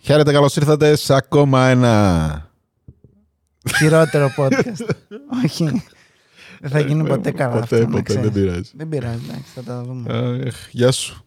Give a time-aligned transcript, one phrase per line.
[0.00, 2.50] Χαίρετε, καλώς ήρθατε σε ακόμα ένα.
[3.76, 4.88] Χειρότερο podcast.
[5.44, 5.82] Όχι.
[6.60, 7.78] Δεν θα γίνει ποτέ καλά Ποτέ, αυτό.
[7.78, 8.22] να ποτέ, ξέρεις.
[8.30, 8.70] δεν πειράζει.
[8.74, 10.14] Δεν πειράζει, εντάξει, θα τα δούμε.
[10.46, 11.24] Αχ, Γεια σου.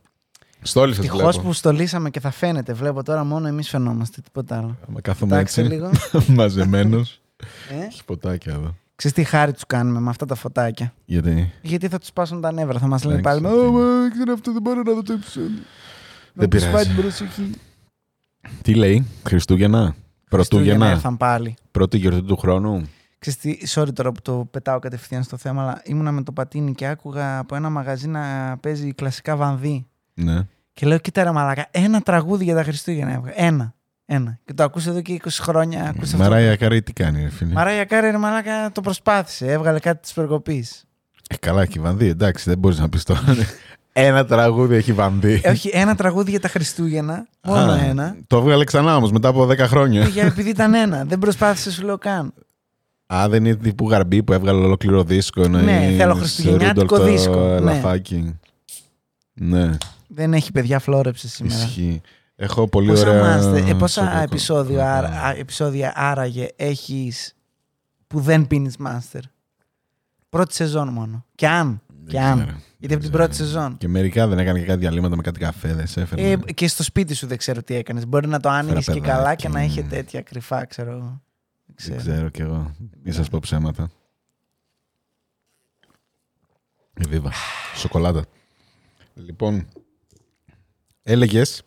[0.61, 1.41] Στόλισε Ευτυχώς βλέπω.
[1.47, 2.73] που στολίσαμε και θα φαίνεται.
[2.73, 4.77] Βλέπω τώρα μόνο εμείς φαινόμαστε, τίποτα άλλο.
[4.89, 5.91] Άμα κάθομαι Εντάξει έτσι, λίγο.
[6.37, 7.21] μαζεμένος.
[7.69, 8.75] Ε; Έχει ποτάκια εδώ.
[8.95, 12.51] Ξέρεις τι χάρη τους κάνουμε με αυτά τα φωτάκια; Γιατί; Γιατί θα τους πάσουν τα
[12.51, 12.79] νεύρα.
[12.79, 13.55] Θα μας λένε Εντάξει, πάλι.
[13.55, 13.61] τι.
[13.61, 15.49] Ω, μα, δεν ξέρω αυτό, δεν μπορώ να δω το επεισόδιο.
[15.49, 15.63] Δεν
[16.33, 16.73] Να τους πειράζει.
[16.85, 17.49] πάει την προσοχή.
[18.61, 19.79] Τι λέει, Χριστούγεννα.
[19.79, 19.95] Χριστούγεννα
[20.29, 20.89] Πρωτούγεννα.
[20.89, 21.55] Ήρθαν πάλι.
[21.71, 22.89] Πρώτη γιορτή του χρόνου.
[23.19, 26.73] Ξέρεις τι, sorry τώρα που το πετάω κατευθείαν στο θέμα, αλλά ήμουνα με το πατίνι
[26.73, 29.87] και άκουγα από ένα μαγαζί να παίζει κλασικά βανδύ.
[30.13, 30.47] Ναι.
[30.73, 33.31] Και λέω, κοίτα ρε μαλάκα, ένα τραγούδι για τα Χριστούγεννα έβγα.
[33.35, 33.73] Ένα.
[34.05, 34.39] Ένα.
[34.45, 35.83] Και το ακούσα εδώ και 20 χρόνια.
[35.89, 36.17] Ακούσα αυτό.
[36.17, 39.51] Μαράια Καρή τι κάνει, ρε φίλε; Μαράγια Κάρη ρε μαλάκα το προσπάθησε.
[39.51, 40.65] Έβγαλε κάτι της προκοπή.
[41.29, 43.21] Ε, καλά, και η Βανδύ, εντάξει, δεν μπορείς να πεις τώρα.
[43.97, 45.41] Ένα τραγούδι έχει βανδύ.
[45.43, 47.27] Ε, όχι, ένα τραγούδι για τα Χριστούγεννα.
[47.43, 48.15] Μόνο Α, ένα.
[48.27, 50.05] Το έβγαλε ξανά όμως μετά από 10 χρόνια.
[50.07, 51.03] Για, επειδή ήταν ένα.
[51.05, 52.33] Δεν προσπάθησε, σου λέω καν.
[53.13, 55.41] Α, δεν είναι τύπου γαρμπή που έβγαλε ολόκληρο δίσκο.
[55.41, 57.55] ενώ Ναι, είναι θέλω σε χριστουγεννιάτικο Ρούντολφ το δίσκο, ναι.
[57.55, 58.39] Ελαφάκι.
[59.33, 59.69] Ναι,
[60.07, 61.55] Δεν έχει παιδιά φλόρεψε σήμερα.
[61.63, 62.01] ισχύει.
[62.35, 63.21] Έχω πολύ Πόσα, ωραία...
[63.21, 64.21] μάστε- ε, πόσα σοκολάτα.
[64.23, 67.35] επεισόδια, άρα- α, επεισόδια άραγε έχεις
[68.07, 69.21] που δεν πίνεις μάστερ;
[70.29, 71.25] Πρώτη σεζόν μόνο.
[71.35, 71.81] Και αν.
[71.87, 72.61] Δεν Και αν.
[72.85, 72.89] Ξέρω.
[72.89, 73.77] Γιατί από την πρώτη σεζόν.
[73.77, 75.97] Και μερικά δεν έκανε και κάτι διαλύματα με κάτι καφέδες.
[75.97, 76.31] Έφερε.
[76.31, 78.05] Ε, και στο σπίτι σου δεν ξέρω τι έκανες.
[78.07, 79.07] Μπορεί να το άνοιγες και παιδάκι.
[79.09, 80.91] καλά και να είχε τέτοια κρυφά, ξέρω.
[80.91, 81.21] εγώ.
[81.65, 81.99] Δεν δεν ξέρω.
[81.99, 82.75] ξέρω κι εγώ.
[83.03, 83.89] Μην σας πω ψέματα.
[86.93, 87.31] Ε, βίβα.
[87.75, 88.25] Σοκολάτα.
[89.13, 89.67] Λοιπόν,
[91.03, 91.63] έλεγες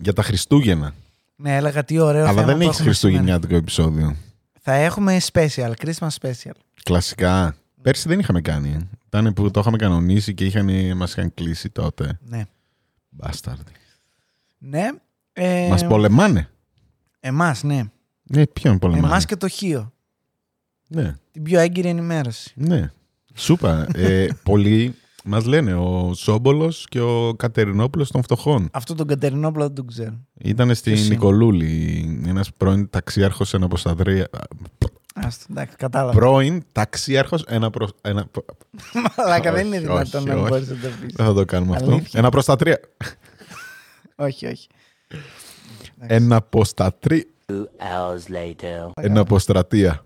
[0.00, 0.94] για τα Χριστούγεννα.
[1.36, 3.90] Ναι, έλεγα τι ωραίο Αλλά θέμα δεν που έχει έχουμε χριστουγεννιάτικο επεισόδιο.
[3.90, 4.16] σήμερα.
[4.62, 6.52] Θα έχουμε special, Christmas special.
[6.82, 7.54] Κλασικά.
[7.82, 8.88] Πέρσι δεν είχαμε κάνει.
[9.12, 12.18] Ήταν που το είχαμε κανονίσει και είχαν, μας είχαν κλείσει τότε.
[12.24, 12.44] Ναι.
[13.08, 13.62] Μπάσταρδι.
[14.58, 14.88] Ναι.
[15.32, 16.48] Ε, Μας πολεμάνε.
[17.20, 17.82] Εμάς, ναι.
[18.22, 19.92] Ναι, ποιον πολεμάνε; Εμάς και το Χίο.
[20.88, 22.52] Ναι, Την πιο έγκυρη ενημέρωση.
[22.54, 22.90] ναι.
[23.34, 23.86] Σούπα.
[23.94, 24.94] ε, πολλοί
[25.24, 28.68] μας λένε ο Σόμπολος και ο Κατερινόπουλος των φτωχών.
[28.72, 30.20] Αυτό τον Κατερινόπουλο δεν τον ξέρω.
[30.38, 34.28] Ήταν στη Ποιος είναι; Νικολούλη, ένας πρώην ταξίαρχος ένας προστατρία.
[34.32, 34.88] Άστο,
[35.50, 36.12] εντάξει, κατάλαβα.
[36.18, 37.88] Πρώην ταξίαρχος ένα προ...
[38.02, 38.26] ένα...
[38.26, 38.44] προ-
[39.16, 40.48] Μαλάκα δεν είναι Όχι, δυνατόν όχι, να όχι.
[40.48, 41.14] μπορείς να το πεις.
[41.14, 41.90] Δεν θα το κάνουμε αυτό.
[41.90, 42.20] Αλήθεια.
[42.20, 42.80] Ένα προστατρία.
[44.16, 44.68] όχι, όχι.
[45.98, 47.30] Ένα αποστατρί...
[47.46, 48.90] Two hours later.
[48.94, 50.04] Ένα αποστρατεία.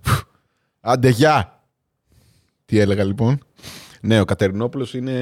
[0.81, 1.62] Άντε, γεια!
[2.64, 3.38] Τι έλεγα λοιπόν;
[4.00, 5.12] Ναι, ο Κατερινόπουλος είναι...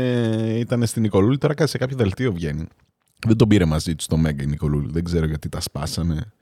[0.58, 2.66] ήταν στην Νικολούλη, τώρα κάτι σε κάποιο δελτίο βγαίνει.
[3.26, 4.90] Δεν τον πήρε μαζί του στο Μέγκα η Νικολούλη.
[4.92, 6.32] Δεν ξέρω γιατί τα σπάσανε.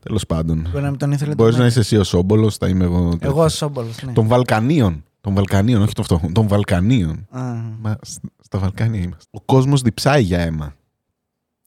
[0.00, 0.68] Τέλος πάντων.
[0.70, 1.80] Μπορεί να μην τον ήθελε Μπορείς το να Μέγκα.
[1.80, 2.96] είσαι εσύ ο Σόμπολος, θα είμαι εγώ.
[2.98, 3.54] Εγώ τέτοιος.
[3.56, 4.12] Σόμπολος, ναι.
[4.12, 5.04] Των Βαλκανίων.
[5.20, 6.32] Των Βαλκανίων, όχι των φτωχών.
[6.32, 7.26] Των Βαλκανίων.
[7.30, 7.40] Α,
[7.80, 9.24] Μα σ- στα Βαλκάνια είμαστε.
[9.30, 10.74] Ο κόσμος διψάει για αίμα.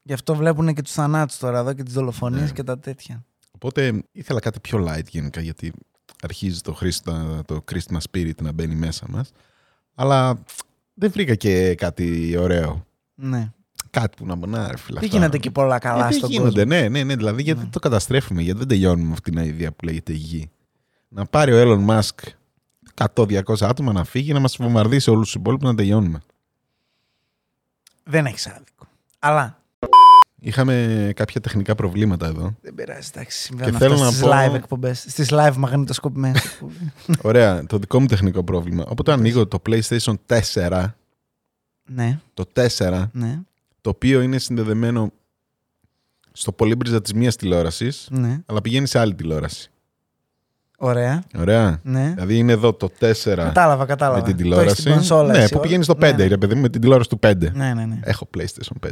[0.01, 2.51] Γι' αυτό βλέπουν και τους θανάτους τώρα εδώ και τις δολοφονίες Ναι.
[2.51, 3.25] και τα τέτοια.
[3.51, 5.72] Οπότε ήθελα κάτι πιο light γενικά, γιατί
[6.22, 9.31] αρχίζει το, Christa, το Christmas spirit να μπαίνει μέσα μας.
[9.96, 10.44] Αλλά
[10.94, 12.85] δεν βρήκα και κάτι ωραίο.
[13.16, 13.51] Ναι.
[13.90, 15.00] Κάτι που να μονά, ρε φίλε.
[15.00, 15.18] Δεν αυτά.
[15.18, 16.80] γίνονται και πολλά καλά Ε, δεν στον γίνονται, κόσμο.
[16.80, 17.16] ναι, ναι, ναι.
[17.16, 17.64] Δηλαδή, γιατί Ναι.
[17.64, 20.50] δεν το καταστρέφουμε, γιατί δεν τελειώνουμε με αυτήν την ιδέα που λέγεται γη.
[21.10, 22.28] Να πάρει ο Elon Musk
[22.94, 26.20] 100-200 άτομα να φύγει να μας βομβαρδίσει όλους τους υπόλοιπους να τελειώνουμε.
[28.04, 28.86] Δεν έχεις άδικο.
[29.20, 29.58] Αλλά
[30.42, 32.56] Είχαμε κάποια τεχνικά προβλήματα εδώ.
[32.62, 33.38] δεν πειράζει, εντάξει.
[33.40, 35.06] Συμβαίνουν θέλω αυτά να στις πω- live εκπομπές.
[35.08, 36.78] Στις live μαγνητοσκοπημένες εκπομπές.
[37.22, 38.86] Ωραία, το δικό μου τεχνικό πρόβλημα.
[38.88, 40.96] Όποτε ανοίγω το PlayStation 4,
[41.86, 43.40] ναι, το 4, ναι,
[43.81, 45.12] το οποίο είναι συνδεδεμένο
[46.31, 48.41] στο πολύμπριζα της μίας τηλεόρασης, ναι.
[48.45, 49.69] αλλά πηγαίνει σε άλλη τηλεόραση.
[50.81, 51.23] Ωραία.
[51.38, 51.79] Ωραία.
[51.84, 52.12] Ναι.
[52.13, 54.17] Δηλαδή είναι εδώ το 4 Κατάλαβα, κατάλαβα.
[54.19, 54.81] με την Το έχεις τηλεόραση.
[54.81, 55.62] στην κονσόλα, ναι, εσύ, που όλα.
[55.63, 56.28] πηγαίνει στο 5, Ναι, ναι.
[56.28, 57.51] ρε παιδί μου, με την τηλεόραση του 5.
[57.53, 58.00] Ναι, ναι, ναι.
[58.03, 58.90] Έχω PlayStation 5.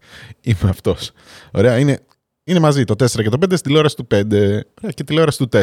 [0.40, 1.12] Είμαι αυτός.
[1.52, 2.00] Ωραία, είναι,
[2.44, 5.48] είναι μαζί το 4 και το 5 στη τηλεόραση του 5 ωραία, και τηλεόραση του
[5.52, 5.62] 4.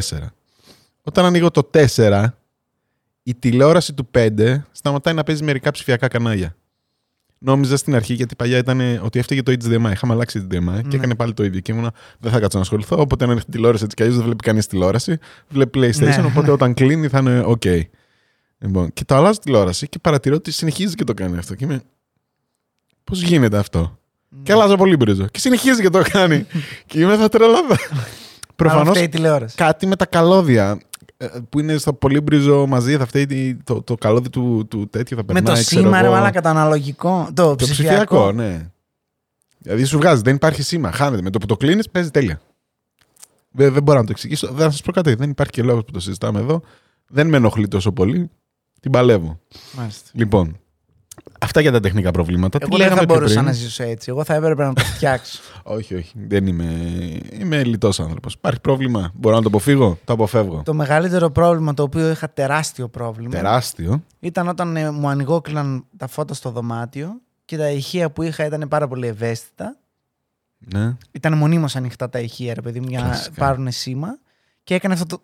[1.04, 2.26] Όταν ανοίγω το 4,
[3.24, 6.56] η τηλεόραση του 5 σταματάει να παίζει μερικά ψηφιακά κανάλια.
[7.38, 9.92] Νόμιζα στην αρχή γιατί παλιά ήταν ε, ότι έφταιγε το HDMI.
[9.92, 10.50] Είχαμε αλλάξει HDMI
[10.82, 10.96] και Ναι.
[10.96, 11.60] έκανε πάλι το ίδιο.
[11.60, 12.98] Και ήμουνα, δεν θα κάτσω να ασχοληθώ.
[13.00, 15.18] Οπότε αν έρθει τηλεόραση έτσι κι αλλιώς δεν βλέπει κανείς τηλεόραση.
[15.50, 16.00] Βλέπει PlayStation.
[16.22, 16.24] Ναι.
[16.26, 17.82] Οπότε όταν κλείνει θα είναι OK.
[18.60, 21.56] Λοιπόν, και το αλλάζω τηλεόραση και παρατηρώ ότι συνεχίζει και το κάνει αυτό.
[21.56, 21.82] Και είμαι.
[23.04, 24.00] Πώς γίνεται αυτό;
[24.44, 25.28] Και αλλάζω πολύ μπρίζο.
[25.28, 26.46] Και συνεχίζει και το κάνει.
[26.88, 27.76] και είμαι θα τρελαθώ.
[28.56, 29.06] Προφανώς Προφανώ.
[29.06, 29.56] η τηλεόραση.
[29.56, 30.78] κάτι με τα καλώδια ε,
[31.50, 35.34] που είναι στο πολύμπριζο μαζί θα φταίει το, το καλώδι του, του τέτοιου θα Με
[35.34, 35.56] περνάει.
[35.56, 36.16] το ξέρω σήμα, ρε εγώ.
[36.16, 37.30] μαλάκα, το αναλογικό.
[37.34, 38.70] Το, Το ψηφιακό, ναι.
[39.58, 40.92] Δηλαδή σου βγάζει, δεν υπάρχει σήμα.
[40.92, 41.22] Χάνεται.
[41.22, 42.42] Με το που το κλείνεις, παίζει τέλεια.
[43.52, 44.48] Δεν, δεν μπορώ να το εξηγήσω.
[44.48, 45.14] Δεν θα σας πω κάτι.
[45.16, 46.62] Δεν υπάρχει και λόγος που το συζητάμε εδώ.
[47.08, 48.30] Δεν με ενοχλεί τόσο πολύ.
[48.80, 49.40] Την παλεύω.
[49.78, 50.10] Μάλιστα.
[50.14, 50.60] Λοιπόν,
[51.40, 52.58] Αυτά για τα τεχνικά προβλήματα.
[52.58, 54.10] Τι Εγώ δεν λέγαμε θα πιο μπορούσα πριν; να ζήσω έτσι.
[54.10, 55.40] Εγώ θα έπρεπε να το φτιάξω.
[55.64, 56.12] Όχι, όχι.
[56.28, 56.66] Δεν είμαι.
[57.40, 58.34] Είμαι λιτός άνθρωπος.
[58.34, 59.12] Υπάρχει πρόβλημα.
[59.16, 60.62] Μπορώ να το αποφύγω; Το αποφεύγω.
[60.66, 64.04] το μεγαλύτερο πρόβλημα, το οποίο είχα τεράστιο πρόβλημα, Τεράστιο.
[64.20, 67.10] ήταν όταν ε, μου ανοιγόκλειναν τα φώτα στο δωμάτιο
[67.46, 69.78] και τα ηχεία που είχα ήταν πάρα πολύ ευαίσθητα.
[70.74, 70.96] Ναι.
[71.12, 73.30] Ήταν μονίμως ανοιχτά τα ηχεία, ρε παιδί μου, για Κλασικά.
[73.38, 74.18] να πάρουν σήμα.
[74.66, 75.22] Και έκανε αυτό το.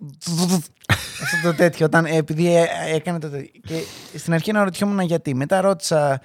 [1.22, 1.86] αυτό το τέτοιο.
[1.86, 3.62] Όταν, ε, επειδή ε, έκανε το τέτοιο.
[3.66, 3.84] Και
[4.18, 5.36] στην αρχή αναρωτιόμουν γιατί.
[5.36, 6.22] Μετά ρώτησα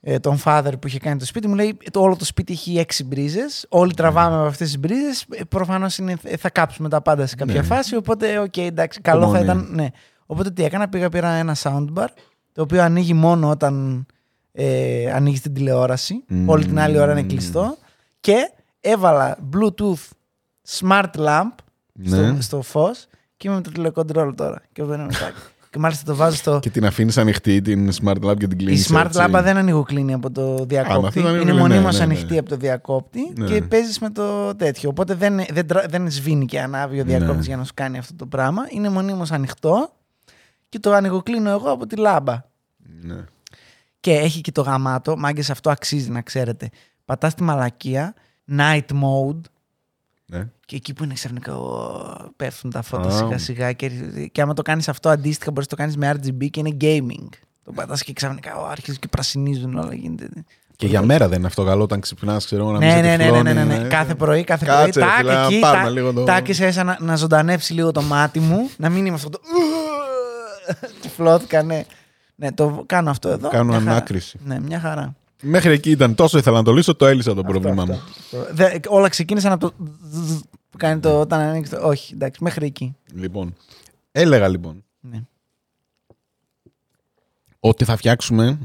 [0.00, 2.78] ε, τον father που είχε κάνει το σπίτι, μου λέει το, όλο το σπίτι έχει
[2.78, 3.66] έξι μπρίζες.
[3.68, 5.26] Όλοι τραβάμε από αυτές τις μπρίζες.
[5.48, 5.98] Προφανώς
[6.38, 7.66] θα κάψουμε τα πάντα σε κάποια Ναι.
[7.66, 7.96] φάση.
[7.96, 9.62] Οπότε, οκ, εντάξει, καλό θα Υπομονή.
[9.62, 9.74] ήταν.
[9.74, 9.86] Ναι.
[10.26, 12.06] Οπότε τι έκανα, πήγα πήρα ένα soundbar
[12.52, 14.06] το οποίο ανοίγει μόνο όταν
[14.52, 16.24] ε, ανοίγεις την τηλεόραση.
[16.28, 16.48] Μμμ.
[16.48, 17.76] Όλη την άλλη ώρα είναι κλειστό.
[18.20, 18.50] Και
[18.80, 20.08] έβαλα Bluetooth
[20.78, 21.64] smart lamp στο,
[22.00, 22.40] Ναι.
[22.40, 23.06] στο φως
[23.36, 24.62] και είμαι με το τηλεκοντρόλ τώρα.
[24.72, 25.32] Και, μπαίνω μετά.
[25.70, 26.58] και μάλιστα το βάζω στο.
[26.62, 28.88] Και την αφήνεις ανοιχτή την smart lab και την κλείνεις.
[28.88, 31.06] Η smart lamp δεν ανοιγοκλίνει από το Α, διακόπτη.
[31.06, 32.12] αυτό δεν είναι ανοίγει, ναι, μονίμως ναι, ναι.
[32.12, 33.46] ανοιχτή από το διακόπτη Ναι.
[33.46, 34.88] και παίζεις με το τέτοιο.
[34.88, 37.42] Οπότε δεν, δεν, τρα- δεν σβήνει και ανάβει ο διακόπτης Ναι.
[37.46, 38.62] για να σου κάνει αυτό το πράγμα.
[38.70, 39.92] Είναι μονίμως ανοιχτό
[40.68, 42.36] και το ανοιγοκλίνω εγώ από τη λάμπα.
[43.02, 43.24] Ναι.
[44.00, 45.16] Και έχει και το γαμάτο.
[45.16, 46.68] Μάγκες, αυτό αξίζει να ξέρετε.
[47.04, 48.14] Πατάς τη μαλακία,
[48.56, 49.40] night mode.
[50.30, 50.46] Ναι.
[50.66, 51.92] Και εκεί που είναι ξαφνικά ο,
[52.36, 53.10] πέφτουν τα φώτα Α.
[53.10, 53.72] σιγά σιγά.
[53.72, 53.88] Και,
[54.32, 57.28] και άμα το κάνεις αυτό αντίστοιχα, μπορείς να το κάνεις με RGB και είναι gaming.
[57.64, 59.94] Το πατάς και ξαφνικά ο, αρχίζουν και πρασινίζουν όλα.
[59.94, 60.28] Γίνεται.
[60.76, 63.00] Και για μέρα δεν είναι αυτό καλό όταν ξυπνάς, ξέρω εγώ, να μην Ναι, σε
[63.00, 63.86] ναι, ναι, ναι, ναι, ναι, τυφλώνει, ναι.
[63.86, 63.88] ε.
[63.88, 65.08] Κάθε πρωί, κάθε Κάτσε, πρωί.
[65.10, 67.72] ρε φίλε, Τάκ, να εκεί, πάρουμε τάκ, λίγο το- τάκ, είσαι έσα να, να ζωντανεύσει
[67.72, 68.70] λίγο το μάτι μου.
[68.76, 69.40] να μην είμαι αυτό το.
[71.00, 71.84] Τυφλώθηκα, ναι.
[72.34, 73.48] Ναι, το κάνω αυτό εδώ.
[73.48, 73.90] Κάνω μια χαρά.
[73.90, 74.38] ανάκριση.
[74.44, 75.14] Ναι, μια χαρά.
[75.42, 78.00] Μέχρι εκεί ήταν τόσο ήθελα να το λύσω, το έλυσα το Αυτό, πρόβλημά αυτό, μου.
[78.40, 78.54] αυτό.
[78.54, 79.74] Δε- όλα ξεκίνησαν από το.
[80.70, 81.86] που κάνει το όταν ανοίξει το.
[81.88, 82.96] Όχι, εντάξει, μέχρι εκεί.
[83.14, 83.54] Λοιπόν,
[84.12, 85.22] έλεγα λοιπόν Ναι.
[87.60, 88.58] ότι θα φτιάξουμε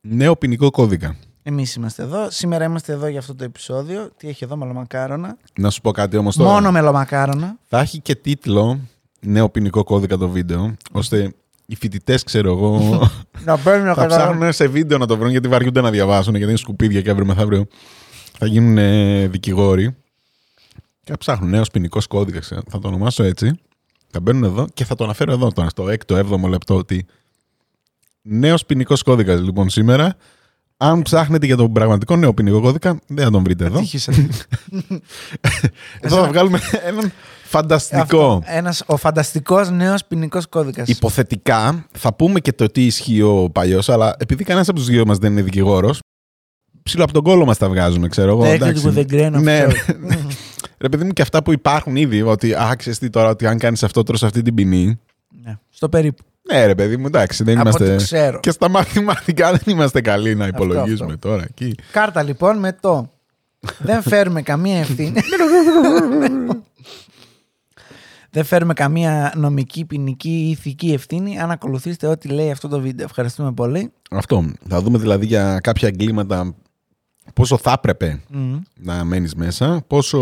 [0.00, 1.16] νέο ποινικό κώδικα.
[1.42, 2.30] Εμείς είμαστε εδώ.
[2.30, 4.10] Σήμερα είμαστε εδώ για αυτό το επεισόδιο.
[4.16, 5.36] Τι έχει εδώ, μελομακάρονα.
[5.58, 6.50] Να σου πω κάτι όμως τώρα.
[6.50, 7.56] Μόνο μελομακάρονα.
[7.68, 8.80] Θα έχει και τίτλο
[9.20, 11.34] νέο ποινικό κώδικα το βίντεο, ώστε
[11.70, 13.00] οι φοιτητές, ξέρω εγώ,
[13.44, 16.50] να παίρνουν να θα ψάχνουν σε βίντεο να το βρουν γιατί βαριούνται να διαβάσουν, γιατί
[16.50, 17.66] είναι σκουπίδια και αύριο μεθαύριο
[18.38, 19.96] θα γίνουν ε, δικηγόροι.
[21.04, 22.52] Και θα ψάχνουν νέος ποινικός κώδικας.
[22.68, 23.52] Θα το ονομάσω έτσι.
[24.10, 27.06] Θα μπαίνουν εδώ και θα το αναφέρω εδώ τώρα, στο 6ο, 7ο λεπτό, ότι
[28.22, 30.16] νέος ποινικός κώδικας λοιπόν σήμερα.
[30.76, 33.80] Αν ψάχνετε για τον πραγματικό νέο ποινικό κώδικα, δεν θα τον βρείτε εδώ.
[36.00, 37.12] Εδώ θα βγάλουμε έναν
[37.48, 38.42] φανταστικό.
[38.44, 40.88] Ένας ο φανταστικός νέος ποινικός κώδικας.
[40.88, 45.06] Υποθετικά θα πούμε και το τι ισχύει ο παλιός, αλλά επειδή κανένας από τους δύο
[45.06, 45.98] μας δεν είναι δικηγόρος,
[46.82, 48.42] ψηλό από τον κόλλο μας τα βγάζουμε, ξέρω εγώ.
[48.42, 48.92] Take it εντάξει.
[48.94, 49.94] with a grain of Ναι, salt.
[50.80, 53.58] Ρε παιδί μου και αυτά που υπάρχουν ήδη, ότι α, ξέρεις τι τώρα, ότι αν
[53.58, 55.00] κάνεις αυτό, τρως αυτή την ποινή.
[55.44, 56.22] Ναι, Στο περίπου.
[56.52, 58.04] Ναι, ρε παιδί μου, εντάξει, δεν Από ό,τι είμαστε.
[58.04, 58.40] ξέρω.
[58.40, 61.28] Και στα μαθηματικά δεν είμαστε καλοί να υπολογίζουμε αυτό.
[61.28, 61.74] τώρα εκεί.
[61.92, 63.10] Κάρτα λοιπόν με το.
[63.78, 65.20] Δεν φέρουμε καμία ευθύνη.
[68.30, 73.04] Δεν φέρουμε καμία νομική, ποινική ή ηθική ευθύνη αν ακολουθήσετε ό,τι λέει αυτό το βίντεο.
[73.06, 73.92] Ευχαριστούμε πολύ.
[74.10, 74.44] Αυτό.
[74.68, 76.54] Θα δούμε δηλαδή για κάποια εγκλήματα
[77.34, 78.60] πόσο θα έπρεπε Μμμ.
[78.76, 80.18] να μένεις μέσα, πόσο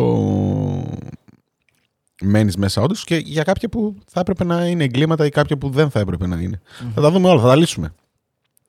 [2.23, 5.71] μένεις μέσα όντως και για κάποια που θα έπρεπε να είναι εγκλήματα ή κάποια που
[5.71, 6.61] δεν θα έπρεπε να είναι.
[6.95, 7.95] Θα τα δούμε όλα, θα τα λύσουμε.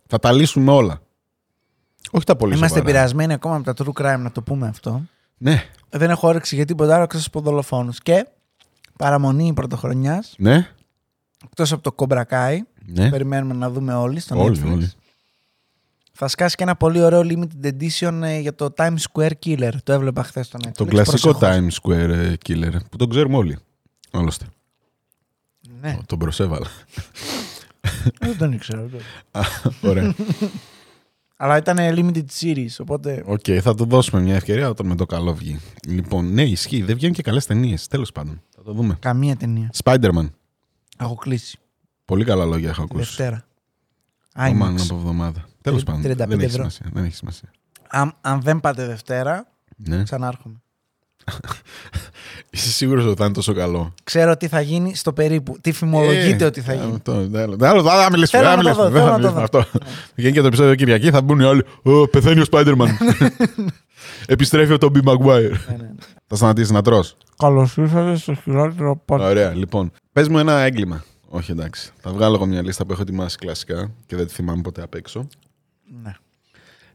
[0.07, 1.01] Θα τα λύσουμε όλα.
[2.11, 2.89] Όχι τα πολύ Είμαστε σοβαρά.
[2.89, 5.01] επηρεασμένοι ακόμα από τα true crime, να το πούμε αυτό.
[5.37, 7.99] Ναι, Δεν έχω όρεξη για τίποτα άλλο εκτός από δολοφόνους.
[7.99, 8.27] Και
[8.97, 10.67] παραμονή πρωτοχρονιάς, ναι,
[11.45, 13.09] εκτός από το κομπρακάι, ναι.
[13.09, 14.71] περιμένουμε να δούμε όλοι στο Όλοι, Netflix.
[14.71, 14.91] όλοι.
[16.19, 19.71] Θα σκάσει και ένα πολύ ωραίο limited edition ε, για το Times Square Killer.
[19.83, 20.71] Το έβλεπα χθες στο Netflix.
[20.73, 21.57] Το κλασικό Προσεχώς.
[21.83, 23.57] Times Square ε, Killer που τον ξέρουμε όλοι.
[24.11, 24.45] Άλλωστε.
[25.81, 26.67] Ναι, Τον προσέβαλα.
[28.19, 28.81] δεν τον ήξερα.
[28.81, 29.01] δεν.
[29.31, 29.41] Α,
[29.81, 30.15] Ωραία.
[31.37, 33.23] Αλλά ήταν limited series, οπότε.
[33.25, 35.59] Οκ, θα του δώσουμε μια ευκαιρία όταν με το καλό βγει.
[35.87, 36.81] Λοιπόν, ναι, ισχύει.
[36.81, 37.87] Δεν βγαίνουν και καλές ταινίες.
[37.87, 38.41] Τέλος πάντων.
[38.67, 38.97] Θα το δούμε.
[38.99, 39.69] Καμία ταινία.
[39.83, 40.29] Spider-Man.
[40.97, 41.59] Έχω κλείσει.
[42.05, 43.05] Πολύ καλά λόγια έχω Τη ακούσει.
[43.05, 43.45] Δευτέρα.
[44.35, 44.81] Oh, man, IMAX.
[44.81, 45.45] από εβδομάδα.
[45.61, 46.01] Τέλος πάντων.
[46.01, 46.49] 35 Δεν έχει ευρώ.
[46.57, 46.89] σημασία.
[46.93, 47.51] Δεν έχει σημασία.
[47.89, 50.03] Αν, αν δεν πάτε Δευτέρα, Ναι.
[50.03, 50.61] ξανάρχομαι.
[52.49, 55.57] Είσαι σίγουρος ότι θα είναι τόσο καλό; Ξέρω τι θα γίνει στο περίπου.
[55.61, 56.93] Τι φημολογείται Ε, ότι θα γίνει.
[56.95, 58.43] Αυτό, άλλο, άλλο, δεν θα μιλήσουμε.
[58.43, 59.41] Θέλω δεν να θα το μιλήσουμε, δω, δεν θέλω θα να το μιλήσουμε.
[59.43, 59.65] Αυτό.
[60.15, 61.63] Βγαίνει και το επεισόδιο Κυριακή, θα μπουν οι άλλοι.
[61.83, 62.87] Ω, πεθαίνει ο Spider-Man.
[64.27, 65.25] Επιστρέφει ο Τόμπι Maguire.
[65.25, 65.89] Ναι, ναι, ναι.
[66.27, 67.17] Θα σταματήσεις να τρως.
[67.37, 69.19] Καλώς ήρθατε στο χειρότερο podcast.
[69.19, 69.91] Ωραία, λοιπόν.
[70.13, 71.03] Πες μου ένα έγκλημα.
[71.29, 71.91] Όχι, εντάξει.
[72.01, 74.95] Θα βγάλω εγώ μια λίστα που έχω ετοιμάσει κλασικά και δεν τη θυμάμαι ποτέ απ'
[74.95, 75.27] έξω.
[76.03, 76.13] Ναι.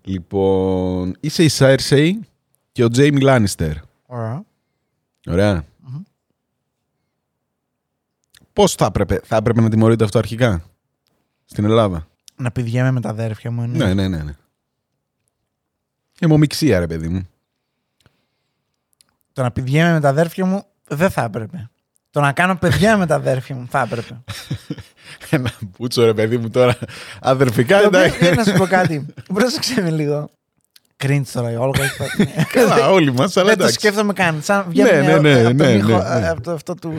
[0.03, 2.11] Λοιπόν, είσαι η Cersei
[2.73, 3.73] και ο Jamie Lannister.
[4.15, 4.45] Ωραία.
[5.27, 5.65] Ωραία.
[8.53, 10.63] Πώς θα έπρεπε, θα έπρεπε να τιμωρείται αυτό αρχικά;
[11.45, 12.07] Στην Ελλάδα.
[12.37, 13.63] Να πηδιέμαι με τα αδέρφια μου.
[13.63, 14.23] εννοείς; Ναι, ναι, ναι.
[14.23, 14.35] ναι.
[16.21, 17.29] Αιμομιξία, ρε παιδί μου.
[19.33, 21.71] Το να πηδιέμαι με τα αδέρφια μου δεν θα έπρεπε.
[22.11, 24.21] Το να κάνω παιδιά με τα αδέρφια μου θα έπρεπε.
[25.31, 26.79] Ένα πούτσο, ρε παιδί μου τώρα.
[27.21, 28.27] Αδερφικά, Το οποίο, εντάξει.
[28.27, 29.07] ε, να σου πω κάτι.
[29.35, 30.31] Πρόσεξε με λίγο.
[31.07, 31.85] Κρίντ τώρα η Όλγα.
[31.85, 32.27] έχει πάει.
[32.53, 33.81] Καλά, όλοι μας, αλλά Δεν το εντάξει.
[33.81, 34.39] σκέφτομαι καν.
[34.43, 36.29] Σαν βγαίνουν ναι, ναι, από τον ναι, ήχο, ναι, ναι.
[36.29, 36.93] από το, αυτό του...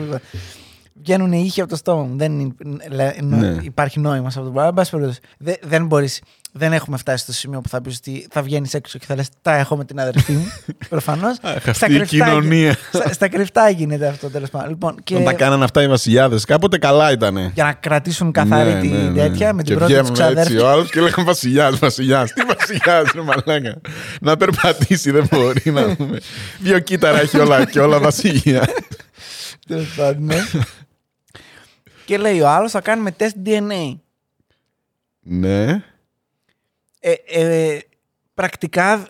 [1.02, 2.16] Βγαίνουν οι ήχοι από το στόμα μου.
[2.16, 2.54] Δεν είναι-
[2.90, 3.56] λέ- νο- Ναι.
[3.62, 4.68] υπάρχει νόημα σε αυτό το πράγμα.
[4.68, 6.20] Εν πάση περιπτώσει, δεν, δεν μπορείς,
[6.56, 9.28] δεν έχουμε φτάσει στο σημείο που θα πεις ότι θα βγαίνεις έξω και θα λες
[9.42, 10.46] τα έχω με την αδερφή μου.
[10.88, 11.36] Προφανώς.
[11.42, 12.76] Αχ, αυτή η κοινωνία.
[12.92, 14.68] Στα, στα κρυφτά γίνεται αυτό τέλος πάντων.
[14.68, 17.50] Λοιπόν, και Όταν τα κάνανε αυτά οι βασιλιάδες, κάποτε καλά ήτανε.
[17.54, 19.12] για να κρατήσουν καθαρή Ναι, την ναι, ναι.
[19.28, 20.58] τέτοια με την Και πρώτη τους βγαίνουμε έτσι ξαδέρφη.
[20.58, 22.32] ο άλλος και λέγαμε Βασιλιάς, Βασιλιάς.
[22.32, 23.80] Τι Βασιλιάς, ρε μαλάκα.
[24.20, 26.20] Να περπατήσει δεν μπορεί να πούμε.
[26.58, 28.68] Δύο κύτταρα έχει όλα και όλα Βασιλιά.
[29.68, 30.36] Τέλος πάντων, ναι.
[32.04, 33.98] και λέει ο άλλος θα κάνουμε τεστ DNA.
[35.20, 35.82] ναι.
[37.06, 37.78] Ε, ε,
[38.34, 39.06] πρακτικά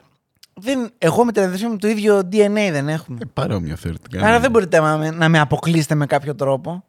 [0.54, 3.18] δεν, εγώ με την αδερφή μου το ίδιο DNA δεν έχουμε.
[3.22, 4.26] Ε, Παρόμοιο θεωρητικά.
[4.26, 6.84] Άρα δεν μπορείτε να με, να με αποκλείσετε με κάποιο τρόπο.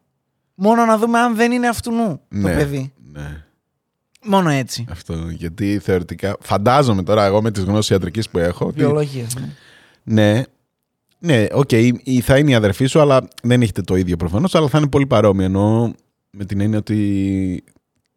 [0.56, 2.56] Μόνο να δούμε αν δεν είναι αυτουνού το Ναι.
[2.56, 2.94] παιδί.
[3.12, 3.44] Ναι.
[4.26, 4.86] Μόνο έτσι.
[4.90, 5.14] Αυτό.
[5.30, 6.38] Γιατί θεωρητικά.
[6.42, 8.66] Φαντάζομαι τώρα εγώ με τις γνώσεις ιατρικής που έχω.
[8.66, 9.34] ότι- Βιολογίας.
[9.36, 9.50] Ναι.
[10.04, 10.44] Ναι.
[11.20, 14.68] Ναι, οκ, η- θα είναι η αδερφή σου, αλλά δεν έχετε το ίδιο προφανώς, αλλά
[14.68, 15.46] θα είναι πολύ παρόμοιο.
[15.46, 15.92] Εννοώ
[16.30, 17.64] με την έννοια ότι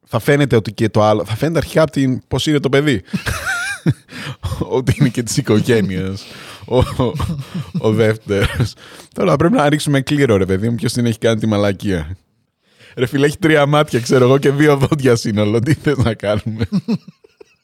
[0.08, 1.24] θα φαίνεται ότι και το άλλο.
[1.24, 3.02] Θα φαίνεται αρχικά από την πώς είναι το παιδί.
[4.78, 6.24] ότι είναι και της οικογένειας.
[6.64, 7.12] ο, ο,
[7.78, 8.74] ο δεύτερος.
[9.14, 12.16] Τώρα πρέπει να ρίξουμε κλήρο, ρε παιδί μου, ποιος την έχει κάνει τη μαλακία.
[12.94, 15.60] Ρε φίλε, έχει τρία μάτια, ξέρω εγώ, και δύο δόντια σύνολο.
[15.60, 16.68] Τι θες να κάνουμε;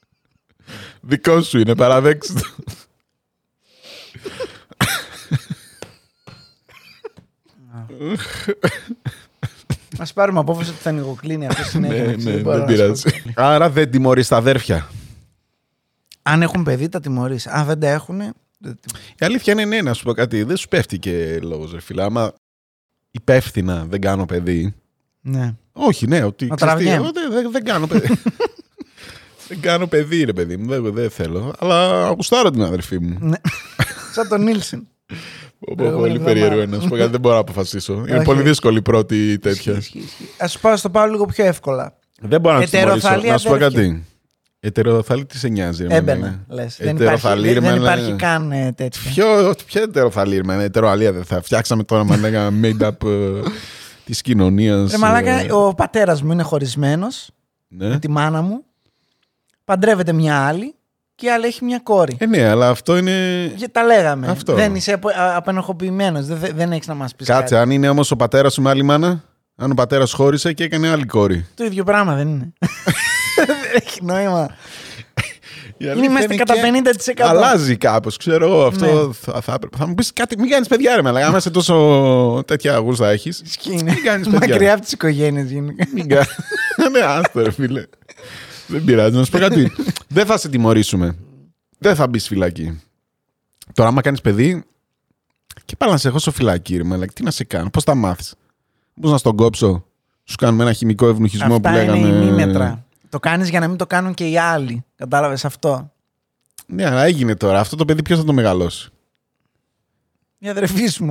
[1.01, 2.55] Δικό σου είναι, παραδέξτε το.
[9.99, 11.97] Α πάρουμε απόφαση ότι θα νοικοκλίνει αυτό συνέχεια.
[11.97, 13.01] Ναι, εντάξει, ναι, μπορώ δεν να πειράζει.
[13.11, 13.43] σου πω.
[13.43, 14.89] Άρα δεν τιμωρείς τα αδέρφια.
[16.23, 17.47] Αν έχουν παιδί, τα τιμωρείς.
[17.47, 18.19] Αν δεν τα έχουν.
[18.19, 20.43] δεν τα Η αλήθεια είναι ναι, να σου πω κάτι.
[20.43, 22.03] Δεν σου πέφτει και λόγος, ρε φίλε.
[22.03, 22.33] Άμα
[23.11, 24.75] υπεύθυνα δεν κάνω παιδί.
[25.21, 25.55] Ναι.
[25.73, 26.47] Όχι, ναι, ότι.
[26.47, 27.05] Να ξέρεις τι, τραβιέμαι.
[27.05, 28.09] εγώ δεν, δεν, δεν κάνω παιδί.
[29.49, 30.69] δεν κάνω παιδί, ρε παιδί μου.
[30.69, 31.55] Δεν, δεν θέλω.
[31.59, 33.17] Αλλά ακουστάρω την αδερφή μου.
[33.21, 33.37] ναι.
[34.13, 34.89] Σαν τον Νίλσεν.
[35.07, 35.15] Πω,
[35.67, 36.67] πω, Προηγούμενη Πολύ περίεργο εβδομάδα.
[36.67, 36.77] είναι.
[36.77, 37.93] Να σου πω κάτι, δεν μπορώ να αποφασίσω.
[38.09, 38.25] Είναι Όχι.
[38.25, 39.83] πολύ δύσκολη η πρώτη τέτοια.
[40.39, 41.97] Α πάω στο πάω λίγο πιο εύκολα.
[42.21, 42.97] Δεν μπορώ να του τιμωρήσω.
[42.97, 43.81] Ετεροθαλή Να σου πω αδέρφια.
[43.83, 44.05] κάτι.
[44.61, 45.87] Ετεροθαλή τι σε νοιάζει.
[45.87, 46.21] ρε Έμπαινα.
[46.21, 46.45] μάνα.
[46.49, 46.77] Λες.
[46.77, 47.93] Δεν υπάρχει, Ετεροθαλή, δεν, ρε δεν μάνα.
[47.95, 49.01] υπάρχει καν ε, τέτοιο.
[49.15, 50.63] Ποιο, ποιο ετεροθαλή, ρε μάνα.
[50.63, 53.41] Ετεροαλία δεν θα φτιάξαμε τώρα με ένα made-up ε,
[54.05, 54.91] της κοινωνίας.
[54.91, 57.31] Ρε μαλάκα, ε, ο πατέρας μου είναι χωρισμένος
[57.69, 57.89] ναι.
[57.89, 58.65] με τη μάνα μου.
[59.65, 60.75] Παντρεύεται μια άλλη
[61.15, 62.17] και η άλλη έχει μια κόρη.
[62.19, 63.47] Ε, ναι, αλλά αυτό είναι.
[63.57, 64.27] Και τα λέγαμε.
[64.27, 64.55] Αυτό.
[64.55, 66.27] Δεν είσαι απο- α- απενοχοποιημένος.
[66.27, 68.83] Δεν, δεν έχεις να μας πεις Κάτσε, αν είναι όμως ο πατέρας σου με άλλη
[68.83, 69.25] μάνα.
[69.57, 71.47] Αν ο πατέρας χώρισε και έκανε άλλη κόρη.
[71.55, 72.53] Το ίδιο πράγμα δεν είναι.
[73.47, 73.57] δεν
[73.87, 74.49] έχει νόημα.
[75.77, 76.83] Η αλήθεια Είμαστε κατά και
[77.15, 77.21] 50%.
[77.27, 78.67] Αλλάζει κάπως, ξέρω εγώ.
[78.67, 79.13] Αυτό Ναι.
[79.33, 79.77] θα, θα, έπρεπε.
[79.77, 81.27] θα μου πεις κάτι, μην κάνεις παιδιά, ρε μαλάκα.
[81.27, 83.43] Άμα είσαι τόσο τέτοια γούστα έχεις.
[83.47, 83.83] Σκύνη.
[83.83, 84.49] Μην κάνεις παιδιά.
[84.49, 85.87] Μακριά από τις οικογένειες γενικά.
[85.95, 86.27] Μην κάνει.
[86.93, 87.83] ναι, άστο, ρε φίλε.
[88.67, 89.73] Δεν πειράζει, να σου πω κάτι.
[90.09, 91.17] Δεν θα σε τιμωρήσουμε.
[91.79, 92.81] Δεν θα μπεις φυλακή.
[93.73, 94.65] Τώρα, άμα κάνεις παιδί,
[95.65, 97.13] και πάλι να σε έχω στο φυλακή, ρε μαλάκα.
[97.13, 98.35] Τι να σε κάνω, πώς τα μάθεις;
[99.01, 99.85] Πώ να στον κόψω.
[100.25, 101.99] Σου κάνουμε ένα χημικό ευνουχισμό Αυτά που λέγαμε.
[101.99, 102.85] είναι η μήμετρα.
[103.09, 104.85] Το κάνεις για να μην το κάνουν και οι άλλοι.
[104.97, 105.93] Κατάλαβες αυτό;
[106.67, 107.61] Ναι, αλλά έγινε τώρα.
[107.61, 108.91] Αυτό το παιδί ποιος θα το μεγαλώσει;
[110.39, 111.05] Η αδερφή σου.
[111.05, 111.11] μου.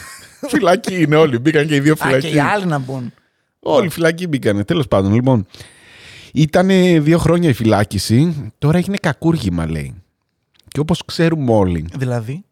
[0.52, 1.38] φυλακή είναι όλοι.
[1.38, 2.34] Μπήκαν και οι δύο Α, και φυλακοί.
[2.34, 3.12] οι άλλοι να μπουν.
[3.60, 4.64] Όλοι φυλακοί μπήκανε.
[4.64, 5.46] Τέλος πάντων, λοιπόν.
[6.32, 6.68] Ήταν
[7.02, 8.50] δύο χρόνια η φυλάκιση.
[8.58, 9.94] Τώρα έγινε κακούργημα, λέει.
[10.68, 12.44] Και όπως ξέρουμε όλοι, Δηλαδή;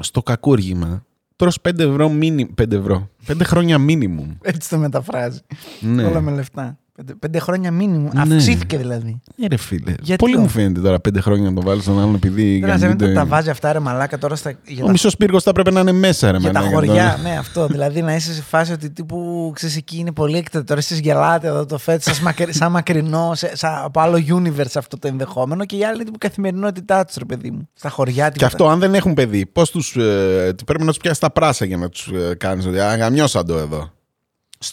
[0.00, 1.04] στο κακούργημα
[1.36, 2.54] τρως 5 ευρώ μίνι...
[2.62, 3.10] 5 ευρώ.
[3.26, 4.34] 5 χρόνια μίνιμουμ.
[4.42, 5.40] Έτσι το μεταφράζει.
[5.80, 6.04] Ναι.
[6.04, 6.78] Όλα με λεφτά.
[6.98, 8.10] Πέντε, πέντε χρόνια μήνυμου.
[8.12, 8.20] Ναι.
[8.20, 9.20] Αυξήθηκε δηλαδή.
[9.36, 9.94] Ναι, ρε φίλε.
[10.00, 12.58] Γιατί Πολύ όμως; μου φαίνεται τώρα 5 χρόνια να το βάλεις στον άλλον επειδή.
[12.58, 15.42] Δεν να γαμιούνται- τα βάζει αυτά ρε μαλάκα τώρα στα, για Ο τα, μισός πύργος
[15.42, 16.92] θα έπρεπε να είναι μέσα, ρε για τα μαλάκα, χωριά.
[16.94, 17.18] τώρα.
[17.30, 17.66] ναι, αυτό.
[17.66, 20.64] δηλαδή να είσαι σε φάση ότι τύπου ξέρεις εκεί είναι πολύ έκτατο.
[20.64, 24.72] Τώρα εσείς γελάτε εδώ το φέτος, σαν, μακρι, σαν μακρινό, σε, σαν, από άλλο universe
[24.76, 27.68] αυτό το ενδεχόμενο και οι άλλοι είναι τύπου καθημερινότητά τους, ρε παιδί μου.
[27.74, 28.46] Στα χωριά Και τίποτα.
[28.46, 29.96] αυτό αν δεν έχουν παιδί, πώς τους.
[29.96, 32.66] Ε, πρέπει να τους πιάσεις τα πράσα για να τους ε, κάνεις.
[32.66, 33.90] Ότι αγαμιώσαν το εδώ.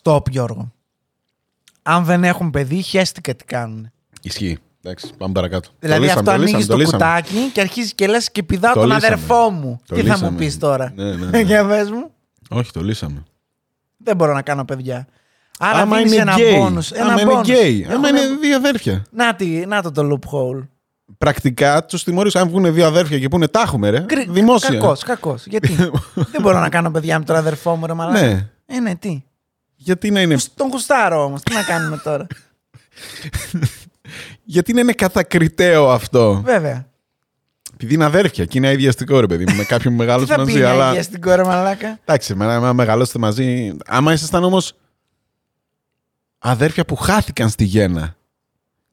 [0.01, 0.71] Stop, Γιώργο.
[1.87, 3.91] Αν δεν έχουν παιδί, χαίστηκα τι κάνουν.
[4.21, 4.57] Ισχύει.
[4.83, 5.69] Εντάξει, πάμε παρακάτω.
[5.79, 6.97] Δηλαδή το αυτό λύσαμε, ανοίγεις το το λύσαμε.
[7.03, 9.05] κουτάκι και αρχίζεις και λες και πηδάω Το τον λύσαμε.
[9.07, 9.79] αδερφό μου.
[9.87, 10.37] Το Τι θα μου λύσαμε.
[10.37, 11.39] πεις τώρα; Ναι, ναι, ναι.
[11.39, 12.11] Για πες μου.
[12.49, 13.23] Όχι, το λύσαμε.
[13.97, 15.07] Δεν μπορώ να κάνω παιδιά.
[15.59, 16.55] Άρα Άμα δίνεις είναι ένα γκέι.
[16.57, 16.91] μπόνους.
[16.91, 17.47] Ένα Άμα είναι μπόνους.
[17.47, 17.83] γκέι.
[17.85, 19.05] Άμα Έχουμε- είναι δύο αδέρφια.
[19.11, 20.67] Να, τι, να το το loophole.
[21.17, 23.99] Πρακτικά τους τιμωρείς αν βγουν δύο αδέρφια και πούνε τα έχουμε, ρε.
[23.99, 24.69] Κρι- Δημόσια.
[24.79, 25.45] Κακός, κακός.
[25.45, 25.73] Γιατί;
[26.31, 28.21] δεν μπορώ να κάνω παιδιά με τον αδερφό μου, ρε μαλάκα.
[28.21, 28.47] Ναι.
[28.65, 29.23] Ε, ναι, τι;
[29.75, 30.37] Γιατί να είναι.
[30.55, 31.41] Τον κουστάρω όμως.
[31.41, 32.27] Τι να κάνουμε τώρα;
[34.43, 36.87] Γιατί είναι κατακριτέο αυτό; Βέβαια.
[37.73, 39.55] Επειδή είναι αδέρφια και είναι αειδιαστικό ρε παιδί μου.
[39.55, 40.59] Με κάποιον Τι μεγάλο θα πει μαζί.
[40.59, 41.01] η Αλλά αλλά...
[41.01, 43.75] στην κόρα μαλάκα; εντάξει, με ένα μεγαλώσετε μαζί.
[43.85, 44.73] Άμα ήσασταν όμως
[46.37, 48.15] αδέρφια που χάθηκαν στη γέννα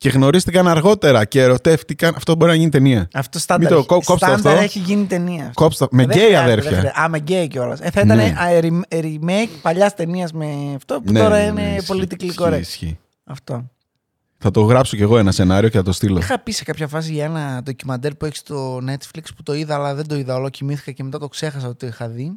[0.03, 3.09] και γνωρίστηκαν αργότερα και ερωτεύτηκαν, αυτό μπορεί να γίνει ταινία.
[3.15, 4.63] Αυτό στάνταρ, Μην το έχει- κόψτε στάνταρ αυτό.
[4.65, 5.51] έχει γίνει ταινία.
[5.55, 5.91] Κόψτε το.
[5.97, 6.79] Με Δεν γκέι χρειάζεται, δεν αδέρφια.
[6.79, 7.01] χρειάζεται.
[7.03, 7.81] Α, με γκέι κιόλας.
[7.81, 8.23] Ε, θα ήταν Ναι.
[8.23, 12.23] α, re- remake παλιάς ταινίας με αυτό που Ναι, τώρα ναι, είναι ναι, ισχύει, politically
[12.23, 12.61] ισχύει, correct.
[12.61, 12.99] ισχύει.
[13.25, 13.71] Αυτό.
[14.39, 16.19] Θα το γράψω κι εγώ ένα σενάριο και θα το στείλω.
[16.19, 19.75] Είχα πει σε κάποια φάση για ένα ντοκιμαντέρ που έχει στο Netflix που το είδα,
[19.75, 20.49] αλλά δεν το είδα όλο.
[20.49, 22.33] Κοιμήθηκα και μετά το ξέχασα ότι το είχα δει.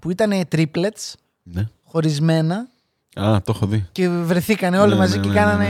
[0.00, 1.68] Που ήταν triplets, Ναι.
[1.84, 2.56] χωρισμένα
[3.14, 3.86] Α, το έχω δει.
[3.92, 5.66] και βρεθήκανε όλοι Ναι, μαζί ναι, και ναι, κάνανε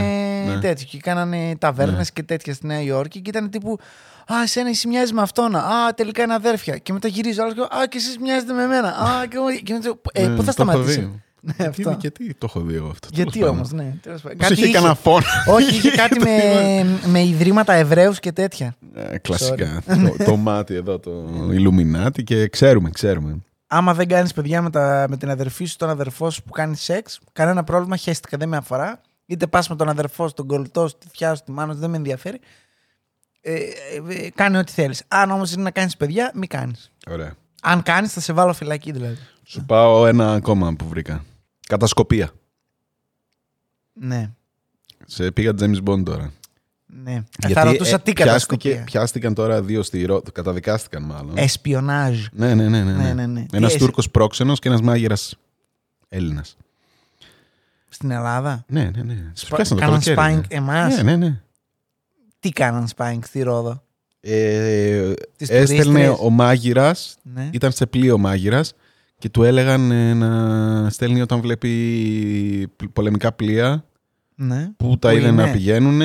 [0.47, 0.61] ναι, ναι.
[0.61, 0.87] τέτοιο.
[0.91, 2.05] Και κάνανε ταβέρνες Ναι.
[2.15, 3.79] και τέτοια στη Νέα Υόρκη και ήταν τύπου
[4.27, 5.57] Α, εσένα εσύ μοιάζεις με αυτόν.
[5.57, 6.77] Α, τελικά είναι αδέρφια.
[6.77, 8.89] Και μετά γυρίζω άλλο και Α, και εσείς μοιάζετε με μένα.
[8.89, 9.47] Α, και εγώ.
[9.63, 11.01] Και μετά, ε, Ναι, πού θα το έχω σταματήσω.
[11.01, 11.23] δει.
[11.45, 11.97] Ναι, Γιατί, αυτό.
[12.01, 13.09] γιατί το έχω δει εγώ αυτό.
[13.13, 13.85] Γιατί τέλος όμως, πάντων.
[13.87, 13.95] ναι.
[14.03, 14.39] τέλος πάντων.
[14.39, 15.25] Πώς είχε κανένα φόνο.
[15.47, 16.31] Όχι, είχε κάτι με,
[17.07, 18.77] με ιδρύματα Εβραίους και τέτοια.
[18.95, 19.83] Ε, κλασικά.
[20.19, 21.11] το, το μάτι εδώ, το
[21.53, 23.37] Ιλουμινάτι και ξέρουμε, ξέρουμε.
[23.67, 26.77] Άμα δεν κάνεις παιδιά με, τα, με την αδερφή σου, τον αδερφό σου που κάνει
[26.77, 29.01] σεξ, κανένα πρόβλημα, χαίστηκα, δεν με αφορά.
[29.33, 31.79] Είτε πας με τον αδερφό σου, τον κολλητό σου, τη θιά σου, τη μάνα σου,
[31.79, 32.41] δεν με ενδιαφέρει.
[33.41, 33.63] Ε, ε,
[34.09, 35.03] ε, κάνε ό,τι θέλεις.
[35.09, 36.93] Αν όμως είναι να κάνεις παιδιά, μην κάνεις.
[37.11, 37.35] Ωραία.
[37.63, 39.17] Αν κάνεις, θα σε βάλω φυλακή δηλαδή.
[39.45, 41.25] Σου πάω ένα ακόμα που βρήκα.
[41.69, 42.31] Κατασκοπία.
[43.93, 44.31] Ναι.
[45.07, 46.33] Σε πήγα James Bond τώρα.
[46.87, 47.25] ναι.
[47.43, 48.85] Ε, θα ρωτούσα ε, τι πιάστηκε- κατασκοπία.
[48.85, 50.23] Πιάστηκαν τώρα δύο στη Ρο...
[50.33, 51.37] Καταδικάστηκαν μάλλον.
[51.37, 52.27] Εσπιονάζ.
[52.33, 52.83] Ναι, ναι, ναι.
[52.83, 53.47] ναι, Ναι, ναι, ναι.
[53.53, 55.37] Ένας Τι, Τούρκος πρόξενος και ένας μάγειρας
[56.09, 56.57] Έλληνας.
[58.03, 58.65] Στην Ελλάδα.
[58.69, 59.15] Ναι, ναι, ναι.
[59.15, 60.57] Τους Σπα- πιάσαν το Κάναν καλοκαίρι, σπάινγκ ναι.
[60.57, 60.97] εμάς.
[60.97, 61.41] Ναι, ναι, ναι.
[62.41, 63.83] Τι κάναν σπάινγκ στη Ρόδο;
[64.21, 66.17] Ε, Τις έστελνε τουρίστριες.
[66.21, 67.49] ο μάγειρας, Ναι.
[67.53, 68.73] ήταν σε πλοίο μάγειρας
[69.19, 73.85] και του έλεγαν ε, να στέλνει όταν βλέπει πολεμικά πλοία
[74.35, 74.71] ναι.
[74.77, 75.45] που τα Που είδε είναι.
[75.47, 76.01] να πηγαίνουν,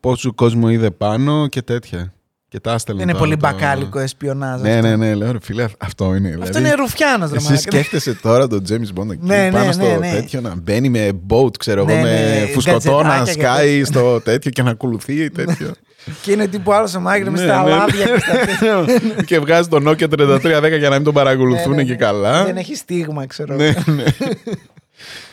[0.00, 2.12] πόσο κόσμο είδε πάνω και τέτοια.
[2.50, 3.00] Και τα έστελνε.
[3.04, 4.60] Δεν είναι τώρα πολύ το- μπακάλικο εσπιονάζ.
[4.60, 4.86] Ναι, αυτό.
[4.88, 6.28] ναι, ναι, λέω ρε φίλε, αυτό είναι.
[6.28, 7.62] Αυτό δηλαδή, είναι Ρουφιάνος, ρε Εσύ μαλάκα.
[7.70, 10.10] σκέφτεσαι τώρα τον James Bond εκεί Ναι, πάνω ναι, στο ναι, ναι.
[10.12, 13.66] τέτοιο να μπαίνει με boat, ξέρω Ναι, εγώ, ναι, με φουσκωτό να γκατζετάκια και σκάει
[13.68, 13.84] τέτοια.
[13.84, 15.70] στο τέτοιο και να ακολουθεί τέτοιο.
[16.22, 18.84] Και είναι τύπου άλλος ο μάγειρα με Ναι, στα ναι, λάδια και στα τέτοια.
[19.26, 21.96] και βγάζει τον Nokia 3310 για να μην τον παρακολουθούν Ναι, ναι, και ναι.
[21.96, 22.44] καλά.
[22.44, 23.54] Δεν έχει στίγμα, ξέρω.
[23.54, 24.04] Ναι, ναι.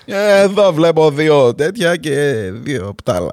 [0.05, 3.29] Ε, Εδώ βλέπω δύο τέτοια και δύο πτάλα.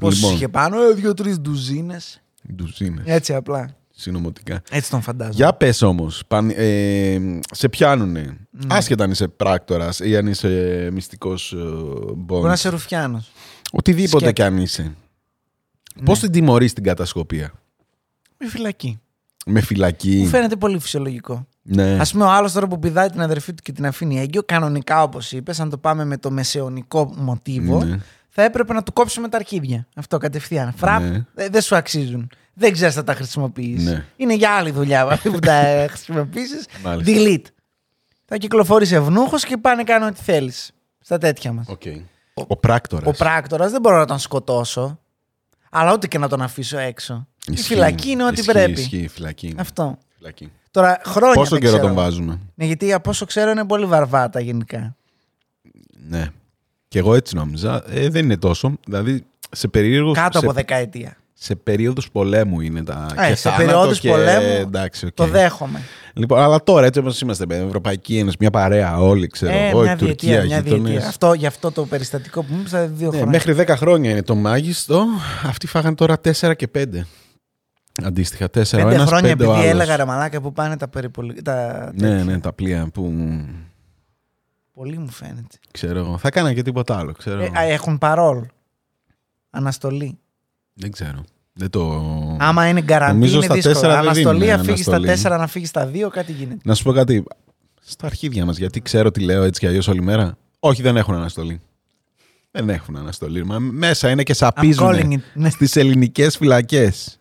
[0.00, 2.20] Πόσου Λοιπόν, είχε πάνω, ε, δύο-τρει ντουζίνες.
[2.54, 3.76] Ντουζίνες, Έτσι απλά.
[3.90, 4.62] συνωμοτικά.
[4.70, 5.34] Έτσι τον φαντάζομαι.
[5.36, 7.18] Για πες όμως, παν- ε,
[7.50, 8.36] σε πιάνουνε.
[8.68, 11.56] Άσχετα αν είσαι πράκτορας ή αν είσαι μυστικός ε,
[12.16, 12.54] Μπορεί να Bond.
[12.54, 13.30] είσαι Ρουφιάνος.
[13.72, 14.32] Οτιδήποτε Σκέτο.
[14.32, 14.94] κι αν είσαι.
[16.04, 17.52] Πώς την τιμωρείς την κατασκοπία;
[18.38, 19.00] Με φυλακή.
[19.46, 20.16] Με φυλακή.
[20.16, 21.46] Μου φαίνεται πολύ φυσιολογικό.
[21.62, 21.92] Ναι.
[22.00, 25.02] Α πούμε, ο άλλος τώρα που πηδάει την αδερφή του και την αφήνει έγκυο, κανονικά
[25.02, 27.98] όπως είπες, αν το πάμε με το μεσαιωνικό μοτίβο, Ναι.
[28.38, 29.86] Θα έπρεπε να του κόψουμε τα αρχίδια.
[29.96, 30.72] Αυτό κατευθείαν.
[30.76, 31.24] Φραπ, Ναι.
[31.34, 32.30] ε, δεν σου αξίζουν.
[32.54, 33.84] Δεν ξέρεις θα τα χρησιμοποιήσει.
[33.84, 34.04] Ναι.
[34.16, 36.66] Είναι για άλλη δουλειά αυτή που τα χρησιμοποιήσεις.
[36.82, 37.12] Μάλιστα.
[37.16, 37.50] Delete.
[38.24, 40.70] Θα κυκλοφορείς ευνούχος και πάνε κάνε ό,τι θέλεις.
[41.00, 41.66] Στα τέτοια μας.
[41.68, 41.82] Οκ.
[42.34, 43.06] Ο πράκτορας.
[43.06, 44.98] Ο πράκτορας δεν μπορώ να τον σκοτώσω,
[45.70, 47.26] αλλά ούτε και να τον αφήσω έξω.
[47.46, 47.66] Η Ισχύει.
[47.72, 48.80] φυλακή είναι ό,τι Ισχύει, πρέπει.
[48.80, 49.46] Ισχύει, φυλακή.
[49.46, 49.60] είναι.
[49.60, 49.98] Αυτό.
[50.16, 50.52] Φυλακή.
[50.70, 51.34] Τώρα χρόνια.
[51.34, 51.86] Πόσο δεν καιρό ξέρω.
[51.86, 54.96] τον βάζουμε; Ναι, γιατί από όσο ξέρω είναι πολύ βαρβάτα γενικά.
[56.08, 56.26] Ναι.
[56.88, 57.82] Και εγώ έτσι νόμιζα.
[57.90, 58.72] Ε, δεν είναι τόσο.
[58.86, 60.14] Δηλαδή σε περίεργους...
[60.18, 61.16] Κάτω σε, από δεκαετία.
[61.32, 63.06] σε περίοδους πολέμου είναι τα...
[63.18, 64.08] Ε, και σε θάνατος περιόδους και...
[64.08, 65.12] πολέμου Εντάξει, οκ.
[65.14, 65.80] Το δέχομαι.
[66.14, 69.80] Λοιπόν, αλλά τώρα έτσι όπως είμαστε, παιδί, Ευρωπαϊκή Ένωση, μια παρέα όλοι, ξέρω Ε, εγώ,
[69.82, 70.90] μια η Τουρκία, διετία, μια γείτονες.
[70.90, 71.08] διετία.
[71.08, 73.26] Αυτό, γι' αυτό το περιστατικό που μου είπες, δύο Ναι, χρόνια.
[73.46, 75.04] μέχρι 10 χρόνια είναι το μέγιστο.
[75.46, 76.84] Αυτοί φάγαν τώρα 4 και 5.
[78.04, 79.80] Αντίστοιχα, 4 ο Πέντε ένας, χρόνια πέντε ο επειδή άλλος.
[79.80, 81.42] έλεγα ρε μαλάκα που πάνε τα περιπολικά.
[81.42, 81.90] Τα...
[81.94, 82.24] Ναι, τέτοια.
[82.24, 83.12] ναι, τα πλοία που
[84.76, 85.58] Πολύ μου φαίνεται.
[85.70, 86.18] ξέρω εγώ.
[86.18, 87.40] Θα έκανα και τίποτα άλλο, ξέρω.
[87.40, 87.52] Ε, εγώ.
[87.58, 88.46] α, έχουν παρόλ.
[89.50, 90.18] Αναστολή.
[90.74, 91.24] Δεν ξέρω.
[91.52, 92.00] Δεν το...
[92.40, 93.74] Άμα είναι γκαραντί Νομίζω είναι στα δύσκολο.
[93.74, 95.06] τέσσερα δεν Αναστολή, δίνουν αφήγεις στα αναστολή.
[95.06, 96.60] τέσσερα, να φύγεις στα δύο, κάτι γίνεται.
[96.64, 97.24] Να σου πω κάτι.
[97.82, 101.14] Στα αρχίδια μας, γιατί ξέρω τι λέω έτσι κι αλλιώς όλη μέρα; Όχι, δεν έχουν
[101.14, 101.60] αναστολή.
[102.50, 103.44] Δεν έχουν αναστολή.
[103.44, 105.20] Μα μέσα είναι και I'm calling σαπίζουν it.
[105.34, 105.50] Ναι.
[105.50, 107.18] στις ελληνικές φυλακές.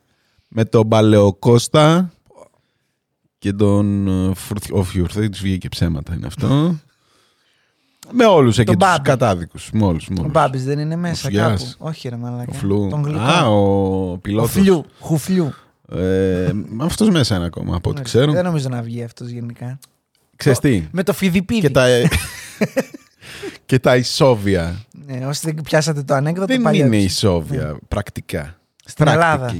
[0.47, 2.11] Με τον Παλαιοκώστα
[3.37, 6.79] και τον ε, Φουρθ- Ο Φιουρθίτης βγήκε ψέματα είναι αυτό.
[8.11, 9.01] Με όλους εκεί τους Μπάμπη.
[9.01, 9.69] κατάδικους.
[9.73, 10.31] Με όλους, με Ο όλους.
[10.31, 11.61] Μπάμπης δεν είναι μέσα Φλιάς.
[11.63, 11.73] κάπου.
[11.89, 12.51] Όχι, ρε μαλάκα.
[12.51, 12.87] Ο Φλου.
[12.89, 13.19] Τον γλυκό.
[13.21, 14.51] Α, ο Ο πιλότος.
[14.51, 14.85] Φλιού.
[14.99, 15.53] Χουφλιού.
[15.91, 18.31] Ε, αυτός μέσα είναι ακόμα από ό,τι Ναι, ξέρω.
[18.31, 19.79] Δεν νομίζω να βγει αυτός γενικά.
[20.35, 21.61] Ξέρεις τι; Με το φιδιπίδι.
[21.61, 21.85] Και τα,
[23.65, 24.75] και τα ισόβια.
[25.05, 27.05] Ναι, όσοι δεν πιάσατε το ανέκδοτο, Δεν παλιό είναι τους.
[27.05, 28.41] ισόβια, πρακτικά.
[28.41, 28.51] Ναι.
[28.85, 29.55] Στην Ελλάδα.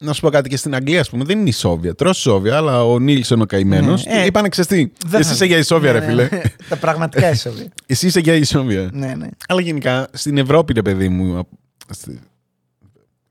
[0.00, 0.06] Practically.
[0.06, 1.94] Να σου πω κάτι και στην Αγγλία, ας πούμε, δεν είναι ισόβια.
[1.94, 4.04] Τρως ισόβια, αλλά ο Νίλσον ο καημένος.
[4.04, 4.92] Ναι, ε, είπανε ξεστή.
[5.06, 6.28] Δεν Εσύ θα- είσαι για ισόβια, Ναι, ρε ναι, φίλε.
[6.32, 6.40] ναι.
[6.68, 7.66] Τα πραγματικά ισόβια.
[7.86, 8.88] Εσύ είσαι για ισόβια.
[8.92, 9.26] ναι, ναι.
[9.48, 11.48] Αλλά γενικά στην Ευρώπη, ρε παιδί μου,
[11.90, 12.20] στη-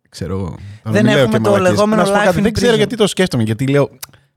[0.10, 0.46] Ξέρω εγώ.
[0.46, 1.72] Τώρα Δεν μην λέω έχουμε και το μαλακίες.
[1.76, 2.78] λεγόμενο Να σου πω life κάτι, in Δεν ξέρω prison.
[2.78, 3.44] γιατί το σκέφτομαι.
[3.44, 3.90] Γιατί λέω.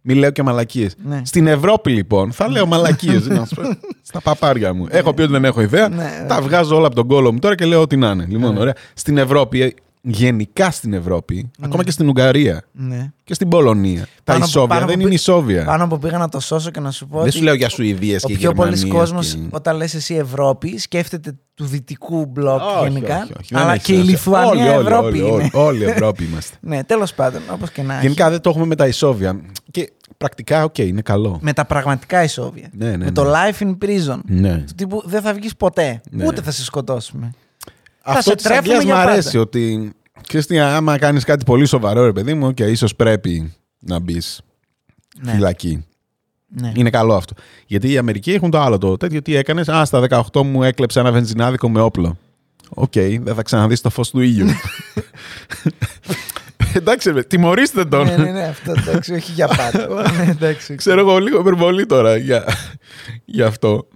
[0.04, 0.94] Μη λέω και μαλακίες.
[1.04, 1.20] Ναι.
[1.24, 3.22] Στην Ευρώπη λοιπόν θα λέω μαλακίες.
[4.08, 4.86] στα παπάρια μου.
[4.90, 5.88] Έχω πει ότι δεν έχω ιδέα.
[5.88, 8.26] Ναι, τα βγάζω όλα από τον κόλο μου τώρα και λέω ό,τι να είναι.
[8.28, 8.60] Λοιπόν, Ναι.
[8.60, 8.74] ωραία.
[8.94, 9.72] Στην Ευρώπη, ε,
[10.04, 13.12] γενικά στην Ευρώπη, ακόμα και στην Ουγγαρία Ναι.
[13.24, 14.00] και στην Πολωνία.
[14.00, 15.64] Τα Πάνω που- ισόβια πάνω δεν που είναι πή- ισόβια.
[15.64, 17.16] Πάνω που πήγα να το σώσω και να σου πω.
[17.18, 19.94] Δεν ότι σου λέω για Σουηδίες ο και πιο πολλή Γερμανίες κόσμος, και- όταν λες
[19.94, 23.16] εσύ Ευρώπη, σκέφτεται του δυτικού μπλοκ Όχι, γενικά.
[23.22, 24.12] όχι, όχι, δεν αλλά έχει και η σημασία.
[24.12, 25.30] Λιθουανία Όλοι, όλοι, Ευρώπη όλοι, είναι.
[25.32, 26.56] όλοι, Όλοι Ευρώπη είμαστε.
[26.70, 28.02] ναι, τέλος πάντων, όπως και να έχει.
[28.02, 29.40] Γενικά δεν το έχουμε με τα ισόβια.
[29.70, 31.38] Και πρακτικά, οκ, είναι καλό.
[31.42, 32.68] Με τα πραγματικά ισόβια.
[32.72, 33.12] Ναι, ναι, με ναι.
[33.12, 34.18] το life in prison.
[34.26, 34.56] Ναι.
[34.66, 36.00] Του τύπου δεν θα βγεις ποτέ.
[36.10, 36.26] Ναι.
[36.26, 37.30] Ούτε θα σε σκοτώσουμε.
[38.04, 39.12] Αυτό σε της τρέφουμε Αγγλίας για μου πάντα.
[39.12, 39.92] αρέσει ότι.
[40.26, 44.40] Ξέρεις τι, άμα κάνεις κάτι πολύ σοβαρό, ρε παιδί μου, και ίσως πρέπει να μπεις
[45.20, 45.32] Ναι.
[45.32, 45.86] φυλακή.
[46.48, 46.72] ναι.
[46.76, 47.34] Είναι καλό αυτό.
[47.66, 49.22] Γιατί οι Αμερικάνοι έχουν το άλλο το τέτοιο.
[49.22, 50.00] Τι έκανες, Α, στα
[50.32, 52.18] 18 μου έκλεψα ένα βενζινάδικο με όπλο.
[52.68, 54.46] Οκ, δεν θα ξαναδείς το φως του ήλιου.
[56.74, 58.06] Εντάξει, ρε, τιμωρήστε τον.
[58.06, 59.86] ναι, ναι, ναι, αυτό εντάξει, όχι για πάντα.
[60.16, 60.74] ναι, εντάξει.
[60.74, 62.44] Ξέρω εγώ λίγο υπερβολή τώρα για,
[63.24, 63.88] για αυτό.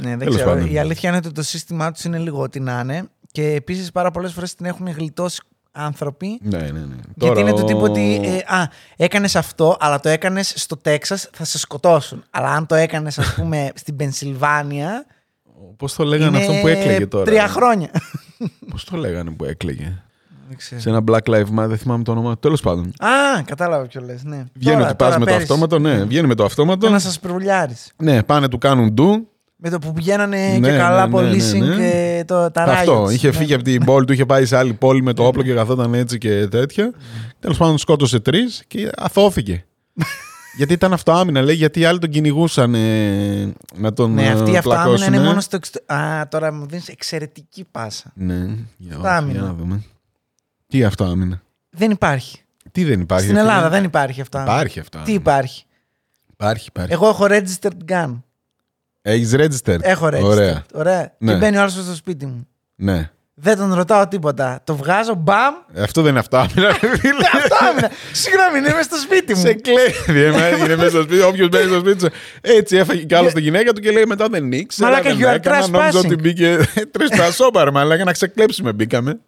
[0.00, 0.50] Ναι, δεν Τέλος ξέρω.
[0.50, 0.70] πάντων.
[0.72, 3.08] Η αλήθεια είναι ότι το σύστημά τους είναι λίγο ό,τι να είναι.
[3.32, 5.40] Και επίσης πάρα πολλές φορές την έχουν γλιτώσει
[5.72, 6.38] άνθρωποι.
[6.42, 6.94] Ναι, ναι, ναι.
[7.16, 8.20] Γιατί είναι Τώρα το τύπο ο- ότι.
[8.24, 12.24] ε, α, έκανες αυτό, αλλά το έκανες στο Τέξας, θα σε σκοτώσουν.
[12.30, 15.06] Αλλά αν το έκανες, ας πούμε, στην Πενσιλβάνια.
[15.76, 17.90] Πώς το λέγανε είναι αυτό που έκλαιγε τώρα; Τρία χρόνια.
[18.70, 20.02] Πώς το λέγανε που έκλαιγε;
[20.48, 20.80] Δεν ξέρω.
[20.80, 22.38] Σε ένα Black Lives Matter, δεν θυμάμαι το όνομα.
[22.38, 22.86] Τέλος πάντων.
[22.98, 24.22] Α, κατάλαβα ποιο λες.
[24.24, 24.44] Ναι.
[24.54, 25.42] Βγαίνει Τώρα- ότι πας τώρα με το πέρυσι.
[25.52, 25.78] αυτόματο.
[25.78, 26.86] Ναι, βγαίνει με το αυτόματο.
[26.86, 27.92] Και να σας προβουλιάρεις.
[27.96, 29.28] Ναι, πάνε του κάνουν ντου.
[29.60, 31.90] Με το που πηγαίνανε Ναι, και καλά ναι, από ναι, ναι, leasing ναι.
[32.18, 33.04] ε, το, τα Αυτό.
[33.04, 33.12] riots.
[33.12, 33.32] Είχε Ναι.
[33.32, 35.94] φύγει από την πόλη του, είχε πάει σε άλλη πόλη με το όπλο και καθόταν
[35.94, 36.92] έτσι και τέτοια.
[37.40, 39.64] Τέλος πάντων, σκότωσε τρεις και αθώθηκε.
[40.56, 44.54] γιατί ήταν αυτοάμυνα, λέει, γιατί οι άλλοι τον κυνηγούσαν ε, να τον Ναι, αυτή η
[44.54, 45.16] ε, αυτοάμυνα πλακώσουνε.
[45.16, 45.94] είναι μόνο στο εξωτερικό.
[45.94, 48.12] Α, τώρα μου δίνεις εξαιρετική πάσα.
[48.14, 49.32] Ναι, για, Αυτοάμυνα.
[49.32, 49.82] για να δούμε.
[50.66, 51.42] Τι αυτοάμυνα.
[51.70, 52.40] Δεν υπάρχει.
[52.72, 53.24] Τι δεν υπάρχει.
[53.24, 54.40] Στην ρε φίλε; Ελλάδα δεν υπάρχει αυτό.
[54.40, 54.98] Υπάρχει αυτό.
[55.04, 55.64] Τι υπάρχει;
[56.32, 56.92] Υπάρχει, υπάρχει.
[56.92, 58.18] Εγώ έχω registered gun.
[59.10, 59.78] Έχεις registered.
[59.80, 60.22] Έχω registered.
[60.22, 60.64] Ωραία.
[60.74, 61.12] Ωραία.
[61.18, 61.32] Ναι.
[61.32, 62.46] Και μπαίνει ο άλλος στο σπίτι μου.
[62.74, 63.10] Ναι.
[63.34, 64.60] Δεν τον ρωτάω τίποτα.
[64.64, 65.54] Το βγάζω, μπαμ.
[65.78, 66.66] Αυτό δεν είναι αυτοάμυνα.
[66.80, 67.24] ρε φίλε.
[67.34, 67.90] Αυτό άμυνα.
[68.12, 69.40] Συγγνώμη, είναι μέσα στο σπίτι μου.
[69.40, 70.20] Σε κλέβει.
[70.22, 71.20] εμένα, Είναι μέσα στο σπίτι.
[71.22, 72.08] Όποιος μπαίνει στο σπίτι σου.
[72.40, 74.90] Έτσι έφαγε κι άλλο στη γυναίκα του και λέει μετά δεν ήξερα.
[74.90, 76.04] Μαλάκα, δεν you are έκανα, Νόμιζα trespassing.
[76.04, 76.58] ότι μπήκε.
[76.90, 79.18] Τρεσπασόπαρ, μαλάκα να ξεκλέψουμε μπήκαμε.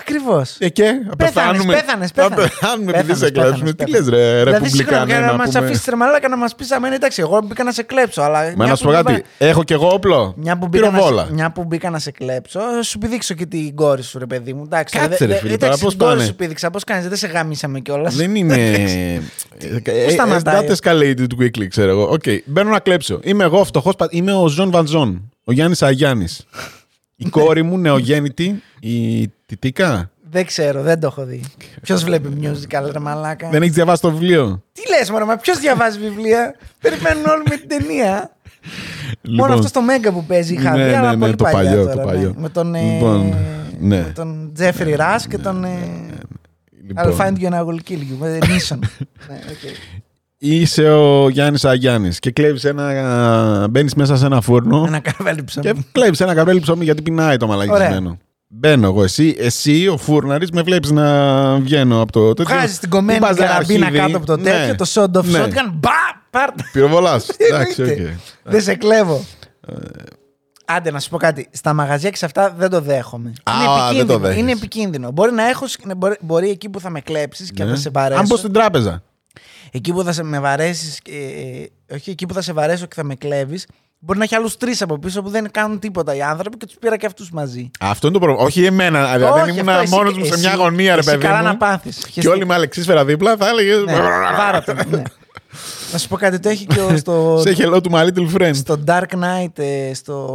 [0.00, 0.56] Ακριβώς.
[0.58, 1.74] Ε, και θα πεθάνουμε.
[1.74, 2.34] πέθανες, Θα πέθανε.
[2.48, 3.72] πεθάνουμε επειδή σε κλέψουμε.
[3.72, 5.66] Τι λες, ρε, Δηλαδή, συγγνώμη, ρεπουμπλικανέ να να μας πούμε.
[5.66, 6.94] αφήσει ρε μαλάκα να μας πει αμένα.
[6.94, 8.22] Εντάξει, εγώ μπήκα να σε κλέψω.
[8.22, 9.12] Αλλά Μα μια να σου πω που κάτι.
[9.12, 10.34] μπήκα- Έχω κι εγώ όπλο.
[10.36, 11.24] Μια που, μπήκα να, Πυροβόλα.
[11.24, 14.52] σε- μια που μπήκα να σε κλέψω, σου πηδήξω και την κόρη σου, ρε παιδί
[14.52, 14.62] μου.
[14.64, 16.70] Εντάξει, Κάτσε, ρε δε- φίλε, εντάξει, τώρα, πώς την κόρη πάνε; σου πήδηξα.
[16.70, 18.14] Πώς κάνεις, δεν σε γαμίσαμε κιόλας.
[18.16, 18.54] Δεν είναι.
[19.84, 22.08] Ε, σταματάει; That escalated quickly, ξέρω εγώ.
[22.10, 23.18] Οκ, μπαίνω να κλέψω.
[23.22, 23.94] Είμαι εγώ φτωχός.
[24.10, 25.30] Είμαι ο Ζαν Βαλζάν.
[25.44, 26.46] Ο Γιάννης Αγιάννης.
[27.22, 30.10] Η κόρη μου νεογέννητη, η Τιτίκα.
[30.30, 31.42] Δεν ξέρω, δεν το έχω δει.
[31.82, 35.58] Ποιος βλέπει musical, ρε μαλάκα; Δεν έχεις διαβάσει το βιβλίο; Τι λες, Μωρό, μα ποιος
[35.58, 38.36] διαβάζει βιβλία; Περιμένουν όλοι με την ταινία.
[39.22, 41.70] Μόνο αυτός στο Mega που παίζει είχα Ναι, δει, ναι, αλλά ναι, πολύ το παλιά
[41.70, 42.04] παλιό, τώρα, το ναι.
[42.04, 42.34] παλιό.
[42.36, 43.34] Με τον, ε, Λοιπόν,
[43.80, 43.96] ναι.
[43.96, 45.64] με τον Τζέφρι Ρας και τον...
[45.64, 45.68] ε,
[46.96, 48.16] I'll Λοιπόν, find you and I will kill you.
[48.18, 48.78] Liam Neeson.
[49.28, 49.74] Ναι, οκ.
[50.42, 53.66] Είσαι ο Γιάννης Αγιάννης και κλέβεις ένα.
[53.70, 55.66] Μπαίνεις μέσα σε ένα φούρνο Ένα καρβέλι ψωμί.
[55.66, 58.18] και κλέβεις ένα καρβέλι ψωμί γιατί πεινάει το μαλακισμένο.
[58.52, 59.02] Μπαίνω εγώ.
[59.02, 62.54] Εσύ, εσύ ο φούρναρης, με βλέπεις να βγαίνω από το τέτοιο.
[62.54, 64.04] Βγάζεις την κομμένη Μου πας, ρε, καραμπίνα αρχίδι.
[64.04, 64.42] κάτω από το Ναι.
[64.50, 65.44] τέτοιο, το sawed-off Ναι.
[65.44, 65.70] shotgun.
[65.72, 65.90] Μπα!
[66.30, 66.64] Πάρτα!
[66.72, 67.28] Πυροβολάς.
[67.50, 67.88] Εντάξει, οκ.
[67.88, 68.18] Εννοείται.
[68.42, 69.24] Δεν σε κλέβω.
[69.68, 69.72] Ε.
[70.64, 71.48] Άντε να σου πω κάτι.
[71.52, 73.32] Στα μαγαζιά και σε αυτά δεν το δέχομαι.
[73.42, 74.18] Α, είναι, δεν το επικίνδυνο.
[74.18, 74.40] δέχεσαι.
[74.40, 75.10] είναι επικίνδυνο.
[75.10, 75.64] Μπορεί να έχω.
[75.96, 77.70] Μπορεί, μπορεί εκεί που θα με κλέψεις και Ναι.
[77.70, 78.20] θα σε βαρέσω.
[78.20, 79.02] Αν μπω στην τράπεζα.
[79.72, 81.00] Εκεί που θα σε με βαρέσεις.
[81.08, 83.66] Ε, όχι, εκεί που θα σε βαρέσω και θα με κλέβεις.
[83.98, 86.76] Μπορεί να έχει άλλους τρεις από πίσω που δεν κάνουν τίποτα οι άνθρωποι και τους
[86.80, 87.70] πήρα και αυτούς μαζί.
[87.80, 88.46] Αυτό είναι το πρόβλημα.
[88.48, 89.14] Όχι εμένα.
[89.16, 91.22] Δηλαδή, δεν ήμουν μόνος μου σε μια γωνία, ρε εσύ παιδί.
[91.22, 91.44] Καλά μου.
[91.44, 91.96] να πάθεις.
[92.12, 93.74] Και όλοι με αλεξίσφαιρα δίπλα θα έλεγε.
[93.74, 93.92] Ναι,
[94.36, 95.02] βάρα τον, ναι.
[95.92, 98.50] Να σου πω κάτι, το έχει και ο- στο, Say hello to my little friend.
[98.54, 100.28] στο Dark Knight, ε, στο,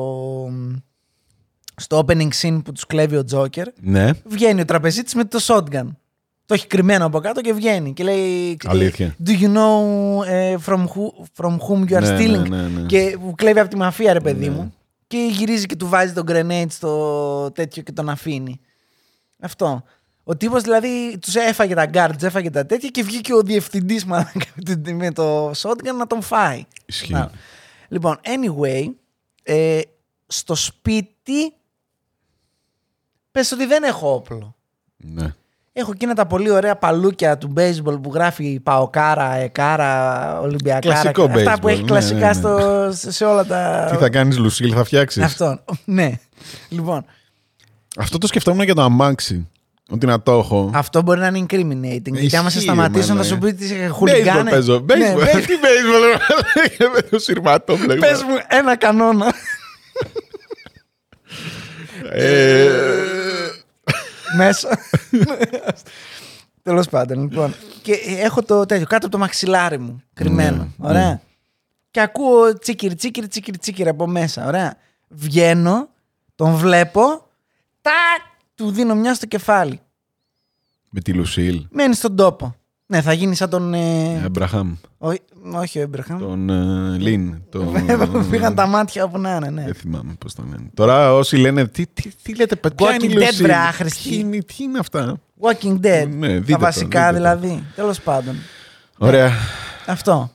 [1.75, 4.09] στο opening scene που τους κλέβει ο Τζόκερ, Ναι.
[4.25, 5.87] βγαίνει ο τραπεζίτης με το shotgun.
[6.45, 9.15] Το έχει κρυμμένο από κάτω και βγαίνει και λέει Αλήθεια.
[9.25, 12.85] Do you know ε, from, who, from whom you are Ναι, stealing; ναι, ναι, ναι.
[12.85, 14.55] και που κλέβει από τη μαφία ρε παιδί Ναι.
[14.55, 14.73] μου
[15.07, 18.59] και γυρίζει και του βάζει τον grenade στο τέτοιο και τον αφήνει.
[19.39, 19.83] Αυτό.
[20.23, 24.45] Ο τύπος δηλαδή τους έφαγε τα guards, έφαγε τα τέτοια και βγήκε ο διευθυντής μαλάκα,
[24.93, 26.63] με το shotgun να τον φάει.
[26.85, 27.11] Ισχύει.
[27.13, 27.31] Να.
[27.87, 28.85] Λοιπόν, anyway,
[29.43, 29.79] ε,
[30.27, 31.53] στο σπίτι
[33.31, 34.55] πες ότι δεν έχω όπλο.
[34.97, 35.33] Ναι.
[35.77, 41.01] Έχω εκείνα τα πολύ ωραία παλούκια του baseball που γράφει Παοκάρα, Εκάρα, Ολυμπιακάρα.
[41.01, 42.33] Κλασικό Αυτά baseball, που έχει ναι, κλασικά ναι, ναι.
[42.33, 43.87] Στο, σε- σε όλα τα.
[43.91, 45.59] Τι θα κάνεις, Λουσίλ, θα φτιάξεις; Αυτό.
[45.85, 46.11] Ναι.
[46.69, 47.05] Λοιπόν.
[47.97, 49.47] Αυτό το σκεφτόμουν για το αμάξι.
[49.89, 50.71] Ότι να το έχω.
[50.73, 52.11] Αυτό μπορεί να είναι incriminating.
[52.11, 53.37] Γιατί άμα σε Ισχύει, σταματήσουν θα μάνα, σου ε.
[53.37, 54.49] πει τι Baseball χουλιγκάνε.
[54.49, 54.73] παίζω.
[54.79, 55.17] Ναι, Baseball.
[55.17, 55.41] ναι.
[55.41, 56.19] Τι baseball.
[56.79, 57.99] ρε, Με το σειρματό βλέπω.
[57.99, 59.33] Πες μου ένα κανόνα.
[62.11, 62.69] Ε,
[64.35, 64.79] μέσα.
[66.61, 67.53] Τέλος πάντων, λοιπόν.
[67.81, 70.03] Και έχω το τέτοιο κάτω από το μαξιλάρι μου.
[70.13, 70.57] Κρυμμένο.
[70.77, 71.07] Ναι, Ωραία.
[71.09, 71.19] ναι.
[71.91, 74.45] Και ακούω τσίκυρ, τσίκυρ, τσίκυρ, τσίκυρ από μέσα.
[74.45, 74.75] Ωραία.
[75.07, 75.89] Βγαίνω,
[76.35, 77.01] τον βλέπω.
[77.81, 78.33] Τάκ!
[78.55, 79.79] Του δίνω μια στο κεφάλι.
[80.89, 81.67] Με τη Λουσίλ.
[81.69, 82.55] Μένει στον τόπο.
[82.87, 83.73] Ναι, θα γίνει σαν τον.
[83.73, 84.21] Ε...
[84.25, 84.75] Εμπραχάμ.
[84.97, 85.19] όχι,
[85.55, 86.19] όχι ο Έμπρεχαμ.
[86.19, 87.41] Τον ε, Λίν.
[87.49, 87.73] τον-
[88.29, 89.63] Πήγαν τα μάτια όπου να είναι, ναι.
[89.63, 90.69] Δεν θυμάμαι πώς τον λένε.
[90.73, 91.67] Τώρα όσοι λένε.
[91.67, 93.43] Τι, τι, τι λέτε, ποια είναι η Walking Dead, Λουσίλ.
[93.43, 94.09] βρε, άχρηστη.
[94.09, 96.07] Ποιοι είναι, τι είναι αυτά; Walking Dead.
[96.17, 97.13] Ναι, δείτε τα το, βασικά δείτε το.
[97.37, 97.63] δηλαδή.
[97.75, 98.35] Τέλος πάντων.
[98.97, 99.31] Ωραία.
[99.85, 100.29] Αυτό.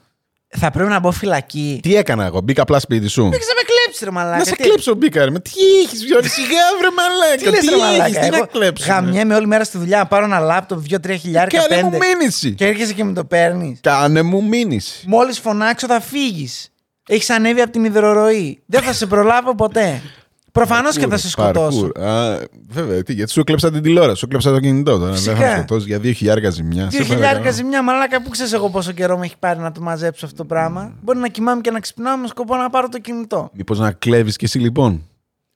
[0.49, 1.81] Θα πρέπει να μπω φυλακή.
[1.83, 3.23] Τι έκανα εγώ, μπήκα απλά σπίτι σου.
[3.23, 4.39] Δεν να με κλέψει, ρε μαλάκα.
[4.39, 5.31] Να σε Τι- κλέψω, μπήκα ρε.
[5.31, 5.51] Με τι
[5.85, 6.49] έχεις βιώσει, σιγά
[6.79, 7.51] βρε Τι μαλάκα.
[7.51, 8.05] λες ρε Τι μαλάκα.
[8.05, 8.85] έχεις, τι να Εγώ κλέψω.
[8.93, 11.99] Γαμιέμαι όλη μέρα στη δουλειά να πάρω ένα λάπτοπ, 2-3 χιλιάρικα, Κάνε μου 5.
[12.19, 12.55] μήνυση.
[12.55, 13.79] Και έρχεσαι και με το παίρνεις.
[13.83, 15.05] Κάνε μου μήνυση.
[15.07, 16.69] Μόλις φωνάξω θα φύγεις.
[17.09, 18.63] Έχεις ανέβει από την υδροροή.
[18.67, 20.03] Δεν θα σε προλάβω ποτέ.
[20.53, 21.81] Προφανώς και θα σε σκοτώσω.
[21.81, 22.05] Παρκούρ.
[22.05, 25.13] Α, βέβαια, τι, γιατί σου κλέψα την τηλεόραση, σου κλέψα το κινητό τώρα.
[25.13, 25.49] Δεν θα Φυσικά.
[25.51, 25.99] με σκοτώσει για
[26.39, 26.87] 2.000 ζημιά.
[26.87, 27.53] Δύο Σε χιλιάρικα παρακαλώ.
[27.55, 30.45] ζημιά, μαλάκα που ξέρεις εγώ πόσο καιρό με έχει πάρει να το μαζέψω αυτό το
[30.45, 30.93] πράγμα.
[31.03, 33.51] Μπορεί να κοιμάμαι και να ξυπνάω με σκοπό να πάρω το κινητό.
[33.53, 35.07] Μήπως να κλέβεις κι εσύ λοιπόν;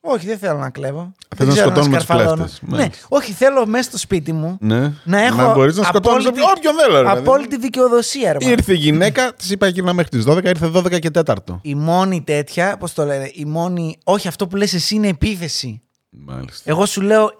[0.06, 1.12] Όχι, δεν θέλω να κλέβω.
[1.28, 2.36] Θες Δεν να ξέρω σκοτώνουμε τους σκαρφαλώνω.
[2.36, 2.60] κλέφτες.
[2.62, 3.06] Ναι, Μάλιστα.
[3.08, 4.92] όχι, θέλω μέσα στο σπίτι μου Ναι.
[5.04, 7.02] να έχω να μπορείς να σκοτώνεις απόλυτη- όποιον θέλω.
[7.02, 7.18] ρε παιδί.
[7.18, 8.32] απόλυτη δικαιοδοσία.
[8.32, 8.52] Ρε, μάνα.
[8.52, 11.58] Ήρθε η γυναίκα, της είπα γύρνα μέχρι τις 12, ήρθε 12 και 4.
[11.62, 13.98] Η μόνη τέτοια, πώς το λένε, η μόνη.
[14.04, 15.82] Όχι, αυτό που λες εσύ είναι επίθεση.
[16.10, 16.70] Μάλιστα.
[16.70, 17.30] Εγώ σου λέω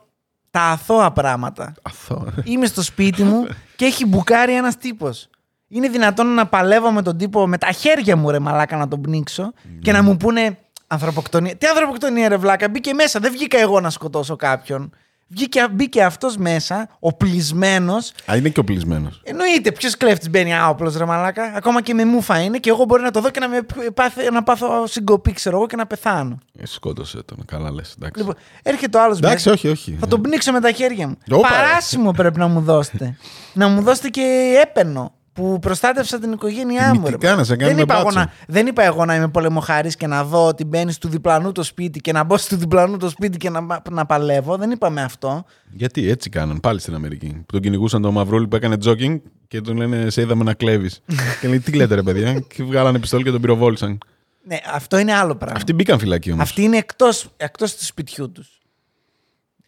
[0.50, 1.74] τα αθώα πράγματα.
[1.83, 2.24] Αθώο.
[2.44, 3.46] Είμαι στο σπίτι μου
[3.77, 5.29] και έχει μπουκάρει ένας τύπος.
[5.68, 9.00] Είναι δυνατόν να παλεύω με τον τύπο με τα χέρια μου, ρε Μαλάκα, να τον
[9.00, 10.59] πνίξω και να μου πούνε
[10.95, 11.57] ανθρωποκτονία.
[11.57, 13.21] Τι ανθρωποκτονία, ρε Βλάκα, μπήκε μέσα.
[13.21, 14.93] Δεν βγήκα εγώ να σκοτώσω κάποιον.
[15.29, 18.13] Βγήκε, μπήκε αυτός μέσα, οπλισμένος.
[18.31, 19.21] Α, είναι και οπλισμένος.
[19.25, 21.53] Εννοείται, ποιος κλέφτης μπαίνει άοπλο, ρε Μαλάκα.
[21.57, 23.61] Ακόμα και με μούφα είναι και εγώ μπορεί να το δω και να, με
[23.95, 26.39] πάθει, να πάθω συγκοπή, ξέρω εγώ, και να πεθάνω.
[26.59, 27.45] Ε, σκότωσε τον.
[27.47, 27.95] Καλά λες.
[27.99, 28.21] Εντάξει.
[28.21, 29.97] Λοιπόν, έρχεται ο άλλος εντάξει, όχι, όχι.
[30.01, 31.17] θα τον πνίξω με τα χέρια μου.
[31.31, 31.49] Όπα.
[31.49, 33.17] Παράσιμο πρέπει να μου δώσετε.
[33.53, 36.92] να μου δώσετε και έπαινο που προστάτευσα την οικογένειά μου.
[36.92, 37.07] ρε.
[37.07, 38.18] Τιμητικά να σε κάνουμε δεν, είπα εγώ μπάτσο.
[38.18, 41.62] να, δεν είπα εγώ να είμαι πολεμοχαρή και να δω ότι μπαίνεις του διπλανού το
[41.62, 44.57] σπίτι και να μπω του διπλανού το σπίτι και να, να παλεύω.
[44.57, 45.44] Δεν είπαμε αυτό.
[45.70, 47.27] Γιατί έτσι κάναν πάλι στην Αμερική.
[47.27, 51.01] Που τον κυνηγούσαν τον Μαυρούλη που έκανε jogging και τον λένε Σε είδαμε να κλέβεις.
[51.40, 53.99] και λέει Τι λέτε ρε παιδιά; Και βγάλανε πιστόλι και τον πυροβόλησαν.
[54.47, 55.57] Ναι, αυτό είναι άλλο πράγμα.
[55.57, 56.42] Αυτοί μπήκαν φυλακή όμως.
[56.42, 58.61] Αυτοί είναι εκτός εκτός του σπιτιού τους.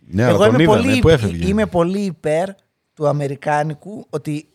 [0.06, 2.48] Ναι, αλλά Εγώ τον είμαι είδανε πολύ, που έφευγε; είμαι πολύ υπέρ
[2.94, 4.48] του Αμερικάνικου ότι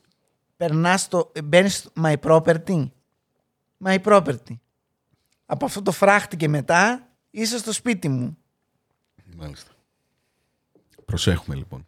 [0.66, 2.90] περνάς το, μπαίνεις στο my property.
[3.86, 4.58] My property.
[5.46, 8.38] Από αυτό το φράχτη και μετά είσαι στο σπίτι μου.
[9.38, 9.72] Μάλιστα.
[11.06, 11.88] Προσέχουμε λοιπόν.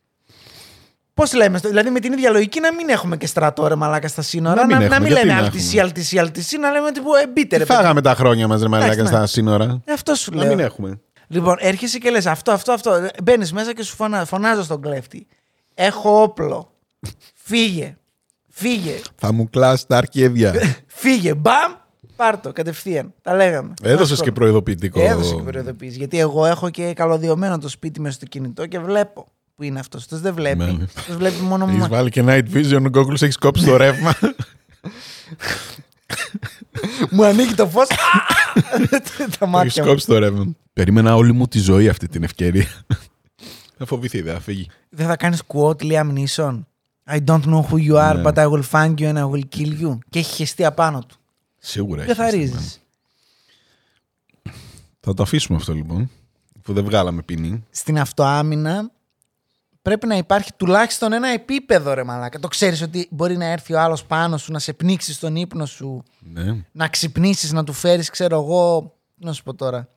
[1.13, 4.07] Πώς λέμε, στο- δηλαδή με την ίδια λογική να μην έχουμε και στρατό ρε μαλάκα
[4.07, 4.55] στα σύνορα.
[4.55, 7.15] Να μην να, έχουμε, μην γιατί λέμε να αλτισί, έχουμε; αλτισί, αλτισί, να λέμε τύπου
[7.15, 7.79] ε, μπείτε ρε Τι παιδί.
[7.79, 9.27] φάγαμε τα χρόνια μας, ρε Μαλάκα, Εντάξει, στα ναι.
[9.27, 10.47] σύνορα; Ε, Αυτό σου Να λέω.
[10.55, 11.01] μην έχουμε.
[11.27, 13.09] Λοιπόν, έρχεσαι και λες αυτό, αυτό, αυτό.
[13.23, 14.25] Μπαίνεις μέσα και σου φωνα...
[14.25, 15.27] φωνάζω στον κλέφτη.
[15.73, 16.71] Έχω όπλο.
[17.33, 17.97] Φύγε.
[18.55, 18.99] Φύγε.
[19.15, 20.53] Θα μου κλάσει τα αρκέδια.
[20.87, 21.33] Φύγε.
[21.33, 21.73] Μπαμ.
[22.15, 23.13] Πάρτο κατευθείαν.
[23.21, 23.73] Τα λέγαμε.
[23.81, 24.23] Έδωσες Αυτό.
[24.23, 25.01] και προειδοποιητικό.
[25.01, 25.97] Έδωσε και προειδοποίηση.
[25.97, 30.01] Γιατί εγώ έχω και καλωδιωμένο το σπίτι μέσα στο κινητό και βλέπω που είναι αυτός.
[30.01, 30.57] Αυτό δεν βλέπει.
[30.63, 30.77] Ναι.
[30.97, 31.87] Αυτό βλέπει μόνο Έχεις μου.
[31.87, 34.13] βάλει και night vision, ο Googleς έχεις κόψει το ρεύμα.
[37.09, 37.87] μου ανοίγει το φως.
[37.87, 37.95] Τα
[39.19, 39.89] Έχεις μάτια μου.
[39.89, 40.45] κόψει το ρεύμα.
[40.73, 42.67] Περίμενα όλη μου τη ζωή αυτή την ευκαιρία.
[43.77, 44.69] Θα φοβηθεί, δεν θα φύγει.
[44.89, 46.63] Δεν θα κάνεις quote Liam Neeson;
[47.07, 48.21] I don't know who you are, Ναι.
[48.25, 49.97] but I will find you and I will kill you.
[50.09, 51.15] Και έχει χεστεί απάνω του.
[51.59, 52.55] Σίγουρα Δεν θα έχει ρίζεις.
[52.55, 52.81] αισθημένο.
[54.99, 56.09] Θα το αφήσουμε αυτό λοιπόν.
[56.61, 57.63] Που δεν βγάλαμε ποινή.
[57.69, 58.91] Στην αυτοάμυνα
[59.81, 62.39] πρέπει να υπάρχει τουλάχιστον ένα επίπεδο, ρε μαλάκα.
[62.39, 65.65] Το ξέρεις ότι μπορεί να έρθει ο άλλος πάνω σου, να σε πνίξει στον ύπνο
[65.65, 66.65] σου, Ναι.
[66.71, 68.93] να ξυπνήσεις, να του φέρεις, ξέρω εγώ.
[69.19, 69.87] τι Να σου πω τώρα.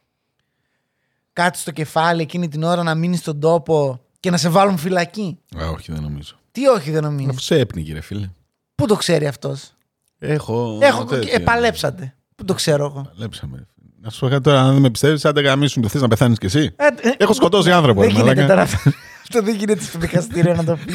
[1.33, 5.39] Κάτι στο κεφάλι εκείνη την ώρα να μείνεις στον τόπο και να σε βάλουν φυλακή.
[5.63, 6.37] Α, όχι, δεν νομίζω.
[6.57, 8.29] Τι όχι, δεν νομίζεις; Αφού σε έπνιγε, ρε φίλε.
[8.75, 9.73] Πού το ξέρει αυτός;
[10.19, 10.79] Έχω.
[10.83, 11.29] Έχω τέτοια.
[11.31, 12.15] και επαλέψατε.
[12.37, 13.67] Πού το ξέρω εγώ; Παλέψαμε.
[14.01, 16.39] Να σου πω κάτι τώρα, αν δεν με πιστεύεις, αν δεν γαμίσουν, θες να πεθάνεις
[16.39, 16.71] κι εσύ.
[16.77, 18.49] Ε, ε, Έχω σκοτώσει άνθρωπο, Δεν ρε γίνεται μαλάκα.
[18.55, 18.91] τώρα αυτό.
[19.23, 20.93] Αυτό δεν γίνεται στο δικαστήριο να το πει.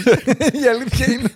[0.63, 1.30] Η αλήθεια είναι.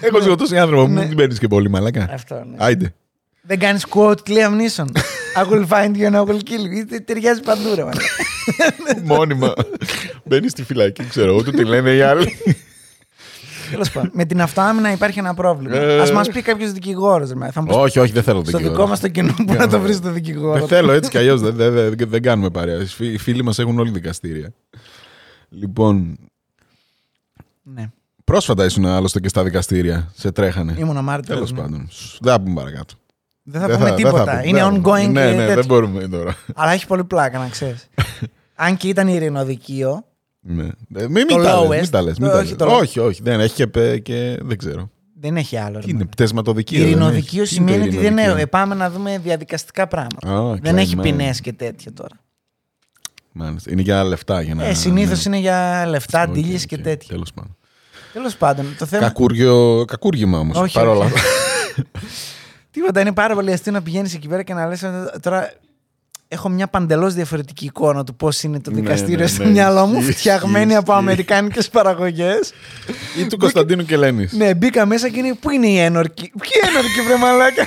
[0.00, 0.98] Έχω σκοτώσει άνθρωπο, Ναι.
[1.00, 2.08] μην την παίρνεις και πολύ, μαλάκα.
[2.12, 2.56] Αυτό ναι.
[2.58, 2.94] Άιντε.
[3.42, 4.86] Δεν κάνεις quote Liam Neeson.
[5.36, 6.84] I will find you and I will kill you.
[6.88, 7.82] Τε- Ταιριάζει παντού, ρε.
[7.84, 8.00] μάνα.
[9.04, 9.52] Μόνιμα.
[10.24, 12.36] Μπαίνεις στη φυλακή, ξέρω εγώ, του τι λένε οι άλλοι.
[13.70, 14.10] Τέλος πάντων.
[14.14, 15.76] Με την αυτοάμυνα υπάρχει ένα πρόβλημα.
[15.76, 16.00] Ε.
[16.00, 17.28] Α μας πει κάποιος δικηγόρος.
[17.28, 18.76] Θα μου πεις όχι, όχι, δεν θέλω στο δικηγόρο.
[18.76, 20.58] δικό μας το κοινό που να το βρει το δικηγόρο.
[20.58, 21.40] Δεν θέλω έτσι κι αλλιώς.
[21.40, 22.80] Δεν, δεν, δεν, δεν κάνουμε παρέα.
[22.80, 24.52] Οι φι- Οι φίλοι μας έχουν όλοι δικαστήρια.
[25.48, 26.18] Λοιπόν,
[27.62, 27.90] Ναι.
[28.24, 30.10] πρόσφατα ήσουν άλλωστε και στα δικαστήρια.
[30.14, 30.74] Σε τρέχανε.
[30.78, 31.34] Ήμουν ο Μάρτιο.
[31.34, 31.86] Τέλος πάντων.
[31.90, 32.94] Σ, Δεν θα πούμε παρακάτω.
[33.42, 34.24] Δεν θα Δεν πούμε δεν τίποτα.
[34.24, 34.90] πούμε, είναι δεν θα πούμε.
[35.00, 35.54] ongoing Ναι, και ναι, τέτοιο.
[35.54, 36.36] δεν μπορούμε τώρα.
[36.54, 37.88] Αλλά έχει πολύ πλάκα να ξέρεις.
[38.54, 40.04] Αν και ήταν ειρηνοδικείο,
[40.40, 40.64] Ναι.
[40.94, 41.80] Ε, Μην Το μην τα λες, lowest.
[41.80, 42.56] μην τα λες, μην Το- τα όχι λες.
[42.58, 42.80] το low.
[42.80, 43.22] Όχι, όχι.
[43.22, 44.90] Δεν έχει και, πε- και δεν ξέρω.
[45.20, 45.74] δεν έχει άλλο.
[45.74, 46.10] ρε Τι είναι, μάνα.
[46.10, 46.78] πτεσματοδικείο.
[46.78, 48.46] δεν Ειρηνοδικείο έχει; Τι είναι σημαίνει το ότι δεν ειρηνοδικείο; είναι.
[48.46, 50.28] Πάμε να δούμε διαδικαστικά πράγματα.
[50.38, 51.16] Α, δεν έχει κλεμμένο.
[51.16, 52.20] ποινές και τέτοια τώρα.
[53.32, 53.70] Μάλιστα.
[53.72, 54.42] Είναι για λεφτά.
[54.42, 54.64] Για να...
[54.64, 55.36] Ε, Συνήθως ναι.
[55.36, 56.60] είναι για λεφτά, Οκ, ντύλιε οκ.
[56.60, 57.08] και τέτοια.
[57.08, 57.56] Τέλος πάντων.
[58.12, 59.02] Τέλος πάντων, το θέμα.
[59.06, 60.56] Κακούργιο, κακούργημα όμως.
[60.56, 61.14] Όχι, Παρόλα όχι.
[61.14, 61.28] αυτά.
[62.70, 64.84] Τίποτα, είναι πάρα πολύ αστείο να πηγαίνεις εκεί πέρα και να λες
[65.20, 65.52] τώρα.
[66.32, 69.86] Έχω μια παντελώς διαφορετική εικόνα του πώς είναι το Ναι, δικαστήριο ναι, στο ναι, μυαλό
[69.86, 71.04] μου, ισχύει, φτιαγμένη ισχύει, από ισχύει.
[71.04, 72.52] αμερικάνικες παραγωγές.
[73.18, 74.28] Ή του Κωνσταντίνου Κελένη.
[74.30, 75.34] ναι, μπήκα μέσα και είναι.
[75.34, 76.32] Πού είναι η ένορκη.
[76.40, 77.64] Ποιοι ένορκη, βρε μαλάκα.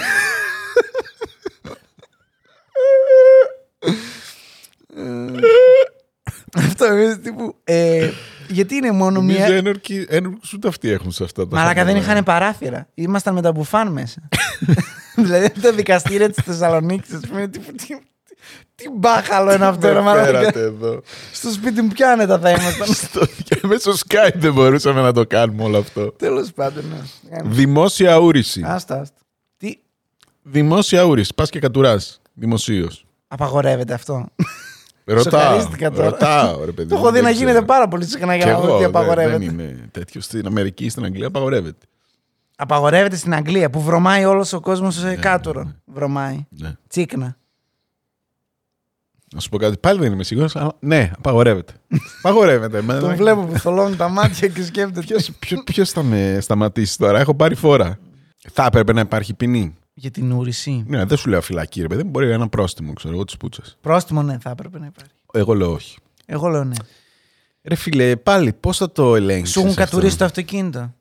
[6.58, 7.56] Αυτό είναι τύπου.
[7.64, 8.10] ε,
[8.48, 9.56] γιατί είναι μόνο Νομίζω μία.
[9.56, 12.12] ένορκοι, ένορκους ούτε αυτοί έχουν σε αυτά τα Μαλάκα δεν χαρτιά.
[12.12, 12.88] είχαν παράθυρα.
[12.94, 14.22] Ήμασταν με τα μπουφάν μέσα.
[15.16, 17.50] δηλαδή το δικαστήριο της Θεσσαλονίκης, ας πούμε.
[18.84, 20.26] Τι, τι, τι, τι μπάχαλο είναι αυτό, ρε Με μαλάκα.
[20.26, 21.02] φέρατε εδώ.
[21.34, 22.88] Στο σπίτι μου πιάνετα θα ήμασταν.
[23.10, 26.12] Στο- και Μέσω Skype δεν μπορούσαμε να το κάνουμε όλο αυτό.
[26.12, 27.38] Τέλος πάντων, ναι.
[27.44, 28.62] Δημόσια ούρηση.
[28.66, 29.18] Άστα, άστα.
[29.58, 29.78] Τι;
[30.42, 31.34] Δημόσια ούρηση.
[31.36, 32.22] Πας και κατουράς.
[32.34, 33.06] Δημοσίως.
[33.28, 34.26] Απαγορεύεται αυτό.
[35.06, 35.42] Ρωτάω.
[35.42, 36.10] Σοκαρίστηκα τώρα.
[36.10, 36.90] Ρωτάω, ρε παιδί.
[36.90, 37.50] Το μου, έχω δει δεν να ξέρω.
[37.50, 39.38] γίνεται πάρα πολύ συχνά για Κι να δω εγώ, τι δεν- απαγορεύεται.
[39.38, 40.24] Δεν είναι τέτοιος.
[40.26, 41.86] Στην Αμερική, στην Αγγλία απαγορεύεται.
[42.56, 45.64] Απαγορεύεται στην Αγγλία που βρωμάει όλος ο κόσμος σε ναι, κάτωρο.
[45.64, 45.72] ναι.
[45.86, 46.46] Βρωμάει.
[46.50, 46.74] Ναι.
[46.88, 47.38] Τσίκνα.
[49.34, 49.78] Να σου πω κάτι.
[49.78, 51.74] Πάλι δεν είμαι σίγουρος, αλλά ναι, απαγορεύεται.
[52.20, 52.82] απαγορεύεται.
[52.82, 55.16] Μα- Τον βλέπω που θολώνει τα μάτια και σκέφτεται.
[55.66, 58.00] Ποιος θα με σταματήσει τώρα, έχω πάρει φόρα.
[58.52, 59.76] Θα έπρεπε να υπάρχει ποινή.
[59.94, 60.84] Για την ούρηση.
[60.88, 62.04] Ναι, δεν σου λέω φυλακή, ρε παιδί.
[62.04, 63.62] μου, Μπορεί ένα πρόστιμο, ξέρω εγώ, τη πούτσα.
[63.82, 65.12] Πρόστιμο, ναι, θα έπρεπε να υπάρχει.
[65.34, 65.98] Εγώ λέω όχι.
[66.26, 66.76] Εγώ λέω ναι.
[67.64, 69.54] Ρε φίλε, πάλι πώς θα το ελέγξεις.
[69.54, 70.94] Σου έχουν κατουρίσει το αυτοκίνητο;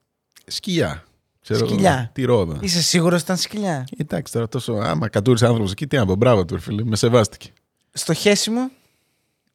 [0.47, 1.05] Σκυλιά.
[1.41, 2.11] Ξέρω εγώ, Σκυλιά.
[2.13, 2.57] Τη ρόδα.
[2.61, 4.73] Είσαι σίγουρος ότι ήταν σκυλιά; Εντάξει τώρα τόσο.
[4.73, 6.85] Άμα κατούρισε άνθρωπος εκεί, τι να πω, μπράβο του, ρε φίλε.
[6.85, 7.51] Με σεβάστηκε.
[7.93, 8.71] Στο χέσιμο,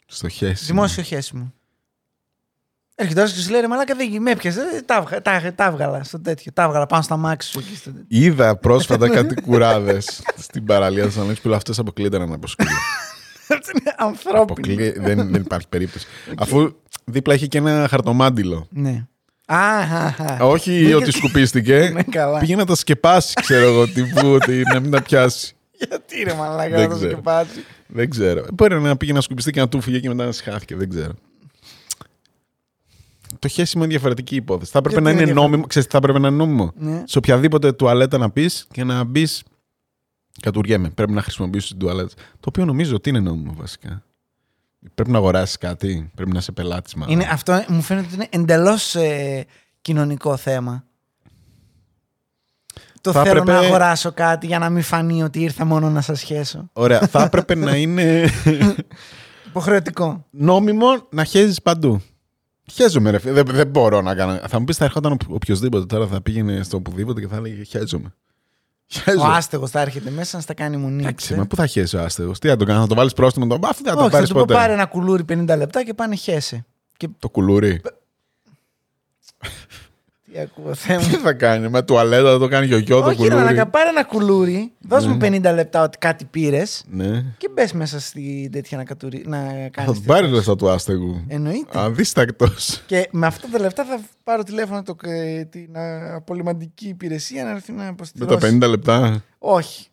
[0.06, 0.68] Στο χέσιμο.
[0.68, 1.54] δημόσιο χέσιμο.
[3.00, 4.62] Έρχεται όλος και σου λέει ρε Μαλάκα δεν με έπιασε.
[4.62, 6.52] Ε, Τα, βγα- τα, τα έβγαλα στο τέτοιο.
[6.54, 7.76] Τα έβγαλα πάνω στα μάξι σου εκεί.
[7.76, 8.06] Στο τέτοιο.
[8.08, 12.70] Είδα πρόσφατα κάτι κουράδες στην παραλία της Θεσσαλονίκης που αυτές αποκλείεται να από σκύλο.
[13.50, 14.42] Αυτό είναι ανθρώπινο.
[14.42, 14.90] Αποκλεί...
[15.00, 16.08] δεν, δεν υπάρχει περίπτωση.
[16.38, 18.68] Αφού δίπλα έχει και ένα χαρτομάντιλο.
[18.70, 19.06] Ναι.
[19.46, 20.38] Α, α, α.
[20.46, 21.90] Όχι Μπήκε- ότι σκουπίστηκε.
[21.94, 22.40] Ναι, καλά.
[22.40, 25.56] Πήγε να τα σκεπάσει, ξέρω εγώ, τύπου ότι να μην τα πιάσει.
[25.78, 27.12] Γιατί ρε Μαλάκα Δεν να το ξέρω.
[27.12, 27.64] σκεπάσει.
[27.88, 28.46] Δεν ξέρω.
[28.54, 30.76] Μπορεί να πήγε να σκουπιστεί και να του φύγε και μετά να συχάθηκε.
[30.76, 31.14] Δεν ξέρω.
[33.40, 34.72] Το χέσιμο είναι διαφορετική υπόθεση.
[34.72, 35.68] Θα έπρεπε Γιατί να είναι είναι νόμιμο.
[35.68, 36.72] Ξέρεις, τι θα έπρεπε να είναι νόμιμο.
[36.76, 37.04] Ναι.
[37.06, 39.44] Σε οποιαδήποτε τουαλέτα να πεις και να μπεις.
[40.42, 40.90] Κατουριέμαι.
[40.90, 42.14] Πρέπει να χρησιμοποιήσεις την τουαλέτα.
[42.16, 44.04] Το οποίο νομίζω ότι είναι νόμιμο βασικά.
[44.96, 46.12] Πρέπει να αγοράσεις κάτι.
[46.16, 46.94] Πρέπει να είσαι πελάτης.
[47.08, 48.96] Είναι, αυτό μου φαίνεται ότι είναι εντελώς
[49.82, 50.86] κοινωνικό θέμα.
[53.08, 56.02] Το Θα θέλω έπρεπε- να αγοράσω κάτι για να μην φανεί ότι ήρθα μόνο να
[56.02, 56.70] σας σχέσω.
[56.74, 57.00] Ωραία.
[57.08, 58.30] θα έπρεπε να είναι
[59.48, 60.26] Υποχρεωτικό.
[60.30, 62.02] νόμιμο να χέζεις παντού.
[62.72, 63.34] Χέζομαι, ρε φίλε.
[63.44, 64.40] Δεν, δεν μπορώ να κάνω.
[64.48, 67.64] Θα μου πεις, θα ερχόταν ο- οποιοδήποτε τώρα, θα πήγαινε στο οπουδήποτε και θα έλεγε
[67.64, 68.14] Χέζομαι.
[68.96, 69.36] Ο Χέζομαι.
[69.36, 72.40] άστεγος θα έρχεται μέσα να στα κάνει μου Εντάξει, μα πού θα χέσει ο άστεγος;
[72.40, 73.48] Τι θα τον κάνει, θα το βάλεις πρόστιμο.
[73.48, 73.60] Το...
[73.68, 74.54] Αυτό δεν θα το Όχι, θα πάρεις του πω ποτέ.
[74.54, 76.66] πάρε ένα κουλούρι 50 λεπτά και πάνε χέσε.
[76.98, 77.82] Και Το κουλούρι.
[80.32, 81.18] Τι ακούω, Θεέ Τι μου.
[81.18, 83.36] θα κάνει, με τουαλέτα θα το κάνει γιογιό το Όχι, ρε κουλούρι.
[83.46, 87.24] μαλάκα, πάρε ένα κουλούρι, δώσ' μου 50 λεπτά ότι κάτι πήρες Ναι.
[87.38, 89.24] και μπες μέσα στη τέτοια να, κατουρί...
[89.28, 89.94] να Θα κάνει.
[89.94, 91.24] του πάρει λεφτά του άστεγου.
[91.28, 91.80] Εννοείται.
[91.80, 92.82] Αδίστακτος.
[92.86, 97.50] Και με αυτά τα λεφτά θα πάρω τηλέφωνο το, ε, την α, απολυμαντική υπηρεσία να
[97.50, 98.38] έρθει να Με αποστηλώσει.
[98.60, 99.24] τα 50 λεπτά.
[99.40, 99.88] Όχι.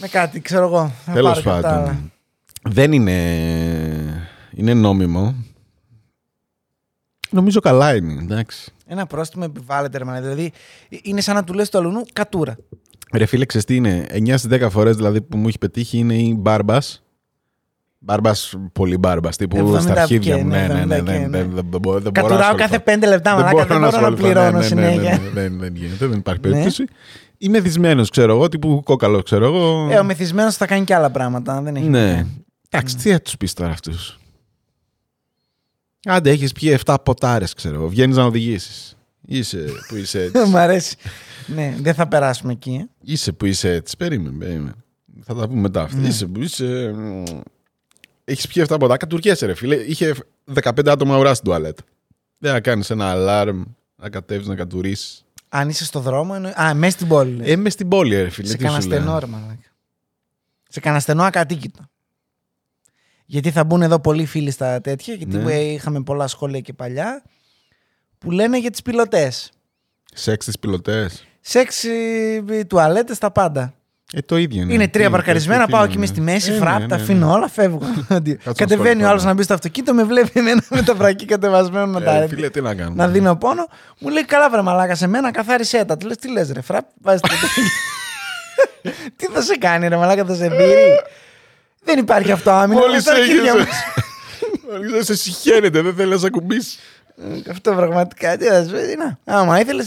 [0.00, 0.92] με κάτι, ξέρω εγώ.
[1.04, 1.82] Θα Τέλος πάρω και τα άλλα.
[1.86, 2.12] πάντων.
[2.62, 3.12] Δεν είναι.
[4.54, 5.34] Είναι νόμιμο.
[7.32, 8.72] Νομίζω καλά είναι, εντάξει.
[8.86, 10.20] Ένα πρόστιμο επιβάλλεται, ρε μάνα.
[10.20, 10.52] Δηλαδή,
[11.02, 12.56] είναι σαν να του λες του αλουνού κατούρα.
[13.12, 16.14] Ρε φίλε, ξέρεις τι είναι; 9 στις 10 φορές δηλαδή που μου έχει πετύχει είναι
[16.14, 17.02] η μπάρμπας.
[17.98, 19.36] Μπάρμπας, πολύ μπάρμπας.
[19.36, 20.48] Τύπου 70 στα αρχίδια και, μου.
[20.48, 21.12] ναι, Ναι, ναι, 70 ναι.
[21.12, 21.38] και, Δεν ναι.
[21.38, 22.56] δεν- δεν μπορώ δεν μπορώ να Κατουράω ασχοληθώ.
[22.56, 23.56] κάθε πέντε λεπτά, μαλάκα.
[23.56, 24.22] Δεν μπορώ να ασχοληθώ.
[24.22, 25.00] πληρώνω Ναι, ναι, συνέχεια.
[25.34, 26.48] ναι, ναι, ναι, Δεν γίνεται, δεν υπάρχει Ναι.
[26.50, 26.84] περίπτωση.
[27.38, 29.88] Είμαι δυσμένος, ξέρω εγώ, τύπου κόκαλο, ξέρω εγώ.
[29.90, 31.62] Ε, ο μεθυσμένο θα κάνει και άλλα πράγματα.
[31.62, 32.26] Δεν έχει Ναι.
[32.70, 34.18] Εντάξει, τι θα τους πεις τώρα αυτούς;
[36.04, 37.88] Άντε, έχεις πιει 7 ποτάρες, ξέρω εγώ.
[37.88, 38.96] Βγαίνεις να οδηγήσεις.
[39.26, 40.46] Είσαι που είσαι έτσι.
[40.50, 40.96] Μ' αρέσει.
[41.46, 42.70] ναι, δεν θα περάσουμε εκεί.
[42.74, 42.88] ε.
[43.12, 43.96] είσαι που είσαι έτσι.
[43.96, 44.72] Περίμενε, περίμενε.
[45.24, 45.98] Θα τα πούμε μετά αυτά.
[45.98, 46.08] Ναι.
[46.08, 46.94] Είσαι που είσαι.
[48.24, 48.96] Έχεις πιει 7 ποτά.
[48.96, 49.74] Κατουργέσαι, ρε φίλε.
[49.76, 50.14] Είχε
[50.62, 51.82] 15 άτομα ουρά στην τουαλέτα.
[52.38, 53.62] Δεν θα κάνεις ένα αλάρμ
[53.96, 55.24] να κατέβεις να κατουρίσεις.
[55.48, 56.52] Αν είσαι στο δρόμο, εννοεί.
[56.62, 57.30] Α, μέσα στην πόλη.
[57.36, 57.48] λες.
[57.48, 58.48] Ε, μες στην πόλη, ρε φίλε.
[58.48, 59.00] σε τι κανένα σου λέω.
[59.00, 59.56] στενό, ρε μαλάκα.
[60.68, 61.80] Σε κανένα στενό ακατοίκητο.
[63.32, 65.52] Γιατί θα μπουν εδώ πολλοί φίλοι στα τέτοια, γιατί Ναι.
[65.52, 67.22] ε, είχαμε πολλά σχόλια και παλιά,
[68.18, 69.50] που λένε για τις πιλωτές.
[70.14, 71.26] Σεξ στις πιλωτές.
[71.40, 73.74] Σεξ, ε, τουαλέτες, τα πάντα.
[74.14, 74.72] Ε, το ίδιο είναι.
[74.74, 76.96] Είναι τρία Τι, παρκαρισμένα, τι πάω είναι, εκεί μες στη μέση, Ε, φραπ, ναι, τα
[76.96, 77.32] ναι, αφήνω ναι.
[77.32, 77.78] όλα, φεύγω.
[78.56, 79.26] Κατεβαίνει ο να άλλος σχολιάσω.
[79.26, 82.50] να μπει στο αυτοκίνητο, με βλέπει εμένα με τα βρακή κατεβασμένο να τα Ε, φίλε,
[82.50, 82.94] τι να κάνω.
[82.94, 83.66] να δίνω πόνο.
[83.98, 85.96] Μου λέει καλά, βρε μαλάκα σε μένα, καθάρισέ τα.
[85.96, 87.28] Του λες, τι λες, ρε, φραπ, βάζεις το
[89.16, 90.74] Τι θα σε κάνει, ρε μαλάκα, θα σε δει.
[91.84, 92.80] Δεν υπάρχει αυτό άμυνα.
[92.80, 93.64] Μόλις με στα αρχίδια έχεις...
[93.66, 93.68] μας.
[94.70, 96.78] Μόλις σε συχαίνεται, δεν θέλει να σε ακουμπήσει.
[97.50, 98.36] Αυτό πραγματικά.
[98.36, 99.34] Τι θα σου πει, να.
[99.36, 99.86] Άμα ήθελες.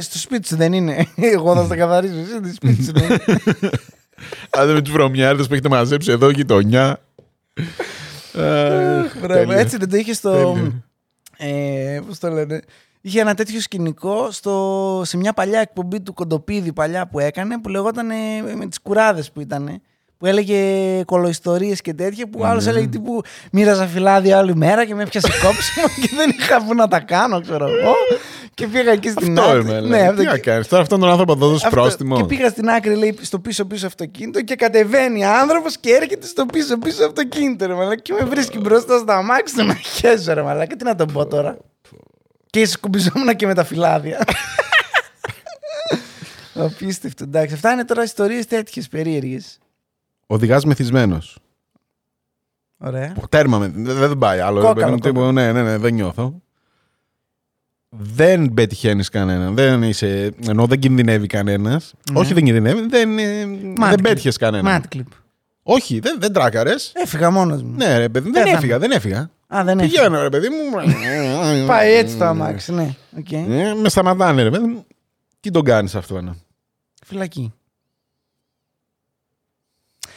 [0.00, 1.06] Στο σπίτι σου δεν είναι.
[1.16, 2.14] Εγώ θα στα καθαρίσω.
[2.14, 3.20] Εσύ στο σπίτι σου δεν είναι.
[4.50, 7.00] Άντε με τους βρωμιάρδες που έχετε μαζέψει εδώ, γειτονιά.
[8.34, 9.56] Αχ, Μπράβο, τέλεια.
[9.56, 10.30] Έτσι δεν το είχες στο.
[10.30, 10.84] Τέλειο.
[11.36, 12.60] Ε, Πώς το λένε.
[13.00, 17.68] Είχε ένα τέτοιο σκηνικό στο, σε μια παλιά εκπομπή του Κοντοπίδη παλιά που έκανε που
[17.68, 19.82] λεγόταν ε, με τις κουράδες που ήταν.
[20.18, 22.70] Που έλεγε κολοϊστορίες και τέτοια που άλλος Ναι.
[22.70, 26.88] έλεγε τύπου μοίραζα φυλάδια άλλη μέρα και με έπιασε κόψιμο και δεν είχα που να
[26.88, 27.94] τα κάνω ξέρω εγώ.
[28.54, 29.60] Και πήγα εκεί στην Αυτό άκρη.
[29.60, 29.80] είμαι.
[29.80, 30.68] Ναι, Ναι, αυτό τι να και- κάνεις.
[30.68, 31.80] Τώρα αυτόν τον άνθρωπο θα δώσεις αυτό.
[31.80, 32.16] πρόστιμο.
[32.16, 37.04] Και πήγα στην άκρη, λέει, στο πίσω-πίσω αυτοκίνητο και κατεβαίνει άνθρωπος και έρχεται στο πίσω-πίσω
[37.04, 38.00] αυτοκίνητο, ρε μαλάκα.
[38.02, 40.76] Και με βρίσκει μπροστά στο αμάξι του να χέζω, ρε μαλάκα.
[40.76, 41.56] Τι να τον πω τώρα.
[42.50, 44.24] Και σκουμπιζόμουν και με τα φυλάδια.
[46.54, 47.24] Απίστευτο.
[47.24, 49.58] Εντάξει, αυτά είναι τώρα ιστορίες τέτοιες περίεργες.
[50.34, 51.38] Οδηγάς μεθυσμένος.
[52.78, 53.14] Ωραία.
[53.28, 53.72] Τέρμα με.
[53.74, 54.60] Δεν δεν πάει άλλο.
[54.60, 55.26] Κόκαλο, ρε παιδί μου, κόκαλο.
[55.26, 56.42] τύπου, Ναι, ναι, ναι, δεν νιώθω.
[57.88, 59.54] Δεν πετυχαίνεις κανέναν.
[59.54, 60.34] Δεν είσαι.
[60.48, 61.94] Ενώ δεν κινδυνεύει κανένας.
[62.12, 62.18] Ναι.
[62.20, 62.86] Όχι, δεν κινδυνεύει.
[62.88, 63.46] Δεν, ε,
[63.86, 64.72] δεν πέτυχες κανέναν.
[64.72, 65.06] Μάτ κλιπ.
[65.62, 66.92] Όχι, δεν, δεν τράκαρες.
[66.94, 67.74] Έφυγα μόνος μου.
[67.76, 68.56] Ναι, ρε παιδί, δεν Πέθανε.
[68.56, 69.30] έφυγα, δεν έφυγα.
[69.46, 70.02] Α, δεν έφυγα.
[70.02, 70.56] Πηγαίνω, ρε παιδί μου.
[71.66, 72.94] Πάει έτσι το αμάξι, ναι.
[73.18, 73.32] Οκ.
[73.32, 74.84] Ε, με σταματάνε, ρε παιδί μου.
[75.40, 76.30] Τι τον κάνεις αυτό, ναι.
[77.06, 77.52] Φυλακή.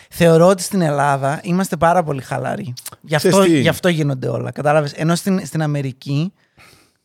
[0.10, 2.74] Θεωρώ ότι στην Ελλάδα είμαστε πάρα πολύ χαλαροί.
[3.02, 4.52] Γι' αυτό, Ξέρεις τι; γι αυτό γίνονται όλα.
[4.52, 6.34] Κατάλαβες; Ενώ στην, στην Αμερική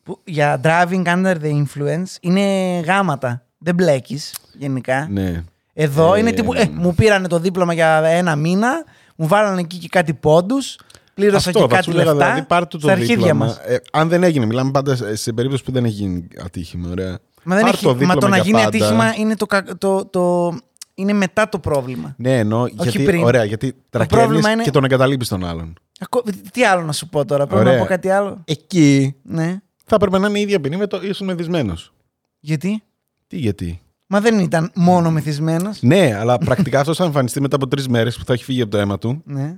[0.03, 2.41] που για driving under the influence είναι
[2.79, 3.45] γάματα.
[3.57, 5.07] Δεν μπλέκεις γενικά.
[5.11, 5.43] ναι.
[5.73, 6.53] Εδώ Ε, είναι τύπου.
[6.53, 8.83] Ε, μου πήρανε το δίπλωμα για ένα μήνα,
[9.15, 10.79] μου βάλανε εκεί και κάτι πόντους,
[11.13, 12.25] πλήρωσα Αυτό και θα κάτι σου λέγα, λεφτά.
[12.25, 13.45] δηλαδή πάρ' του το στα αρχίδια δίπλωμα.
[13.45, 13.57] μας.
[13.65, 17.19] Ε, αν δεν έγινε, μιλάμε πάντα σε- σε περίπτωση που δεν έχει γίνει ατύχημα, ωραία.
[17.43, 18.67] Μα, δεν Πάρ' έχει, το μα δίπλωμα το να για γίνει πάντα.
[18.67, 20.51] ατύχημα είναι, το, κα- το, το,
[20.93, 22.13] είναι μετά το πρόβλημα.
[22.17, 23.23] Ναι, εννοώ, γιατί, πριν.
[23.23, 25.73] ωραία, γιατί πρόβλημα τρακαίνεις είναι- και τον εγκαταλείπεις τον άλλον.
[25.99, 27.73] Ακό- Τι άλλο να σου πω τώρα, πρέπει Ωραία.
[27.73, 28.41] να πω κάτι άλλο.
[28.45, 29.61] Εκεί Ναι.
[29.85, 31.93] θα έπρεπε να είναι η ίδια ποινή με το ήσουν μεθυσμένος.
[32.39, 32.83] Γιατί;
[33.27, 35.81] Τι γιατί; Μα δεν ήταν μόνο μεθυσμένος.
[35.81, 38.71] Ναι, αλλά πρακτικά αυτός θα εμφανιστεί μετά από τρεις μέρες που θα έχει φύγει από
[38.71, 39.55] το αίμα του Ναι.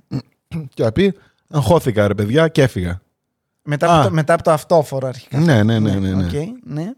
[0.73, 1.13] και θα πει
[1.49, 3.01] Αγχώθηκα, ρε παιδιά, και έφυγα.
[3.63, 3.99] Μετά, Α.
[3.99, 5.39] από το, μετά από το αυτόφορο αρχικά.
[5.39, 5.93] Ναι, ναι, ναι.
[5.95, 6.25] ναι, ναι.
[6.25, 6.31] Οκ,
[6.63, 6.91] ναι.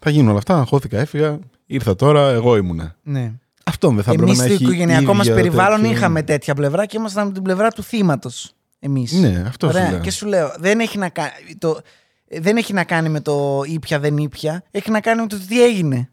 [0.00, 0.58] Θα γίνουν όλα αυτά.
[0.58, 1.38] Αγχώθηκα, έφυγα.
[1.72, 2.96] Ήρθα τώρα, εγώ ήμουνα.
[3.02, 3.32] ναι.
[3.64, 4.62] Αυτό δεν θα έπρεπε Εμεί να στο έχει.
[4.62, 8.52] οικογενειακό μας ίδια περιβάλλον τέτοιο- είχαμε τέτοια πλευρά και ήμασταν από την πλευρά του θύματος.
[8.78, 9.12] Εμείς.
[9.12, 9.90] Ναι, αυτό σου Ωραία.
[9.90, 10.00] λέω.
[10.00, 11.80] Και σου λέω, δεν έχει, να κάνει, το,
[12.28, 14.62] δεν έχει να κάνει με το ήπια δεν ήπια.
[14.70, 16.10] Έχει να κάνει με το τι έγινε.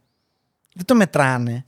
[0.76, 1.66] Δεν το μετράνε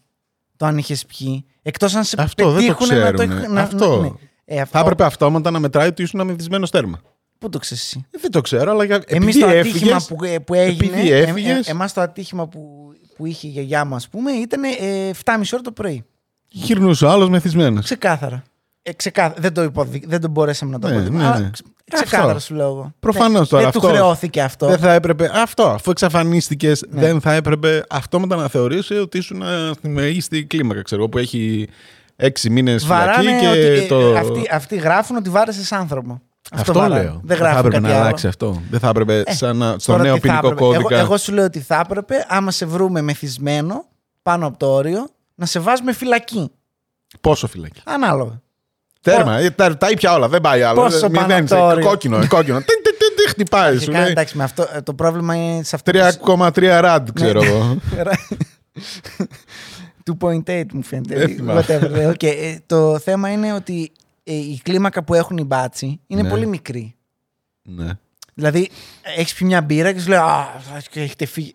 [0.57, 1.45] το αν είχες πιει.
[1.61, 3.41] Εκτός αν σε Αυτό δεν το πετύχουν να το ξέρουνε.
[3.41, 4.01] έχ- να- Αυτό.
[4.01, 4.09] ναι.
[4.45, 7.01] Ε, αυτό Θα έπρεπε αυτόματα να μετράει ότι ήσουν αμυθισμένο τέρμα.
[7.37, 9.03] Πού το ξέρεις εσύ; Ε, Δεν το ξέρω, αλλά για...
[9.07, 10.85] Εμείς επειδή το έφυγες, ατύχημα που, ε, που έγινε.
[10.95, 14.67] επειδή έφυγες- Εμάς το ατύχημα που, που είχε η γιαγιά μου, ας πούμε, ήταν ε,
[15.25, 16.03] 7,5 ώρα το πρωί.
[16.47, 17.83] γυρνούσε ο άλλος μεθυσμένος.
[17.83, 18.43] Ξεκάθαρα.
[18.81, 19.41] Ε, ξεκάθαρα.
[19.41, 20.03] Δεν, το υποδει...
[20.07, 21.23] δεν το μπορέσαμε να το Ναι, αποδείξουμε.
[21.23, 21.49] ναι, αλλά ναι.
[21.49, 22.39] ξε- Ξεκάθαρα Αυτό.
[22.39, 22.93] σου λέω εγώ.
[22.99, 23.89] Προφανώς δεν, τώρα δεν του αυτό.
[23.89, 24.67] χρεώθηκε αυτό.
[24.67, 25.31] Δεν θα έπρεπε.
[25.33, 27.01] Αυτό, αφού εξαφανίστηκες, Ναι.
[27.01, 29.45] δεν θα έπρεπε αυτόματα να θεωρήσει ότι ήσουν ε,
[29.77, 31.67] στη μεγίστη κλίμακα, ξέρω εγώ, που έχει
[32.15, 34.17] έξι μήνες φυλακή Βαράνε και ότι, ε, το.
[34.17, 36.21] αυτοί, αυτοί γράφουν ότι βάρεσες άνθρωπο.
[36.53, 37.01] Αυτό, βαράνε.
[37.03, 37.19] λέω.
[37.23, 38.03] Δεν θα γράφουν έπρεπε κάτι να άλλο.
[38.05, 38.61] αλλάξει αυτό.
[38.69, 40.61] Δεν θα έπρεπε Ε, σαν να, στο Τώρα νέο τι θα ποινικό έπρεπε.
[40.65, 40.95] κώδικα.
[40.95, 43.85] Εγώ, εγώ σου λέω ότι θα έπρεπε, άμα σε βρούμε μεθυσμένο
[44.21, 46.51] πάνω από το όριο, να σε βάζουμε φυλακή.
[47.21, 48.41] Πόσο φυλακή; Ανάλογα.
[49.01, 49.37] Τέρμα.
[49.37, 50.27] ε, Τα, τα ήπια όλα.
[50.29, 50.81] Δεν πάει άλλο.
[50.81, 51.85] Πόσο Ε, πάνω μηδέν, από το ε, όριο.
[51.85, 52.17] Κόκκινο.
[52.17, 52.57] ε, κόκκινο.
[52.59, 53.71] Τι, τι, τι, τι, χτυπάει.
[53.73, 55.91] Σου Φυσικά, λέει εντάξει, με αυτό, ε, το πρόβλημα είναι σε αυτό.
[56.25, 57.77] 3,3 ραντ, ξέρω εγώ.
[60.19, 61.15] 2.8 μου φαίνεται.
[61.15, 61.65] Δεν θυμάμαι.
[61.67, 62.23] Whatever, ε, οκ.
[62.23, 66.29] Ε, το θέμα είναι ότι ε, η κλίμακα που έχουν οι μπάτσι είναι Ναι.
[66.29, 66.95] πολύ μικρή.
[67.61, 67.89] Ναι.
[68.33, 68.69] Δηλαδή,
[69.17, 70.47] έχεις πει μια μπύρα και σου λέει Α,
[70.91, 71.53] και έχετε φύγει.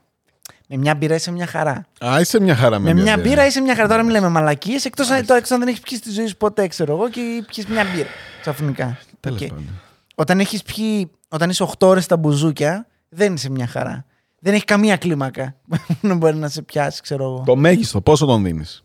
[0.68, 1.86] Με μια μπύρα είσαι μια χαρά.
[2.04, 3.28] Α, είσαι μια χαρά με Με μια μπύρα.
[3.28, 3.88] μπύρα είσαι μια χαρά.
[3.88, 4.84] Τώρα μιλάμε μαλακίες.
[4.84, 7.44] Εκτός αν, τώρα, εκτός αν δεν έχεις πιει στη ζωή σου ποτέ, ξέρω εγώ, και
[7.46, 8.08] πιεις μια μπύρα.
[8.40, 8.98] Ξαφνικά.
[9.20, 9.48] Τέλος Οκ.
[9.48, 9.68] πάντων.
[10.14, 14.04] Όταν έχεις πιει, όταν είσαι 8 ώρες στα μπουζούκια, δεν είσαι μια χαρά.
[14.38, 15.56] Δεν έχει καμία κλίμακα
[16.00, 17.42] που μπορεί να σε πιάσει, ξέρω εγώ.
[17.46, 18.83] Το μέγιστο, πόσο τον δίνεις;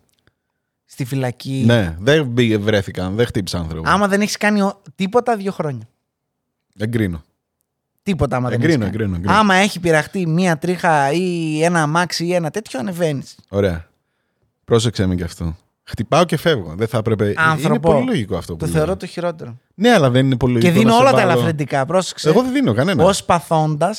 [0.92, 1.64] Στη φυλακή.
[1.66, 3.90] Ναι, δεν μπή- βρέθηκαν, δεν χτύπησαν άνθρωπο.
[3.90, 5.88] Άμα δεν έχεις κάνει ο- τίποτα, δύο χρόνια.
[6.78, 7.24] Εγκρίνω.
[8.04, 9.04] Τίποτα άμα δεν Εγκρίνω, έχεις κάνει.
[9.04, 9.40] εγκρίνω, εγκρίνω.
[9.40, 13.36] Άμα έχει πειραχτεί μία τρίχα ή ένα αμάξι ή ένα τέτοιο, ανεβαίνεις.
[13.50, 13.88] Ωραία.
[14.66, 15.56] Πρόσεξε με και αυτό.
[15.84, 16.74] Χτυπάω και φεύγω.
[16.78, 17.34] Δεν θα έπρεπε.
[17.38, 17.70] Άνθρωπο.
[17.74, 18.76] Είναι πολύ λογικό αυτό που Το λέω.
[18.76, 19.58] θεωρώ το χειρότερο.
[19.76, 20.80] Ναι, αλλά δεν είναι πολύ Και λογικό.
[20.80, 21.86] δίνω να σε όλα τα βάλω- ελαφρυντικά.
[21.86, 22.30] Πρόσεξε.
[22.30, 23.04] Εγώ δεν δίνω κανένα.
[23.04, 23.96] Ω παθώντα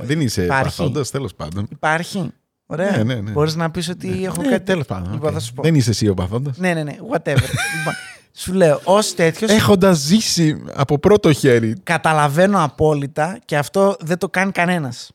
[0.00, 0.64] Δεν είσαι Υπάρχει.
[0.64, 1.66] παθώντας, τέλος πάντων.
[1.70, 2.30] υπάρχει.
[2.72, 2.96] Ωραία.
[2.96, 3.30] Ναι, ναι, ναι.
[3.30, 4.64] Μπορείς να πεις ότι έχω Ναι, κάτι.
[4.64, 5.12] τέλος πάντων.
[5.12, 5.34] Λοιπόν, οκ.
[5.34, 5.62] θα σου πω.
[5.62, 6.52] Δεν είσαι εσύ ο παθώντα.
[6.56, 6.96] Ναι, ναι, ναι.
[7.10, 7.48] Whatever.
[7.76, 7.94] λοιπόν,
[8.32, 9.46] σου λέω, ως τέτοιο.
[9.50, 11.74] Έχοντας ζήσει από πρώτο χέρι.
[11.82, 15.10] Καταλαβαίνω απόλυτα και αυτό δεν το κάνει κανένας.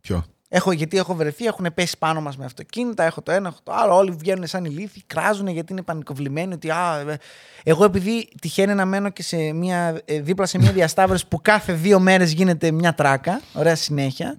[0.00, 3.58] Ποιο; Έχω, γιατί έχω βρεθεί, έχουν πέσει πάνω μας με αυτοκίνητα, έχω το ένα, έχω
[3.62, 3.96] το άλλο.
[3.96, 6.54] Όλοι βγαίνουν σαν ηλίθιοι, κράζουν γιατί είναι πανικοβλημένοι.
[6.54, 7.18] Ότι, α, ε,
[7.64, 11.72] εγώ επειδή τυχαίνει να μένω και σε μια, ε, δίπλα σε μια διασταύρωση που κάθε
[11.72, 14.36] δύο μέρες γίνεται μια τράκα, ωραία συνέχεια.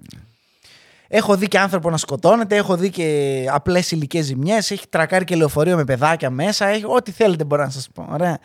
[1.08, 5.36] Έχω δει και άνθρωπο να σκοτώνεται, έχω δει και απλές υλικέ ζημιές, έχει τρακάρει και
[5.36, 8.06] λεωφορείο με παιδάκια μέσα, έχει ό,τι θέλετε μπορώ να σας πω.
[8.12, 8.38] Ωραία.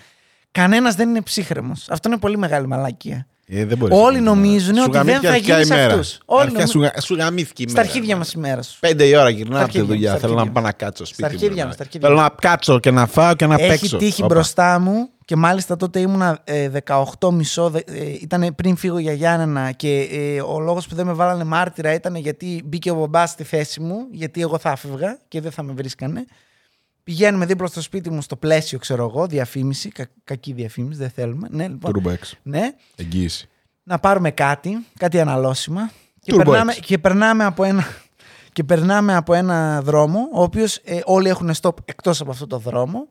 [0.51, 1.85] Κανένας δεν είναι ψύχρεμος.
[1.89, 3.27] Αυτό είναι πολύ μεγάλη μαλακία.
[3.51, 5.75] Ε, δεν μπορείς Όλοι να- νομίζουν Σου ότι δεν γαμήθηκε θα αρχικά γίνεις η σε
[5.79, 5.91] μέρα.
[5.93, 6.17] αυτούς.
[6.25, 7.89] Όλοι Αρχικά νομίζουν- σου, γα- σου γαμήθηκε η Στα μέρα.
[7.93, 8.79] αρχίδια μας η μέρα σου.
[8.79, 10.09] Πέντε η ώρα γυρνάω από τη αρχίδια μου, δουλειά.
[10.09, 11.23] στα Θέλω να αρχίδια πάω να κάτσω σπίτι.
[11.25, 12.27] αρχίδια μου, μου, να- στα αρχίδια Θέλω μου.
[12.41, 13.97] να κάτσω και να φάω και να Έχει παίξω.
[13.97, 14.33] τύχει Όπα.
[14.35, 16.69] μπροστά μου και μάλιστα τότε ήμουνα ε,
[17.19, 17.69] 18 μισό.
[17.69, 21.43] δε- ε, ήταν πριν φύγω για Γιάννενα και ε, ο λόγος που δεν με βάλανε
[21.43, 25.51] μάρτυρα ήταν γιατί μπήκε ο μπαμπάς στη θέση μου, γιατί εγώ θα έφευγα και δεν
[25.51, 26.25] θα με βρίσκανε.
[27.03, 31.47] Πηγαίνουμε δίπλα στο σπίτι μου στο πλαίσιο, ξέρω εγώ, διαφήμιση, κα- κακή διαφήμιση, δεν θέλουμε.
[31.51, 31.91] Ναι, λοιπόν.
[32.03, 32.31] Turbo X.
[32.43, 33.49] Ναι, Εγγύηση.
[33.83, 36.79] να πάρουμε κάτι, κάτι αναλώσιμα και, Turbo περνάμε, X.
[36.81, 37.83] και, περνάμε από ένα,
[38.53, 42.57] και περνάμε από ένα δρόμο ο οποίος ε, όλοι έχουν stop εκτός από αυτό το
[42.57, 43.07] δρόμο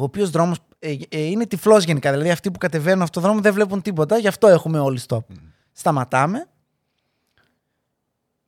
[0.00, 3.40] ο οποίος δρόμος ε, ε, είναι τυφλός γενικά δηλαδή αυτοί που κατεβαίνουν αυτό το δρόμο
[3.40, 5.24] δεν βλέπουν τίποτα γι' αυτό έχουμε όλοι stop
[5.72, 6.46] σταματάμε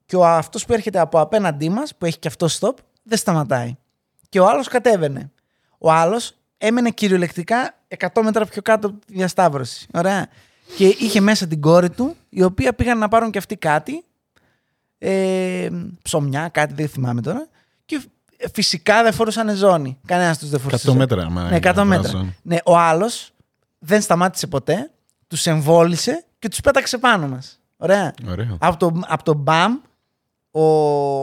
[0.06, 3.76] και ο αυτός που έρχεται από απέναντί μας που έχει και αυτό stop δεν σταματάει
[4.28, 5.30] και ο άλλος κατέβαινε
[5.78, 9.86] ο άλλος έμενε κυριολεκτικά 100 μέτρα πιο κάτω από τη διασταύρωση.
[9.94, 10.28] Ωραία.
[10.76, 14.04] Και είχε μέσα την κόρη του, η οποία πήγαν να πάρουν και αυτοί κάτι.
[14.98, 15.68] Ε,
[16.02, 17.48] ψωμιά, κάτι, δεν θυμάμαι τώρα.
[18.38, 19.98] Και φυσικά δεν φορούσαν ζώνη.
[20.06, 20.90] Κανένας τους δεν φορούσε.
[20.90, 21.22] 100 μέτρα.
[21.22, 22.10] άμα Ναι, είναι 100 να μέτρα.
[22.10, 22.26] βράσω.
[22.42, 23.32] Ναι, ο άλλος
[23.78, 24.90] δεν σταμάτησε ποτέ,
[25.26, 27.60] τους εμβόλησε και τους πέταξε πάνω μας.
[27.76, 28.14] Ωραία.
[28.28, 28.56] Ωραίο.
[28.60, 29.72] Από το, από το μπαμ,
[30.50, 30.60] ο,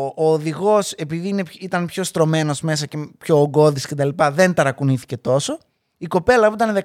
[0.05, 5.57] ο οδηγός, επειδή είναι, ήταν πιο στρωμένος μέσα και πιο ογκώδης κτλ., δεν ταρακουνήθηκε τόσο.
[5.97, 6.81] Η κοπέλα που ήταν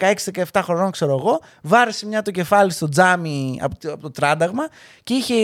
[0.52, 4.68] 16-17 χρονών, ξέρω εγώ, βάρεσε μια το κεφάλι στο τζάμι από το, από το τράνταγμα
[5.02, 5.34] και είχε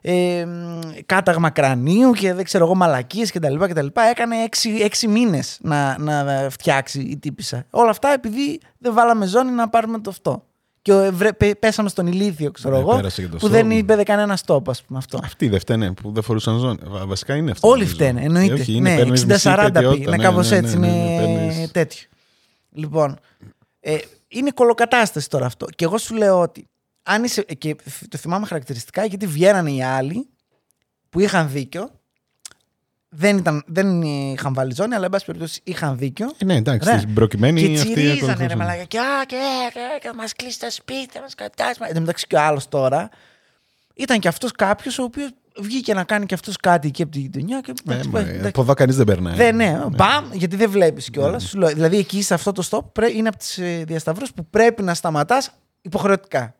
[0.00, 4.02] ε, μ, κάταγμα κρανίου και δεν ξέρω εγώ μαλακίες και τα λοιπά και τα λοιπά.
[4.02, 4.36] Έκανε
[5.00, 7.64] 6, 6 μήνες να, να φτιάξει η τύπησα.
[7.70, 10.44] Όλα αυτά επειδή δεν βάλαμε ζώνη να πάρουμε το αυτό.
[10.82, 13.50] Και ε, βρε- πέ- πέσαμε στον ηλίθιο, ξέρω Ναι, εγώ, πέρασε και το που stop.
[13.50, 15.18] δεν είπε κανένα stop, ας πούμε αυτό.
[15.24, 16.78] Αυτοί δεν φταίνε που δεν φορούσαν ζώνη.
[16.86, 17.68] Βα- Βασικά είναι αυτό.
[17.68, 17.94] Όλοι νομίζω.
[17.96, 18.52] φταίνε, Ε, εννοείται.
[18.52, 20.00] όχι, είναι, ναι, παίρνεις μισή 60-40 πετιότητα, πει.
[20.02, 22.06] Είναι ναι, κάπως ναι, έτσι, ναι, ναι, είναι παίρνεις- τέτοιο.
[22.72, 23.18] Λοιπόν,
[23.80, 23.98] ε,
[24.28, 25.66] είναι κολοκατάσταση τώρα αυτό.
[25.76, 26.68] Και εγώ σου λέω ότι
[27.02, 27.76] αν είσαι, και
[28.08, 30.28] το θυμάμαι χαρακτηριστικά γιατί βγαίνανε οι άλλοι
[31.08, 31.90] που είχαν δίκιο.
[33.14, 36.32] Δεν, ήταν, δεν είχαν βάλει ζώνη, αλλά εν πάση περιπτώσει είχαν δίκιο.
[36.38, 37.00] Ε, Ναι, εντάξει, Ωραία.
[37.00, 38.58] στην προκειμένη Και αυτή τσιρίζανε ρε ακολουθούσαν.
[38.58, 38.84] μαλάκα.
[38.84, 39.36] Και, α, και,
[39.72, 41.80] και, και μας κλείσει το σπίτι, μας κατάσει.
[41.82, 43.08] Εν τω μεταξύ και ο άλλος τώρα
[43.94, 45.30] ήταν και αυτός κάποιος ο οποίος
[45.60, 47.60] βγήκε να κάνει και αυτός κάτι εκεί από τη γειτονιά.
[47.60, 48.46] Και, Ε, εντάξει, μα, εντάξει.
[48.46, 49.34] Από εδώ κανείς δεν περνάει.
[49.36, 51.54] Δεν, ναι, μπαμ, γιατί δεν βλέπεις κιόλας.
[51.74, 55.50] Δηλαδή εκεί σε αυτό το stop πρέ- είναι από τις διασταυρώσεις που πρέπει να σταματάς
[55.82, 56.54] υποχρεωτικά.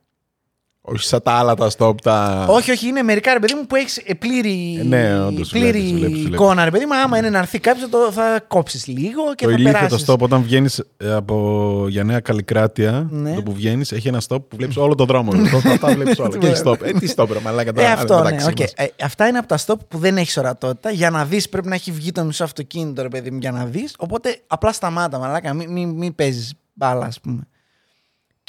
[0.85, 2.47] Όχι σαν τα άλλα τα stop, τα.
[2.49, 5.91] Όχι, όχι, είναι μερικά ρε παιδί μου που έχεις πλήρη, Ε, ναι, όντως, πλήρη βλέπεις,
[5.93, 6.35] βλέπεις, βλέπεις.
[6.35, 6.95] εικόνα, ρε παιδί μου.
[6.95, 10.05] Άμα είναι να έρθει κάποιος, το θα κόψεις λίγο και το θα ηλίθιο περάσεις.
[10.05, 10.83] το stop όταν βγαίνεις
[11.17, 13.35] από για νέα καλλικράτεια, Ναι.
[13.35, 15.31] το που βγαίνεις, έχει ένα stop που βλέπεις όλο τον δρόμο.
[15.33, 16.37] Το τα βλέπεις όλα.
[16.39, 16.83] Και έχει stop.
[16.83, 17.93] Ε, τι stop, ρε μαλάκα Ε, τώρα.
[17.93, 18.59] αυτό, ναι, μεταξύ οκ.
[18.59, 18.73] μας.
[18.77, 20.91] Ε, αυτά είναι από τα stop που δεν έχεις ορατότητα.
[20.91, 23.65] Για να δεις, πρέπει να έχει βγει το μισό αυτοκίνητο, ρε παιδί μου, για να
[23.65, 23.95] δεις.
[23.99, 25.53] Οπότε απλά σταμάτα, μαλάκα.
[25.55, 27.47] Μην μη, μη παίζεις μπάλα, ας πούμε.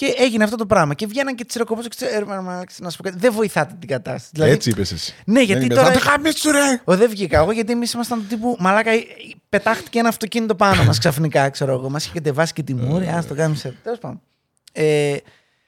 [0.06, 0.94] Και έγινε αυτό το πράγμα.
[0.94, 2.26] Και βγαίναν και τσιροκοπές και ξέρω,
[2.80, 3.18] να σου πω κάτι.
[3.18, 4.30] Δεν βοηθάτε την κατάσταση.
[4.34, 5.14] Δηλαδή, Έτσι είπες εσύ.
[5.26, 6.82] Ναι, γιατί Δεν είπες, τώρα- «Θα το χαμίσου, ρε!
[6.84, 8.92] Ο, δεν βγήκα εγώ γιατί εμείς ήμασταν του τύπου μαλάκα.
[8.92, 9.04] ε,
[9.50, 11.90] Πετάχτηκε ένα αυτοκίνητο πάνω μας ξαφνικά, ξέρω εγώ.
[11.90, 13.08] Μας είχε κατεβάσει και τη μούρη.
[13.08, 13.76] Α το κάνουμε σε.
[13.84, 14.22] Τέλος πάντων.
[14.72, 15.16] Ε,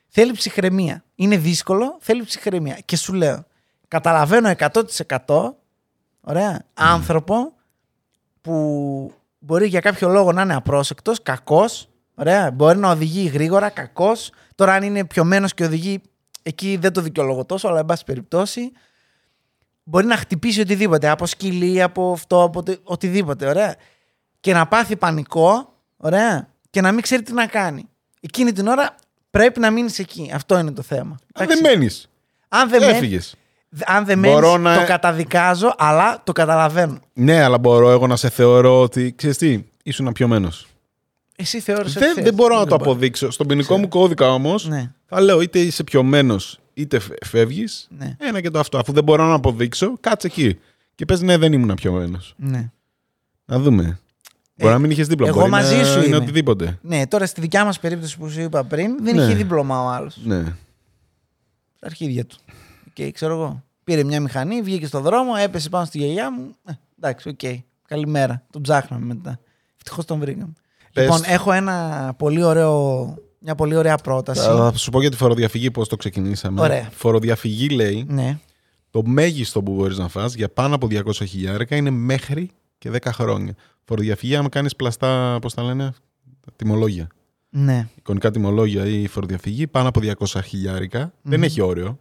[0.07, 1.03] θέλει ψυχραιμία.
[1.15, 2.77] Είναι δύσκολο, θέλει ψυχραιμία.
[2.86, 3.45] Και σου λέω,
[3.88, 4.49] καταλαβαίνω
[5.25, 5.53] 100%
[6.21, 7.53] ωραία, άνθρωπο
[8.41, 11.89] που μπορεί για κάποιο λόγο να είναι απρόσεκτος, κακός.
[12.16, 14.32] Ωραία, μπορεί να οδηγεί γρήγορα, κακός.
[14.55, 16.01] Τώρα, αν είναι πιωμένος και οδηγεί,
[16.43, 18.72] εκεί δεν το δικαιολογώ τόσο, αλλά εν πάση περιπτώσει
[19.84, 23.76] μπορεί να χτυπήσει οτιδήποτε, από σκυλί, από αυτό, από οτι- οτιδήποτε, ωραία.
[24.39, 27.89] Και να πάθει πανικό, ωραία, και να μην ξέρει τι να κάνει.
[28.22, 28.95] Εκείνη την ώρα
[29.32, 30.32] πρέπει να μείνεις εκεί.
[30.34, 31.16] Αυτό είναι το θέμα.
[31.34, 32.09] Αν δεν μένεις.
[32.49, 33.36] αν δεν μένεις- Έφυγες.
[33.86, 36.99] αν δεν Μπορώ μένεις, να- το καταδικάζω, αλλά το καταλαβαίνω.
[37.13, 39.13] Ναι, αλλά μπορώ εγώ να σε θεωρώ ότι.
[39.18, 40.51] ξέρεις τι, ήσουν πιωμένο.
[41.36, 43.31] Εσύ θεώρησες Δεν, δεν μπορώ να το αποδείξω.
[43.31, 44.91] Στον ποινικό μου κώδικα όμως, Ναι.
[45.05, 46.36] θα λέω είτε είσαι πιωμένο
[46.73, 47.88] είτε φεύγεις.
[47.97, 48.15] Ναι.
[48.19, 48.77] Ένα και το αυτό.
[48.77, 50.59] Αφού δεν μπορώ να αποδείξω, κάτσε εκεί.
[50.95, 52.19] Και πες ναι, δεν ήμουν πιωμένο.
[52.36, 52.71] Ναι.
[53.45, 53.99] Να δούμε.
[54.57, 55.29] Μπορεί να μην είχες δίπλωμα.
[55.31, 56.15] εγώ μπορεί μαζί να σου είναι είμαι.
[56.15, 56.79] οτιδήποτε.
[56.81, 59.21] Ναι, τώρα στη δικιά μας περίπτωση που σου είπα πριν, δεν Ναι.
[59.23, 60.17] είχε δίπλωμα ο άλλος.
[60.23, 60.41] Ναι.
[61.75, 62.38] Στα αρχίδια του.
[62.93, 63.63] Και ξέρω εγώ.
[63.83, 66.55] Πήρε μια μηχανή, βγήκε στον δρόμο, έπεσε πάνω στη γιαγιά μου.
[66.65, 67.39] Ε, εντάξει, οκ.
[67.88, 68.43] Καλημέρα.
[68.51, 69.39] Τον ψάχναμε μετά.
[69.77, 70.53] Ευτυχώς τον βρήκαμε.
[70.95, 71.03] Πες.
[71.03, 73.03] Λοιπόν, έχω ένα πολύ ωραίο,
[73.39, 74.41] μια πολύ ωραία πρόταση.
[74.41, 76.61] Θα σου πω για τη φοροδιαφυγή πώς το ξεκινήσαμε.
[76.61, 76.89] Ωραία.
[76.91, 78.39] Φοροδιαφυγή λέει Ναι.
[78.89, 83.11] το μέγιστο που μπορείς να φας για πάνω από 200 χιλιάρικα είναι μέχρι και 10
[83.11, 83.55] χρόνια.
[83.83, 85.93] Φοροδιαφυγή, άμα κάνεις πλαστά, πώς τα λένε,
[86.55, 87.07] τιμολόγια.
[87.49, 87.87] Ναι.
[87.97, 91.13] Εικονικά τιμολόγια ή φοροδιαφυγή πάνω από 200 χιλιάρικα.
[91.21, 91.99] Δεν έχει όριο.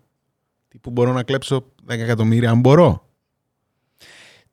[0.69, 3.09] Τι που μπορώ να κλέψω 10 εκατομμύρια αν μπορώ.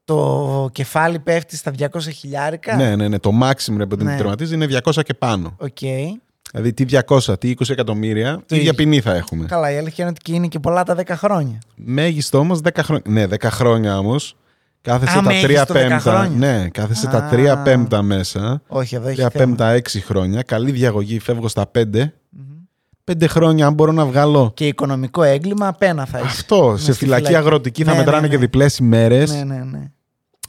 [0.06, 1.86] Το κεφάλι πέφτει στα 200
[2.16, 2.76] χιλιάρικα.
[2.76, 3.20] Ναι, ναι, ναι.
[3.20, 4.16] Το maximum ρε παιδί μου Ναι.
[4.16, 5.56] που τερματίζει είναι 200 και πάνω.
[5.60, 5.78] Οκ.
[6.52, 8.74] Δηλαδή τι 200, τι 20 εκατομμύρια, Το ίδια ίδιο.
[8.74, 9.46] ποινή θα έχουμε.
[9.46, 11.58] Καλά, η αλήθεια είναι ότι και είναι και πολλά τα 10 χρόνια.
[11.76, 13.04] Μέγιστο όμως 10 χρόνια.
[13.08, 14.36] Ναι, 10 χρόνια όμως.
[14.82, 16.00] Κάθεσαι Α, τα 3 μέγιστο 10 πέμπτα.
[16.00, 16.38] χρόνια.
[16.38, 17.30] Ναι, κάθεσαι τα Α.
[17.30, 18.62] 3 πέμπτα μέσα.
[18.68, 19.46] Όχι, εδώ έχει 3 θέμα.
[19.46, 20.42] πέμπτα 6 χρόνια.
[20.42, 22.14] Καλή διαγωγή, φεύγω στα 5.
[23.12, 24.52] 5 χρόνια, αν μπορώ να βγάλω.
[24.54, 26.28] Και οικονομικό έγκλημα, πένα θα είσαι.
[26.28, 27.46] Αυτό, σε στη φυλακή φυλακή.
[27.46, 28.40] αγροτική θα Ναι, μετράνε ναι, και ναι.
[28.42, 29.32] διπλές ημέρες.
[29.32, 29.92] Ναι, ναι, ναι.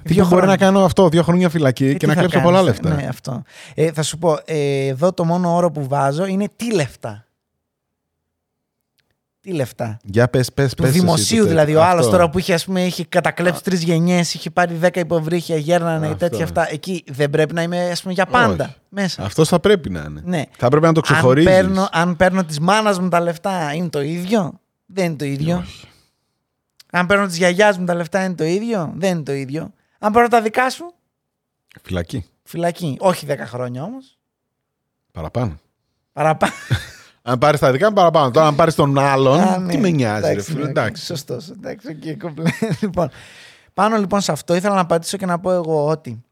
[0.02, 0.46] Τι μπορεί χρόνια.
[0.46, 2.64] να κάνω αυτό, δύο χρόνια φυλακή Ε, και τι να θα κλέψω κάνεις, πολλά ε,
[2.70, 2.94] λεφτά.
[2.94, 3.42] Ναι, αυτό.
[3.74, 7.26] Ε, θα σου πω, ε, εδώ το μόνο όρο που βάζω είναι τι λεφτά.
[9.42, 9.98] Τι λεφτά.
[10.04, 11.70] Για πες, πες, Του πες εσύ δημοσίου το δηλαδή.
[11.70, 11.90] Ο τέτοιο.
[11.90, 12.16] άλλος Αυτό.
[12.16, 16.18] τώρα που είχε, ας πούμε, είχε κατακλέψει τρεις γενιές, είχε πάρει δέκα υποβρύχια, γέρνανε Αυτό.
[16.18, 16.72] τέτοια αυτά.
[16.72, 18.74] Εκεί δεν πρέπει να είμαι ας πούμε, για πάντα Όχι.
[18.88, 19.22] μέσα.
[19.24, 20.22] Αυτός θα πρέπει να είναι.
[20.24, 20.42] Ναι.
[20.58, 21.50] Θα πρέπει να το Αν ξεχωρίζεις.
[21.50, 25.64] παίρνω, αν παίρνω της μάνας μου τα λεφτά, είναι το ίδιο; Δεν είναι το ίδιο.
[26.92, 29.72] Αν παίρνω της γιαγιάς μου τα λεφτά, είναι το ίδιο; Δεν είναι το ίδιο.
[29.98, 30.94] Αν παίρνω τα δικά σου,
[31.82, 32.24] Φυλακή.
[32.42, 32.96] φυλακή.
[33.00, 34.18] Όχι 10 χρόνια όμως.
[35.12, 35.60] Παραπάνω.
[36.12, 36.52] Παραπάνω.
[37.22, 38.30] Αν πάρεις τα δικά μου, παραπάνω.
[38.30, 39.72] Τώρα, αν πάρεις τον άλλον, Α, ναι.
[39.72, 40.64] τι με νοιάζει, ρε Εντάξει, φίλε.
[40.64, 41.04] ναι, Εντάξει.
[41.04, 42.50] Σωστός, εντάξει, οκ, κομπλέ.
[42.82, 43.10] λοιπόν,
[43.74, 46.22] πάνω λοιπόν σε αυτό ήθελα να απαντήσω και να πω εγώ ότι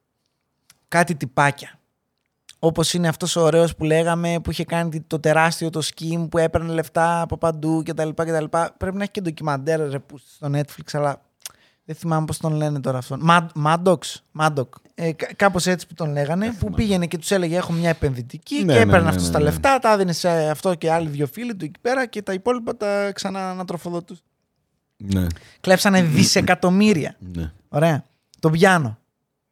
[0.89, 1.75] κάτι τυπάκια.
[2.59, 6.39] Όπως είναι αυτός ο ωραίος που λέγαμε που είχε κάνει το τεράστιο το scheme που
[6.39, 8.09] έπαιρνε λεφτά από παντού κτλ.
[8.09, 8.45] κτλ.
[8.77, 11.21] Πρέπει να έχει και ντοκιμαντέρ ρε, που στο Netflix, αλλά
[11.85, 13.21] δεν θυμάμαι πώς τον λένε τώρα αυτόν.
[13.55, 14.25] Μάντοξ.
[14.33, 14.75] Μάντοκ.
[14.95, 18.61] Ε, Κάπως έτσι που τον λέγανε, που πήγαινε και τους έλεγε: Έχω μια επενδυτική Ναι,
[18.61, 19.45] και ναι, έπαιρνε ναι, αυτό ναι, τα ναι.
[19.45, 22.77] λεφτά, τα έδινε σε αυτό και άλλοι δύο φίλοι του εκεί πέρα και τα υπόλοιπα
[22.77, 24.21] τα ξανά ανατροφοδοτούσε.
[24.97, 25.27] Ναι,
[25.61, 27.17] Κλέψανε δισεκατομμύρια.
[27.37, 27.53] ναι.
[27.69, 28.05] Ωραία.
[28.41, 28.99] Τον πιάνω.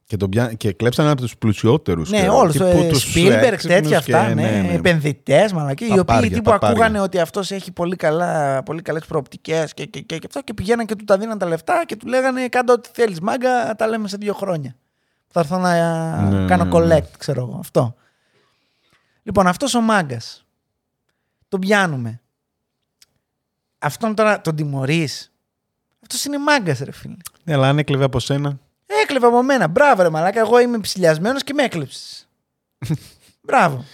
[0.08, 0.52] Και, τον πια...
[0.52, 2.10] και κλέψανε από τους πλουσιότερους.
[2.10, 2.56] Ναι, όλους.
[3.00, 4.34] Σπίλμπεργκ, τέτοια αυτά.
[4.34, 4.74] Ναι, ναι.
[4.74, 5.84] Επενδυτές, μαλακοί.
[5.84, 6.68] Οι οποίοι Παπάρια, τύπου παπάρια.
[6.68, 10.54] ακούγανε ότι αυτός έχει πολύ, καλά, πολύ καλές προοπτικές και, και, και, και, αυτό και
[10.54, 13.20] πηγαίναν και του τα δίναν τα λεφτά και του λέγανε κάντε ό,τι θέλεις.
[13.20, 14.76] Μάγκα, τα λέμε σε δύο χρόνια.
[15.28, 15.72] Θα έρθω να
[16.22, 17.10] Ναι, κάνω ναι, collect, ναι.
[17.18, 17.56] ξέρω εγώ.
[17.58, 17.94] Αυτό.
[19.22, 20.46] Λοιπόν, αυτός ο μάγκας.
[21.48, 22.20] Τον πιάνουμε.
[23.78, 25.32] Αυτόν τώρα τον τιμωρείς.
[26.02, 27.16] Αυτός είναι μάγκας, ρε φίλε.
[27.44, 28.58] Ναι, αλλά αν έκλεβε από σένα.
[29.02, 29.68] Έκλεβε από μένα.
[29.68, 30.40] Μπράβο, ρε Μαλάκα.
[30.40, 32.28] Εγώ είμαι ψηλιασμένος και με έκλεψες.
[33.46, 33.84] Μπράβο.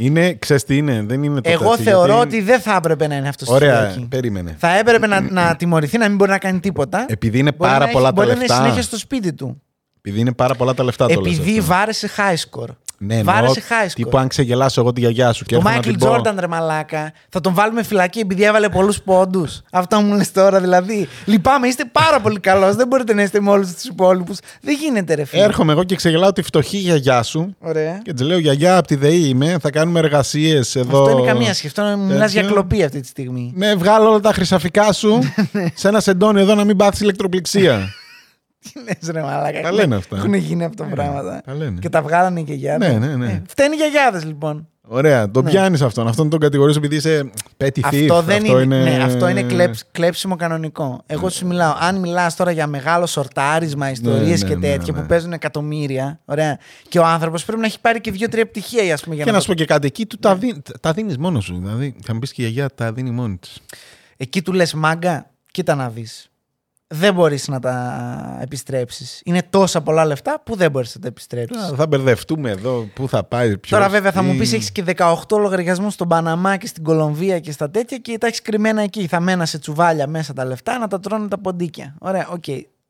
[0.00, 3.06] Είναι, ξέρεις τι είναι, δεν είναι το Εγώ τέτοιο, θεωρώ γιατί- ότι δεν θα έπρεπε
[3.06, 4.06] να είναι αυτό στη Ωραία, φυλακή.
[4.08, 4.56] περίμενε.
[4.58, 7.06] Θα έπρεπε να, να τιμωρηθεί, να μην μπορεί να κάνει τίποτα.
[7.08, 8.62] Επειδή είναι Μπορεί πάρα να πολλά έχει, τα μπορεί να είναι λεφτά.
[8.62, 9.62] συνέχεια στο σπίτι του.
[9.98, 11.72] Επειδή είναι πάρα πολλά τα λεφτά το λες Επειδή αυτό.
[11.72, 12.68] βάρεσε high score.
[13.00, 13.92] Ναι, εννοώ βάρεσε high score.
[13.94, 16.06] Τύπου αν ξεγελάσω εγώ τη γιαγιά σου και Το έρθω να Μάικλ την πω.
[16.06, 19.60] Τζόρνταν, ρε Μαλάκα, θα τον βάλουμε φυλακή επειδή έβαλε πολλούς πόντους.
[19.72, 21.08] Αυτό μου λες τώρα δηλαδή.
[21.24, 22.74] Λυπάμαι, είστε πάρα πολύ καλός.
[22.76, 24.38] δεν μπορείτε να είστε με όλους τους υπόλοιπους.
[24.60, 25.42] Δεν γίνεται, ρε φίλε.
[25.42, 27.98] Έρχομαι εγώ και ξεγελάω τη φτωχή γιαγιά σου Ωραία.
[28.02, 31.02] και της λέω γιαγιά από τη ΔΕΗ είμαι, θα κάνουμε εργασίες εδώ.
[31.02, 31.80] Αυτό είναι καμία σχέση.
[31.80, 32.54] Αυτό μιλάς για τέτοιο.
[32.56, 33.52] κλοπή αυτή τη στιγμή.
[33.56, 35.18] Ναι, βγάλω όλα τα χρυσαφικά σου
[35.74, 37.88] σε ένα σεντόνι εδώ να μην πάθεις ηλεκτροπληξία.
[38.72, 39.60] Τι λες ρε μαλάκα.
[39.60, 40.16] Τα λένε αυτά.
[40.16, 41.42] Έχουν γίνει αυτά τα Ναι, πράγματα.
[41.46, 41.78] τα λένε.
[41.80, 42.92] Και τα βγάλανε οι γιαγιάδες.
[42.92, 43.26] Ναι, ναι, ναι.
[43.26, 44.68] Ε, Φταίνει οι γιαγιάδες λοιπόν.
[44.90, 45.50] Ωραία, τον Ναι.
[45.50, 46.08] πιάνεις αυτόν.
[46.08, 47.80] Αυτόν τον κατηγορείς επειδή είσαι petty thief.
[47.82, 48.60] Αυτό δεν είναι.
[48.60, 48.82] είναι...
[48.82, 51.02] Ναι, αυτό είναι κλέψ- κλέψιμο κανονικό.
[51.06, 51.74] Εγώ σου μιλάω.
[51.80, 55.00] Αν μιλάς τώρα για μεγάλο σορτάρισμα, ιστορίες ναι, και ναι, τέτοια ναι.
[55.00, 56.20] που παίζουν εκατομμύρια.
[56.24, 56.58] Ωραία.
[56.88, 59.14] Και ο άνθρωπος πρέπει να έχει πάρει και δύο-τρία πτυχία, ας πούμε.
[59.14, 60.62] Για Και να να το- σου πω και κάτι, εκεί του τα, δι...
[60.80, 61.58] τα δίνεις μόνος σου.
[61.62, 63.58] Δηλαδή, θα μου πεις και η γιαγιά τα δίνει μόνη της.
[64.16, 66.30] Εκεί του λες μάγκα, κοίτα να δεις.
[66.90, 69.20] Δεν μπορείς να τα επιστρέψεις.
[69.24, 71.72] Είναι τόσα πολλά λεφτά που δεν μπορείς να τα επιστρέψεις.
[71.76, 74.84] Θα μπερδευτούμε εδώ, πού θα πάει, ποιος, Τώρα, βέβαια, θα τι; μου πεις: Έχεις και
[74.96, 79.06] 18 λογαριασμούς στον Παναμά και στην Κολομβία και στα τέτοια και τα έχεις κρυμμένα εκεί.
[79.06, 81.94] Θα μένα σε τσουβάλια μέσα τα λεφτά να τα τρώνε τα ποντίκια.
[81.98, 82.44] Ωραία, οκ.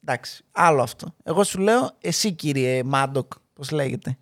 [0.04, 0.44] Εντάξει.
[0.52, 1.14] Άλλο αυτό.
[1.24, 4.16] Εγώ σου λέω, εσύ κύριε Μάντοκ, πώς λέγεται.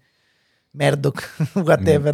[0.71, 1.17] Μέρντοκ,
[1.67, 2.13] whatever.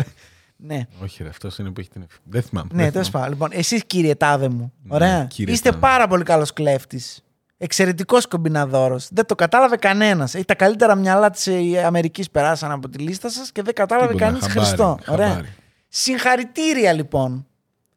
[0.57, 0.87] Ναι.
[1.03, 2.25] Όχι, ρε, αυτός είναι που έχει την ευθύνη.
[2.31, 2.69] Δεν θυμάμαι.
[2.73, 3.27] Ναι, δεν τέλος θυμάμαι.
[3.29, 3.41] πάντων.
[3.49, 4.73] Λοιπόν, εσείς κύριε Τάδε μου.
[4.89, 5.19] Ωραία.
[5.19, 5.81] Ναι, κύριε Είστε Τάδε.
[5.81, 7.23] πάρα πολύ καλός κλέφτης.
[7.65, 9.09] Εξαιρετικός κομπιναδόρος.
[9.11, 10.35] Δεν το κατάλαβε κανένας.
[10.47, 11.49] Τα καλύτερα μυαλά της
[11.85, 14.99] Αμερικής περάσαν από τη λίστα σας και δεν κατάλαβε Τίποτα, κανείς χαμπάρι, Χριστό.
[15.09, 15.29] Ωραία.
[15.29, 15.49] χαμπάρι.
[15.89, 17.47] Συγχαρητήρια λοιπόν.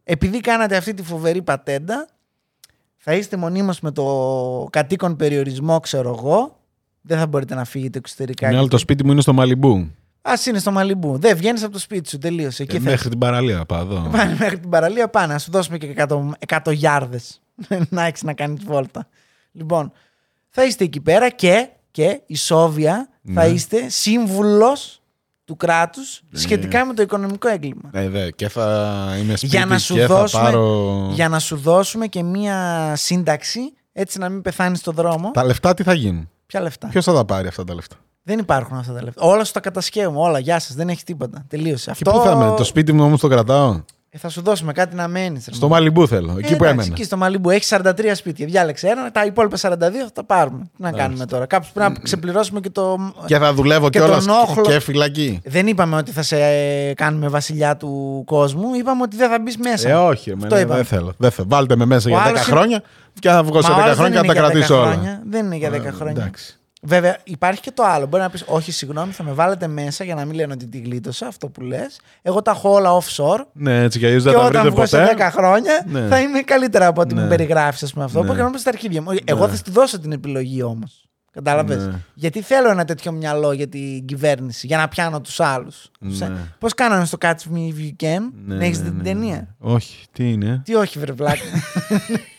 [0.04, 2.08] Επειδή κάνατε αυτή τη φοβερή πατέντα,
[2.98, 6.60] θα είστε μονίμως με το κατοίκον περιορισμό, ξέρω εγώ,
[7.02, 8.50] Δεν θα μπορείτε να φύγετε εξωτερικά.
[8.50, 9.88] Ναι, αλλά το σπίτι μου είναι στο Μαλιμπού.
[10.22, 11.18] Α είναι στο Μαλιμπού.
[11.18, 12.18] Δεν βγαίνεις από το σπίτι σου.
[12.18, 12.64] Τελείωσε.
[12.64, 14.10] Εκεί Ε, θα μέχρι την παραλία πάω εδώ.
[14.12, 15.34] Πάνε μέχρι την παραλία, πάνε.
[15.34, 16.30] Να σου δώσουμε και 100,
[16.66, 17.42] 100 γιάρδες
[17.90, 19.08] να έχεις να κάνεις βόλτα.
[19.56, 19.92] Λοιπόν,
[20.50, 23.46] θα είστε εκεί πέρα και, και η Σόβια θα Ναι.
[23.46, 25.02] είστε σύμβουλος
[25.46, 27.90] του κράτους σχετικά με το οικονομικό έγκλημα.
[27.92, 31.10] Ναι, δε, και θα είμαι σπίτι Για να, σου και δώσουμε, θα πάρω...
[31.12, 35.32] για να σου δώσουμε και μία σύνταξη έτσι να μην πεθάνεις στον δρόμο.
[35.32, 38.40] Τα λεφτά τι θα γίνουν; Ποια λεφτά; Ποιος θα τα πάρει αυτά τα λεφτά; Δεν
[38.40, 39.26] υπάρχουν αυτά τα λεφτά.
[39.26, 40.20] Όλα σου τα κατασκεύουμε.
[40.20, 40.40] Όλα.
[40.40, 40.76] Γεια σας.
[40.76, 41.46] Δεν έχει τίποτα.
[41.48, 41.92] Τελείωσε.
[41.98, 43.82] Και πού θα είμαι, το σπίτι μου όμως το κρατάω;
[44.16, 45.48] Ε, θα σου δώσουμε κάτι να μένεις.
[45.52, 46.88] Στο Μαλιμπού θέλω, εκεί που εντάξει, έμενα.
[46.92, 48.46] Εκεί στο Μαλιμπού έχεις 43 σπίτια.
[48.46, 50.60] Διάλεξε ένα, τα υπόλοιπα 42 θα τα πάρουμε.
[50.78, 51.46] Τι να κάνουμε τώρα.
[51.46, 53.14] Κάπου πρέπει να ξεπληρώσουμε και το.
[53.26, 54.64] Και θα δουλεύω Και κιόλας τον όχλο.
[54.64, 55.40] και φυλακή.
[55.46, 58.74] Δεν είπαμε ότι θα σε ε, κάνουμε βασιλιά του κόσμου.
[58.76, 59.90] Είπαμε ότι δεν θα μπεις μέσα.
[59.90, 60.76] Ε, όχι, Αυτό εμένα, είπαμε.
[60.76, 61.14] δεν θέλω.
[61.18, 61.48] Δεν θέλω.
[61.50, 62.82] Βάλτε με μέσα Ο για 10 άλλος είναι- χρόνια
[63.20, 64.52] και θα βγω σε Μα 10 όλος χρόνια δεν και θα είναι τα για 10
[64.54, 64.92] κρατήσω όλα.
[64.92, 65.22] χρόνια.
[65.30, 66.22] Δεν είναι για 10 Ε, χρόνια.
[66.22, 66.60] εντάξει.
[66.88, 68.06] Βέβαια, υπάρχει και το άλλο.
[68.06, 70.78] Μπορεί να πεις: Όχι, συγγνώμη, θα με βάλετε μέσα για να μην λένε ότι τη
[70.80, 72.00] γλίτωσα, αυτό που λες.
[72.22, 73.44] Εγώ τα έχω όλα offshore.
[73.54, 75.16] Ναι, έτσι κι αλλιώς δεν και τα όταν βρείτε βγω σε ποτέ.
[75.18, 76.08] 10 χρόνια Ναι.
[76.08, 77.22] θα είμαι καλύτερα από ό,τι Ναι.
[77.22, 78.20] μου περιγράφεις, ας πούμε αυτό.
[78.20, 78.26] Ναι.
[78.26, 79.10] Οπότε να πω στα αρχίδια μου.
[79.24, 81.00] Εγώ θα στη δώσω την επιλογή όμως.
[81.32, 81.94] Κατάλαβες; Ναι.
[82.14, 85.92] Γιατί θέλω ένα τέτοιο μυαλό για την κυβέρνηση, για να πιάνω τους άλλους.
[86.00, 86.32] Ναι.
[86.60, 89.04] Πώς κάνανε στο Catch Me If You Can, Ναι, να έχεις ναι, δει την ναι,
[89.04, 89.74] ταινία; ναι.
[89.74, 91.40] Όχι, τι είναι; Τι όχι, βρε βλάκα.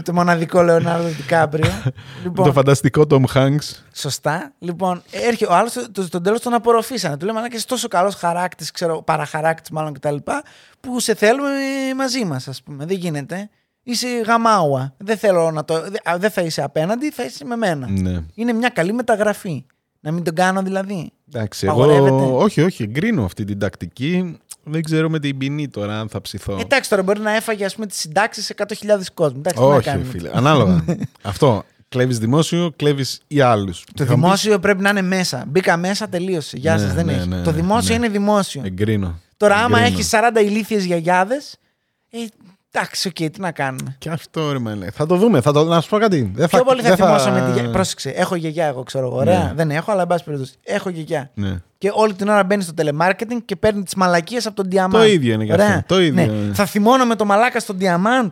[0.00, 1.70] Με το μοναδικό Λεωνάρδο Δικάπριο.
[1.84, 1.92] Με
[2.22, 3.82] λοιπόν, το φανταστικό Tom Hanks.
[3.94, 4.52] Σωστά.
[4.58, 5.72] Λοιπόν, έρχεται ο άλλος
[6.06, 7.16] στο τέλος τον απορροφήσανε.
[7.16, 10.16] Του λέμε, αλλά και είσαι τόσο καλός χαράκτης, ξέρω, παραχαράκτης μάλλον κτλ.
[10.80, 11.50] Που σε θέλουμε
[11.96, 12.84] μαζί μας, ας πούμε.
[12.86, 13.48] Δεν γίνεται.
[13.82, 14.94] Είσαι γαμάουα.
[14.96, 15.80] Δεν θέλω να το.
[15.90, 17.86] δε- α, Δεν θα είσαι απέναντι, θα είσαι με μένα.
[17.90, 18.20] Ναι.
[18.34, 19.64] Είναι μια καλή μεταγραφή.
[20.00, 21.10] Να μην τον κάνω δηλαδή.
[21.32, 22.06] Εντάξει, Παγορεύεται.
[22.16, 22.38] εγώ.
[22.38, 24.38] Όχι, όχι, εγκρίνω αυτή την τακτική.
[24.70, 26.58] Δεν ξέρω με την ποινή τώρα αν θα ψηθώ.
[26.60, 28.66] Εντάξει, τώρα μπορεί να έφαγε ας πούμε, τις συντάξεις σε 100.000
[29.14, 29.36] κόσμο.
[29.38, 30.10] Εντάξει, τι να Όχι, κάνουμε.
[30.10, 30.30] φίλε.
[30.32, 30.84] Ανάλογα.
[31.22, 31.64] Αυτό.
[31.88, 33.84] Κλέβεις δημόσιο, κλέβεις ή άλλους.
[33.94, 35.44] Το δημόσιο πρέπει να είναι μέσα.
[35.48, 36.56] Μπήκα μέσα, τελείωσε.
[36.56, 37.28] Γεια Ναι, σας, δεν ναι, έχει.
[37.28, 38.04] ναι, το δημόσιο ναι.
[38.04, 38.62] είναι δημόσιο.
[38.64, 39.20] Εγκρίνω.
[39.36, 39.96] Τώρα, άμα Εγκρίνω.
[39.98, 41.56] έχεις 40 ηλίθιες γιαγιάδες.
[42.78, 43.96] Ε, εντάξει, οκ, τι να κάνουμε.
[43.98, 44.90] Και αυτό ρε μαλέ.
[44.90, 45.40] Θα το δούμε.
[45.40, 45.64] Θα το...
[45.64, 46.30] Να σου πω κάτι.
[46.34, 47.70] Δεν Πιο πολύ θα δεν θυμώσω με τη γιαγιά.
[47.70, 49.16] Πρόσεξε, έχω γιαγιά εγώ, ξέρω εγώ.
[49.16, 49.38] Ωραία.
[49.38, 49.52] Ναι.
[49.54, 50.54] Δεν έχω, αλλά εν πάση περιπτώσει.
[50.64, 51.30] Έχω γιαγιά.
[51.34, 51.56] Ναι.
[51.78, 54.90] Και όλη την ώρα μπαίνει στο telemarketing και παίρνει τις μαλακίες από τον Diamant.
[54.90, 55.64] Το ίδιο είναι και αυτό.
[55.64, 55.84] Ωραία.
[55.86, 56.26] Το ίδιο.
[56.26, 56.54] Ναι.
[56.54, 58.30] Θα θυμώνω με το μαλάκα στον Diamant.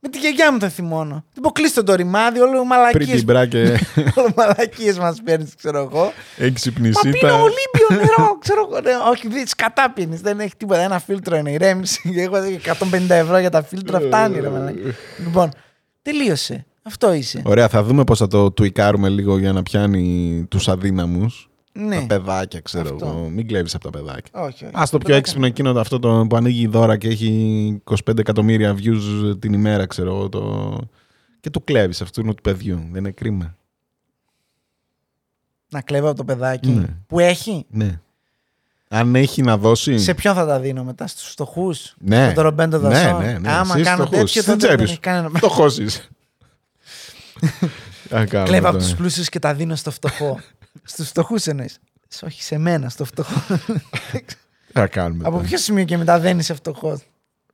[0.00, 1.24] Με τη γιαγιά μου θα θυμώνω.
[1.34, 3.14] Τι πω, κλείστο το ρημάδι, όλο Πριν μαλακίε.
[3.14, 3.78] την μπράκε
[4.18, 6.12] Όλο μαλακίες μας παίρνεις, ξέρω εγώ.
[6.36, 7.34] έξι Μα πίνω πνησίτα.
[7.34, 8.80] Ολύμπιο νερό, ξέρω εγώ.
[8.80, 10.80] Ναι, όχι, δει, σκατά πίνεις, Δεν έχει τίποτα.
[10.80, 12.12] Ένα φίλτρο είναι ηρέμηση.
[12.16, 12.36] Εγώ
[12.90, 14.78] 150 ευρώ για τα φίλτρα φτάνει, ρε μαλάκα.
[15.24, 15.50] Λοιπόν,
[16.02, 16.66] τελείωσε.
[16.82, 17.42] Αυτό είσαι.
[17.44, 21.47] Ωραία, θα δούμε πώς θα το τουικάρουμε λίγο για να πιάνει τους αδύναμους.
[21.80, 22.00] Ναι.
[22.00, 23.06] Τα παιδάκια, ξέρω Αυτό.
[23.06, 23.28] εγώ.
[23.28, 24.42] Μην κλέβεις από τα παιδάκια.
[24.42, 24.76] Όχι, όχι.
[24.76, 28.76] Α το πιο έξυπνο εκείνο το- αυτό το, που ανοίγει δώρα και έχει 25 εκατομμύρια
[28.78, 30.28] views την ημέρα, ξέρω εγώ.
[30.28, 30.78] Το...
[31.40, 32.76] Και το κλέβεις αυτού του παιδιού.
[32.90, 33.56] Δεν είναι κρίμα.
[35.70, 36.70] Να κλέβω από το παιδάκι.
[36.70, 36.86] Ναι.
[37.06, 38.00] Που έχει; Ναι.
[38.88, 39.98] Αν έχει να δώσει.
[39.98, 42.28] Σε ποιον θα τα δίνω μετά, στους φτωχούς; Ναι.
[42.30, 43.18] Στον Ρομπέντο Ναι, Δασό.
[43.18, 43.50] ναι, ναι.
[43.52, 44.32] Άμα Εσύ κάνω φτωχούς.
[44.32, 44.92] τέτοιο, Στην τότε τσέπη δεν σου.
[44.92, 45.38] έχει κανένα.
[45.40, 45.86] Το χώσει.
[48.44, 50.40] Κλέβω από τους πλούσιους και τα δίνω στο φτωχό.
[50.82, 51.78] Στους φτωχούς εννοείς.
[52.22, 53.56] Όχι σε μένα, στο φτωχό.
[54.72, 55.22] Θα κάνουμε.
[55.24, 55.46] από τώρα.
[55.48, 57.00] ποιο σημείο και μετά δεν είσαι φτωχός;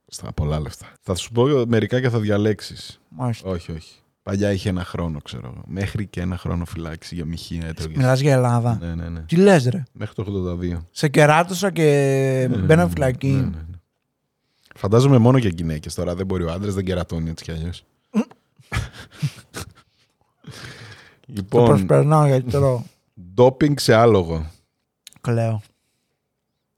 [0.07, 0.85] Στα πολλά λεφτά.
[1.01, 2.99] Θα σου πω μερικά και θα διαλέξεις.
[3.15, 3.41] Όχι.
[3.47, 3.93] όχι, όχι.
[4.23, 5.63] Παλιά είχε ένα χρόνο, ξέρω εγώ.
[5.67, 7.97] Μέχρι και ένα χρόνο φυλάξη για μοιχεία έτρωγες.
[7.97, 8.77] Μιλάς για Ελλάδα.
[8.81, 9.19] Ναι, ναι, ναι.
[9.19, 10.25] Τι λες, ρε; Μέχρι το
[10.61, 10.77] 82.
[10.91, 11.83] Σε κεράτωσα και
[12.49, 13.27] Ναι, μπαίνω ναι, φυλακή.
[13.27, 13.77] ναι, ναι, ναι.
[14.75, 16.15] Φαντάζομαι μόνο για γυναίκες τώρα.
[16.15, 17.83] Δεν μπορεί ο άντρας, δεν κερατώνει έτσι κι αλλιώς.
[18.11, 18.25] Το
[21.25, 22.83] λοιπόν, προσπερνάω γιατί τρώω.
[23.35, 24.51] Ντόπινγκ σε άλογο.
[25.21, 25.61] Κλαίω.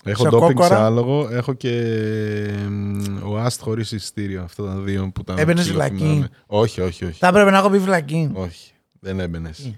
[0.03, 0.85] Έχω Σε ντόπινγκ σε κόκορα.
[0.85, 1.27] άλογο.
[1.31, 1.71] Έχω και
[2.69, 4.43] μ, ο άστ χωρίς εισιτήριο.
[4.43, 5.33] Αυτά τα δύο που τα.
[5.37, 5.99] Έμπαινες ψιλοθυμάμαι.
[6.13, 7.17] φυλακή; Όχι, όχι, όχι.
[7.19, 8.31] Θα έπρεπε να έχω πει φυλακή.
[8.33, 9.71] Όχι, δεν έμπαινες.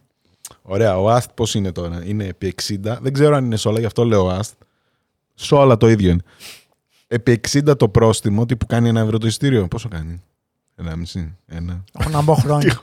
[0.62, 2.98] Ωραία, ο Αστ πώς είναι τώρα; Είναι επί 60.
[3.02, 4.54] Δεν ξέρω αν είναι σε όλα, γι' αυτό λέω Αστ.
[5.34, 6.22] Σε όλα το ίδιο είναι.
[7.08, 9.68] Επί 60 το πρόστιμο, τι που κάνει ένα ευρώ το ειστήριο.
[9.68, 10.22] Πόσο κάνει;
[10.76, 11.36] Ένα μισή.
[11.46, 11.84] Ένα.
[12.00, 12.80] Έχω να μπω χρόνια.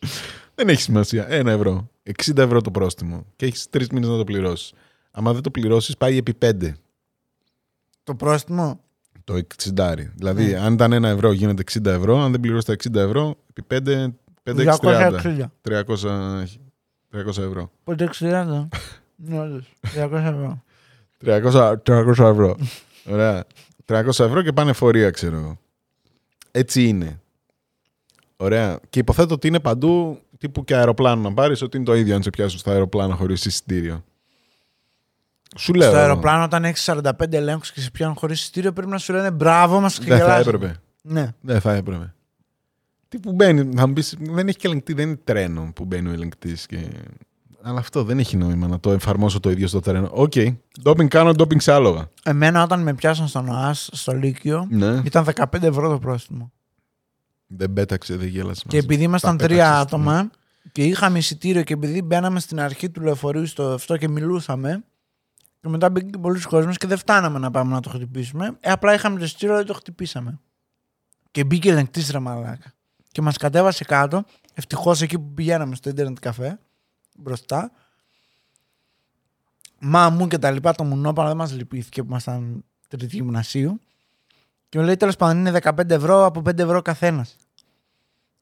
[0.54, 1.26] δεν έχει σημασία.
[1.28, 1.88] Ένα ευρώ.
[2.24, 3.26] 60 ευρώ το πρόστιμο.
[3.36, 4.72] Και έχεις τρεις μήνες να το πληρώσεις.
[5.10, 6.74] Άμα δεν το πληρώσεις, πάει επί 5
[8.04, 8.80] το πρόστιμο;
[9.24, 10.12] το 60.
[10.14, 10.58] Δηλαδή, Ναι.
[10.58, 12.20] αν ήταν ένα ευρώ, γίνεται 60 ευρώ.
[12.20, 15.20] Αν δεν πληρώσεις τα 60 ευρώ, επί 5, 5 30.
[15.20, 15.52] 260.
[15.62, 16.44] 300,
[17.10, 17.70] 300 ευρώ.
[17.84, 18.68] Πότε 60.
[19.16, 19.72] Ναι, όντως.
[19.94, 20.62] 200 ευρώ.
[21.24, 22.56] 300, 300 ευρώ.
[23.04, 23.44] Ωραία.
[23.86, 25.58] 300 ευρώ και πάνε φορεία, ξέρω εγώ.
[26.50, 27.20] Έτσι είναι.
[28.36, 28.80] Ωραία.
[28.90, 32.22] Και υποθέτω ότι είναι παντού τύπου και αεροπλάνο να πάρεις, ότι είναι το ίδιο αν
[32.22, 34.04] σε πιάσουν στο αεροπλάνο χωρίς εισιτήριο.
[35.56, 35.88] Σου λέω.
[35.88, 39.30] Στο αεροπλάνο, όταν έχεις 45 ελέγχους και σε πιάνουν χωρίς εισιτήριο, πρέπει να σου λένε
[39.30, 40.54] μπράβο μας και Δεν θα γελάζουν.
[40.54, 40.76] έπρεπε.
[41.02, 41.32] Ναι.
[41.40, 42.14] Δεν θα έπρεπε.
[43.08, 46.08] Τι που μπαίνει, θα μου πεις, δεν έχει και ελεγκτή, δεν είναι τρένο που μπαίνει
[46.08, 46.66] ο ελεγκτής.
[46.66, 46.78] Και...
[47.62, 50.08] Αλλά αυτό δεν έχει νόημα να το εφαρμόσω το ίδιο στο τρένο.
[50.12, 50.32] OK.
[50.34, 50.56] Okay.
[50.82, 52.10] Ντόπινγκ κάνω, ντόπινγκ σε άλογα.
[52.24, 55.00] Εμένα όταν με πιάσαν στον ΟΑΣ στο Λύκειο Ναι.
[55.04, 56.52] ήταν 15 ευρώ το πρόστιμο.
[57.46, 58.64] Δεν πέταξε, δεν γέλασε.
[58.68, 58.86] Και μαζί.
[58.86, 60.30] επειδή ήμασταν Τα τρία πέταξες, άτομα
[60.72, 64.84] και είχαμε εισιτήριο και επειδή μπαίναμε στην αρχή του λεωφορείου στο αυτό και μιλούσαμε.
[65.60, 68.56] Και μετά μπήκε και πολλοί κόσμος και δεν φτάναμε να πάμε να το χτυπήσουμε.
[68.60, 70.40] Ε, απλά είχαμε το εισιτήριο, δεν το χτυπήσαμε.
[71.30, 72.72] Και μπήκε ελεγκτής ρε μαλάκα.
[73.12, 74.24] Και μας κατέβασε κάτω.
[74.54, 76.58] Ευτυχώς εκεί που πηγαίναμε στο Ιντερνετ καφέ,
[77.16, 77.70] μπροστά.
[79.78, 83.80] Μα μου και τα λοιπά, το μουνόπανο δεν μας λυπήθηκε που ήμασταν τρίτη γυμνασίου.
[84.74, 87.36] Και μου λέει τέλος πάντων είναι 15 ευρώ από 5 ευρώ καθένας.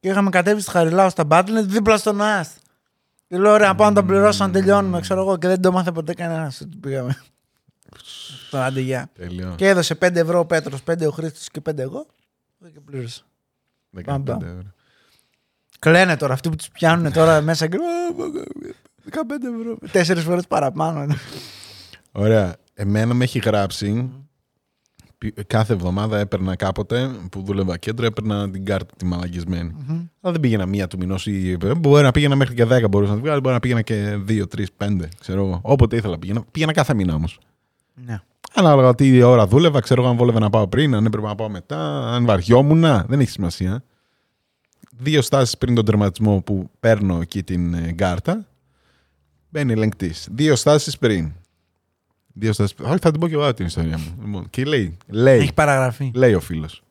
[0.01, 2.57] Και είχαμε κατέβει στη Χαριλάου στα Battle.net δίπλα στον ΑΣΤ.
[3.29, 5.39] Και λέω: Ωραία, πάω να τα πληρώσω να τελειώνουμε, ξέρω εγώ.
[5.39, 7.23] Και δεν το μάθε ποτέ κανένας ότι πήγαμε.
[8.47, 9.11] Στο άντε γεια.
[9.15, 9.55] Τέλειο.
[9.57, 12.07] Και έδωσε 5 ευρώ ο Πέτρος, 5 ο Χρήστος και 5 εγώ.
[12.73, 13.23] Και πλήρωσα.
[13.97, 14.43] 15 Μπαμ, μπαμ.
[14.43, 14.73] ευρώ.
[15.79, 17.77] Κλαίνε τώρα αυτοί που τους πιάνουν τώρα μέσα και.
[19.11, 19.17] 15
[19.59, 19.79] ευρώ.
[19.93, 21.15] Τέσσερις φορές παραπάνω.
[22.13, 22.57] Ωραία.
[22.75, 24.11] Εμένα με έχει γράψει.
[25.23, 29.75] Πι- Κάθε εβδομάδα έπαιρνα κάποτε που δούλευα κέντρο, έπαιρνα την κάρτα τη μαλαγισμένη.
[30.21, 31.57] Αλλά δεν πήγαινα μία του μηνός ή.
[31.79, 34.47] Μπορεί να πήγαινα μέχρι και 10 μπορούσα να τη βγάλω, μπορεί να πήγαινα και 2,
[34.57, 35.09] 3, 5.
[35.21, 35.59] Ξέρω εγώ.
[35.63, 36.45] Όποτε ήθελα πήγαινα.
[36.51, 37.39] Πήγαινα κάθε μήνα όμως.
[37.95, 38.21] Ναι.
[38.55, 41.49] Ανάλογα τι ώρα δούλευα, ξέρω εγώ αν βόλευε να πάω πριν, αν έπρεπε να πάω
[41.49, 42.81] μετά, αν βαριόμουν.
[43.07, 43.83] Δεν έχει σημασία.
[44.99, 48.47] Δύο στάσεις πριν τον τερματισμό που παίρνω εκεί την ε, κάρτα,
[49.49, 50.29] μπαίνει ελεγκτής.
[50.33, 51.33] Δύο στάσεις πριν.
[52.33, 52.75] Δύο στάσεις...
[52.75, 52.89] πριν.
[52.89, 54.15] Όχι, θα την πω και εγώ την ιστορία μου.
[54.25, 56.11] Λοιπόν, και λέει, λέει, Έχει παραγραφεί.
[56.15, 56.83] λέει ο φίλος.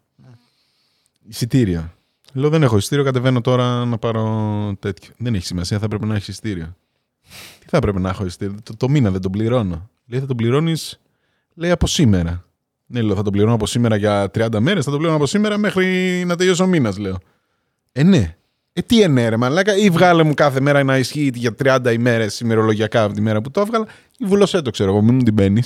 [1.28, 1.94] Εισιτήριο.
[2.34, 5.14] Λέω δεν έχω εισιτήριο, κατεβαίνω τώρα να πάρω τέτοιο.
[5.18, 6.76] Δεν έχει σημασία, θα πρέπει να έχεις εισιτήριο.
[7.60, 9.90] Τι θα πρέπει να έχω εισιτήριο, το, το μήνα δεν τον πληρώνω.
[10.06, 11.00] Λέει θα τον πληρώνεις,
[11.54, 12.46] λέει από σήμερα.
[12.86, 15.58] Ναι, λέω θα τον πληρώνω από σήμερα για 30 μέρες, θα τον πληρώνω από σήμερα
[15.58, 17.18] μέχρι να τελειώσει ο μήνας, λέω.
[17.92, 18.36] Ε, ναι.
[18.74, 22.40] Ε, τι ενέ, ρε μαλάκα, ή βγάλε μου κάθε μέρα να ισχύει για 30 ημέρες
[22.40, 23.86] ημερολογιακά από τη μέρα που το έβγαλα,
[24.18, 25.62] ή βουλωσέ το ξέρω εγώ, μην μου την μπαίνει.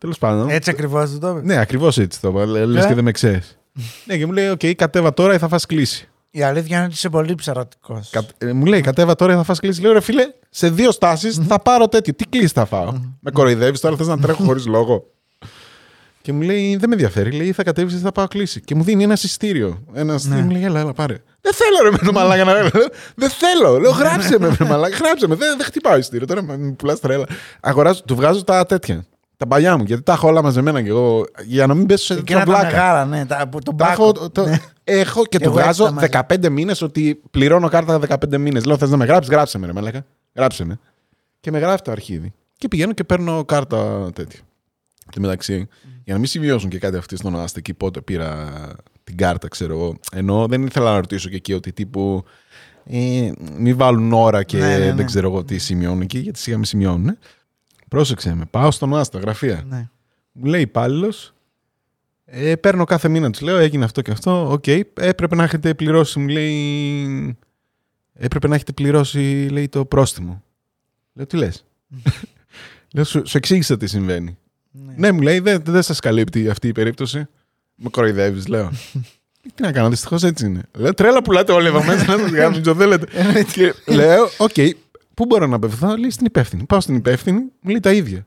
[0.00, 0.48] Τέλος πάντων.
[0.50, 1.40] Έτσι ακριβώς το το είπε.
[1.42, 2.46] Ναι, ακριβώς έτσι το είπα.
[2.46, 2.86] Λε Ε.
[2.86, 3.58] και δεν με ξέρεις.
[4.04, 6.08] ναι, και μου λέει: Οκ, κατέβα τώρα ή θα φας κλήση.
[6.30, 8.10] Η αλήθεια είναι ότι είσαι πολύ ψαρωτικός.
[8.10, 9.80] Κα- ε, μου λέει: Κατέβα τώρα ή θα φας κλήση.
[9.80, 12.14] Λέω: Ρε φίλε, σε δύο στάσεις θα πάρω τέτοιο.
[12.14, 15.06] Τι κλήση θα φάω; με κοροϊδεύεις τώρα, θες να τρέχω χωρίς λόγο.
[16.24, 17.30] Και μου λέει: Δεν με ενδιαφέρει.
[17.30, 18.60] Λέει: Θα κατέβεις ή θα πάω κλίση.
[18.60, 19.82] Και μου δίνει ένα εισιτήριο.
[19.92, 20.42] Ένα εισιτήριο.
[20.44, 21.22] Μου λέει: Έλα, έλα, πάρε.
[21.40, 22.52] Δεν θέλω ρε με το μαλάκα να
[23.14, 23.78] Δεν θέλω.
[23.78, 24.96] Λέω: Γράψε με, ρε μαλάκα.
[24.96, 25.34] Γράψε με.
[25.34, 26.26] Δεν, δεν χτυπάω εισιτήριο.
[26.26, 27.24] Τώρα μου πουλάς τρέλα.
[27.60, 29.04] Αγοράζω, του βγάζω τα τέτοια.
[29.36, 31.24] Τα παλιά μου, γιατί τα έχω όλα μαζεμένα και εγώ.
[31.44, 32.76] Για να μην πέσω σε Εκείνα τέτοια τα βλάκα.
[32.76, 33.26] μεγάλα, ναι.
[33.26, 34.02] Τα, που- τον Τα μπάκο.
[34.02, 36.26] έχω, το, έχω και Και του εγώ έτσι βγάζω τα μάζεψα.
[36.46, 38.64] 15 μήνες ότι πληρώνω κάρτα 15 μήνες.
[38.64, 40.04] Λέω: Θες να με γράψεις, γράψε με, ρε μαλάκα.
[40.34, 40.78] Γράψε με.
[41.40, 42.32] Και με γράφει το αρχίδι.
[42.58, 44.40] Και πηγαίνω και παίρνω κάρτα τέτοια.
[45.04, 45.68] Εν τω μεταξύ,
[46.04, 48.52] για να μην σημειώσουν και κάτι αυτοί στον ΟΑΣΘ εκεί πότε πήρα
[49.04, 49.96] την κάρτα, ξέρω εγώ.
[50.12, 52.24] Ενώ δεν ήθελα να ρωτήσω και εκεί ότι τύπου.
[52.86, 54.92] Ε, μην βάλουν ώρα και Ναι, ναι, ναι.
[54.92, 57.18] δεν ξέρω εγώ τι σημειώνουν εκεί, γιατί σιγά με σημειώνουν.
[57.88, 59.64] Πρόσεξε με, πάω στον ΟΑΣΘ, τα γραφεία.
[59.68, 59.88] Ναι.
[60.32, 61.34] Μου λέει υπάλληλος.
[62.24, 64.50] Ε, παίρνω κάθε μήνα, τους λέω, έγινε αυτό και αυτό.
[64.50, 67.36] Οκ, έπρεπε να έχετε πληρώσει, μου λέει.
[68.12, 70.42] Έπρεπε να έχετε πληρώσει, λέει, το πρόστιμο.
[71.12, 71.64] Λέω, τι λες;
[72.94, 74.38] λέω, σου, σου εξήγησα τι συμβαίνει.
[74.76, 74.94] Ναι.
[74.96, 77.26] Ναι, μου λέει, δεν, δεν σας καλύπτει αυτή η περίπτωση.
[77.74, 78.70] Με κοροϊδεύεις, λέω.
[79.54, 80.62] Τι να κάνω, δυστυχώς έτσι είναι.
[80.72, 83.06] Λέω, τρέλα πουλάτε όλοι εδώ μέσα, να σας γράψουν, τι θέλετε.
[83.52, 84.54] και λέω, οκ,
[85.14, 86.64] πού μπορώ να απευθυνθώ, λέει στην υπεύθυνη.
[86.64, 88.26] Πάω στην υπεύθυνη, μου λέει τα ίδια.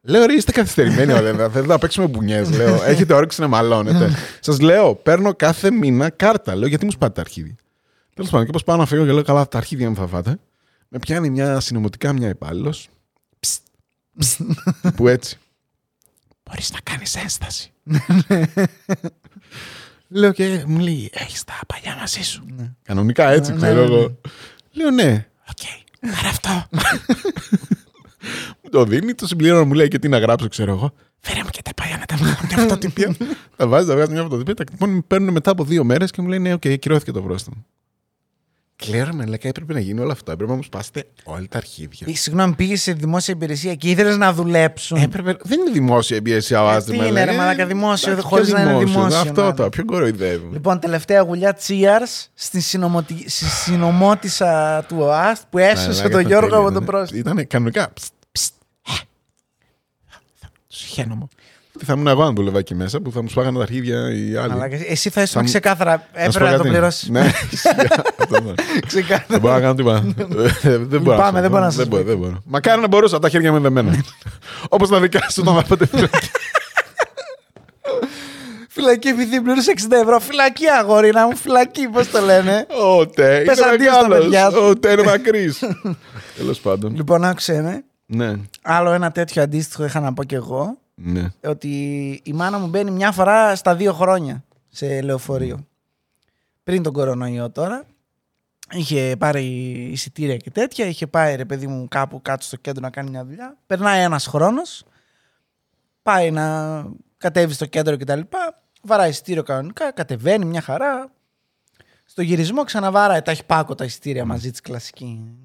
[0.00, 1.32] Λέω, ρε, είστε καθυστερημένοι, όλα.
[1.32, 2.50] Θέλετε να παίξουμε μπουνιές.
[2.56, 4.10] Λέω, έχετε όρεξη να μαλώνετε.
[4.40, 6.56] Σας λέω, παίρνω κάθε μήνα κάρτα.
[6.56, 7.54] Λέω, γιατί μου σπάτε τα αρχίδια.
[8.14, 10.38] Τέλος πάντων, και πώ πάω να φύγω και λέω, καλά, τα αρχίδια μου θα φάτε.
[10.88, 12.88] Με πιάνει μια συνωμοτικά μια υπάλληλος.
[14.96, 15.38] Που έτσι.
[16.48, 17.72] Μπορείς να κάνεις ένσταση.
[20.08, 22.46] Λέω και μου λέει, έχεις τα παλιά μαζί σου.
[22.82, 23.94] Κανονικά έτσι, Ναι, ξέρω ναι, ναι.
[23.94, 24.20] εγώ.
[24.72, 25.26] Λέω ναι.
[25.50, 26.66] Οκ, άρα αυτό.
[28.62, 30.92] Μου το δίνει, το συμπληρώνω, μου λέει και τι να γράψω, ξέρω εγώ.
[31.20, 33.16] Φέρε μου και τα παλιά να τα βγάλω μια φωτοτυπία.
[33.56, 36.28] τα βάζει, τα βγάζει μια φωτοτυπία, τα λοιπόν, παίρνουν μετά από δύο μέρες και μου
[36.28, 37.66] λέει ναι, οκ, ακυρώθηκε το πρόστιμο.
[38.76, 40.32] Και λέω, ρε μαλάκα, έπρεπε να γίνει όλο αυτό.
[40.32, 42.06] Έπρεπε να μου σπάσετε όλα τα αρχίδια.
[42.10, 44.96] Ε, Συγγνώμη, πήγες σε δημόσια υπηρεσία και ήθελες να δουλέψουν.
[45.02, 45.36] Έπρεπε...
[45.42, 46.98] Δεν είναι δημόσια υπηρεσία ο ΟΑΣΘ.
[46.98, 49.56] τι είναι, ρε μαλάκα, δημόσιο, χωρίς να είναι δημόσιο, Αυτό μάλλον.
[49.56, 50.48] το, πιο κοροϊδεύω.
[50.52, 53.30] Λοιπόν, τελευταία γουλιά cheers στη, συνωμότι...
[53.30, 56.88] στη συνωμότισσα του ΟΑΣΘ που έσωσε Μαλάκα, τον ήταν Γιώργο τέλειο, από τον ναι.
[56.88, 57.20] πρόστιμο.
[57.20, 57.92] Ήταν κανονικά.
[58.32, 58.52] Ψτ,
[61.76, 61.84] ψτ, ε.
[61.84, 61.84] Τους χαίρομαι.
[61.84, 64.36] Τι θα ήμουν εγώ αν δούλευα εκεί μέσα που θα μου σπάγανε τα αρχίδια οι
[64.36, 64.48] άλλοι.
[64.52, 65.90] Μαλάκα, εσύ θα Θα ήσουν μου- ξεκάθαρα.
[66.14, 66.68] Να σου Έπρεπε πω να το κάτι.
[66.68, 67.08] πληρώσεις.
[67.08, 67.68] Ναι, ισχύει.
[68.18, 68.52] Αυτό ναι.
[68.86, 69.24] Ξεκάθαρα.
[69.28, 70.04] Δεν μπορώ να κάνω τίποτα.
[70.92, 71.16] Δεν μπορώ.
[71.16, 72.08] να Πάμε, σας δεν μπορώ να σας Δεν μπορώ, πω.
[72.08, 72.40] δεν μπορώ.
[72.44, 74.04] Μακάρι να μπορούσα τα χέρια μου είναι δεμένα.
[74.68, 76.28] Όπως τα δικά σου όταν θα πάτε φυλακή.
[78.68, 80.18] Φυλακή επειδή πλήρωσε 60 ευρώ.
[80.20, 82.66] Φυλακή αγόρι να μου, φυλακή, πώς το λένε.
[82.98, 84.18] Ω, τε, Πες ήταν αντίο στα άλλος.
[84.18, 84.58] παιδιά σου.
[84.62, 85.62] Ω, τε, είναι μακρύς.
[86.36, 86.94] Τέλος πάντων.
[86.96, 87.84] λοιπόν, άκουσε με.
[88.06, 90.78] Ναι, Άλλο ένα τέτοιο αντίστοιχο είχα να πω κι εγώ.
[90.98, 91.28] Ναι.
[91.44, 91.68] Ότι
[92.24, 95.66] η μάνα μου μπαίνει μια φορά στα δύο χρόνια σε λεωφορείο.
[96.62, 97.84] Πριν τον κορονοϊό τώρα.
[98.70, 99.44] Είχε πάρει
[99.92, 100.86] εισιτήρια και τέτοια.
[100.86, 103.56] Είχε πάει ρε παιδί μου κάπου κάτω στο κέντρο να κάνει μια δουλειά.
[103.66, 104.84] Περνάει ένας χρόνος.
[106.02, 106.84] Πάει να
[107.16, 108.20] κατέβει στο κέντρο κτλ.
[108.82, 109.92] Βαράει εισιτήριο κανονικά.
[109.92, 111.12] Κατεβαίνει μια χαρά.
[112.04, 113.22] Στο γυρισμό ξαναβάράει.
[113.22, 115.38] Τα έχει πάκο τα εισιτήρια μαζί της κλασική.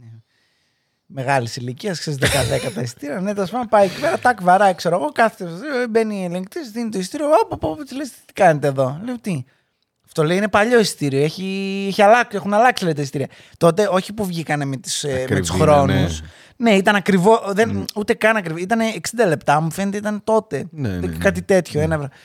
[1.14, 3.20] Μεγάλης ηλικίας, ξέρεις 10-10 τα εισιτήρια.
[3.20, 5.12] Ναι, τέλος πάντων πάει εκεί πέρα, τάκ βαράει, ξέρω εγώ.
[5.12, 5.50] Κάθεται,
[5.84, 7.26] ε, μπαίνει η ελεγκτής, δίνει το εισιτήριο.
[7.44, 9.02] Όπα, όπα, της λες, τι κάνετε εδώ.
[9.06, 9.44] Λέω τι.
[10.06, 11.24] Αυτό λέει είναι παλιό εισιτήριο.
[11.24, 13.28] Έχει, έχει αλλάξει, έχουν αλλάξει λέει, τα εισιτήρια.
[13.58, 16.22] Τότε, όχι που βγήκανε με, τις, ε, με Ακριβή, τους ναι, χρόνους.
[16.22, 16.28] ναι.
[16.70, 16.72] Ναι.
[16.72, 17.42] ήταν ακριβό.
[17.52, 18.60] Δεν, Ούτε καν ακριβό.
[18.60, 20.66] Ήταν 60 λεπτά, μου φαίνεται ήταν τότε.
[20.72, 21.18] Ναι, ναι, ναι.
[21.18, 21.82] Κάτι τέτοιο.
[21.82, 22.14] Ένα, βράδυ.
[22.14, 22.20] Εμ,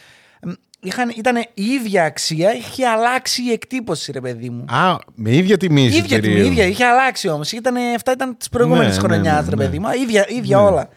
[0.86, 4.64] είχαν, ήταν η ίδια αξία, είχε αλλάξει η εκτύπωση, ρε παιδί μου.
[4.68, 6.34] Α, με ίδια τιμή ίδια εισιτηρίου.
[6.34, 7.52] τιμή, ίδια, είχε αλλάξει όμως.
[7.94, 9.64] Αυτά ήταν της προηγούμενης Ναι, ναι, χρονιάς, ναι, ρε ναι.
[9.64, 9.88] παιδί μου.
[9.88, 10.62] Α, ίδια ίδια Ναι.
[10.62, 10.88] όλα.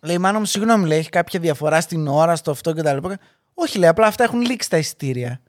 [0.00, 2.96] Λέει, μάνα μου, συγγνώμη, λέει, έχει κάποια διαφορά στην ώρα, στο αυτό κτλ.
[3.54, 5.40] Όχι, λέει, απλά αυτά έχουν λήξει τα εισιτήρια.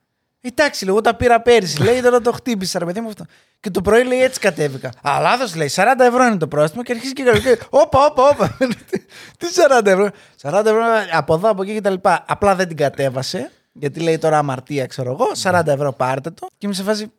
[0.42, 1.84] Εντάξει, λέει, εγώ τα πήρα πέρυσι.
[1.84, 3.26] λέει, τώρα το χτύπησα, ρε παιδί μου αυτό.
[3.60, 4.88] Και το πρωί λέει, έτσι κατέβηκα.
[5.02, 7.60] Α, λάθο, λέει, 40 ευρώ είναι το πρόστιμο και αρχίζει και καλοκαίρι.
[7.70, 8.58] Όπα, όπα, όπα.
[9.40, 9.48] Τι
[9.82, 10.10] 40 ευρώ.
[10.42, 10.82] 40 ευρώ
[11.12, 11.94] από εδώ, από εκεί κτλ.
[12.26, 13.52] Απλά δεν την κατέβασε.
[13.74, 15.26] Γιατί λέει τώρα αμαρτία, ξέρω εγώ.
[15.44, 16.48] 40 ευρώ πάρτε το.
[16.58, 17.12] Και είμαι σε φάση.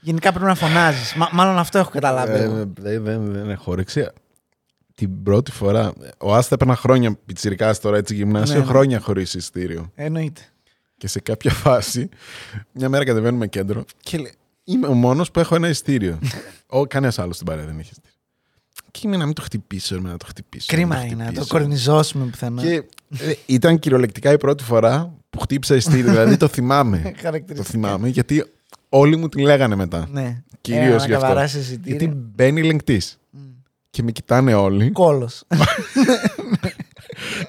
[0.00, 1.14] Γενικά πρέπει να φωνάζεις.
[1.32, 2.32] μάλλον αυτό έχω καταλάβει.
[2.32, 2.54] Ε, εγώ.
[2.80, 4.08] Δεν δεν- δεν έχω όρεξη.
[4.94, 5.92] Την πρώτη φορά.
[6.18, 8.66] Ο Άστα έπαιρνα χρόνια πιτσιρικάς τώρα έτσι γυμνάσιο, Ναι, ναι.
[8.66, 9.90] χρόνια χωρί εισιτήριο.
[9.94, 10.40] Εννοείται.
[10.96, 12.08] Και σε κάποια φάση,
[12.72, 14.32] μια μέρα κατεβαίνουμε κέντρο και λέει,
[14.66, 16.18] Είμαι ο μόνος που έχω ένα ειστήριο.
[16.66, 18.10] ο, κανένας άλλος στην παρέα δεν έχει ειστήριο.
[18.90, 20.66] Και είμαι να μην το χτυπήσω, να το χτυπήσω.
[20.70, 21.46] να Κρίμα το είναι να το χτυπήσω.
[21.58, 22.62] κορνιζώσουμε πουθενά.
[22.62, 22.74] Και
[23.18, 26.10] ε, ήταν κυριολεκτικά η πρώτη φορά που χτύπησα ειστήριο.
[26.12, 26.98] δηλαδή το θυμάμαι.
[26.98, 27.70] το Χαρακτηριστικά.
[27.70, 28.44] θυμάμαι γιατί
[28.88, 30.08] όλοι μου τη λέγανε μετά.
[30.12, 30.42] Ναι.
[30.60, 31.26] Κυρίως Ε, να γι' αυτό.
[31.26, 31.96] καβαράσεις εισιτήριο.
[31.98, 33.18] Γιατί μπαίνει ελεγκτής.
[33.90, 34.90] Και με κοιτάνε όλοι.
[34.90, 35.44] Κόλος.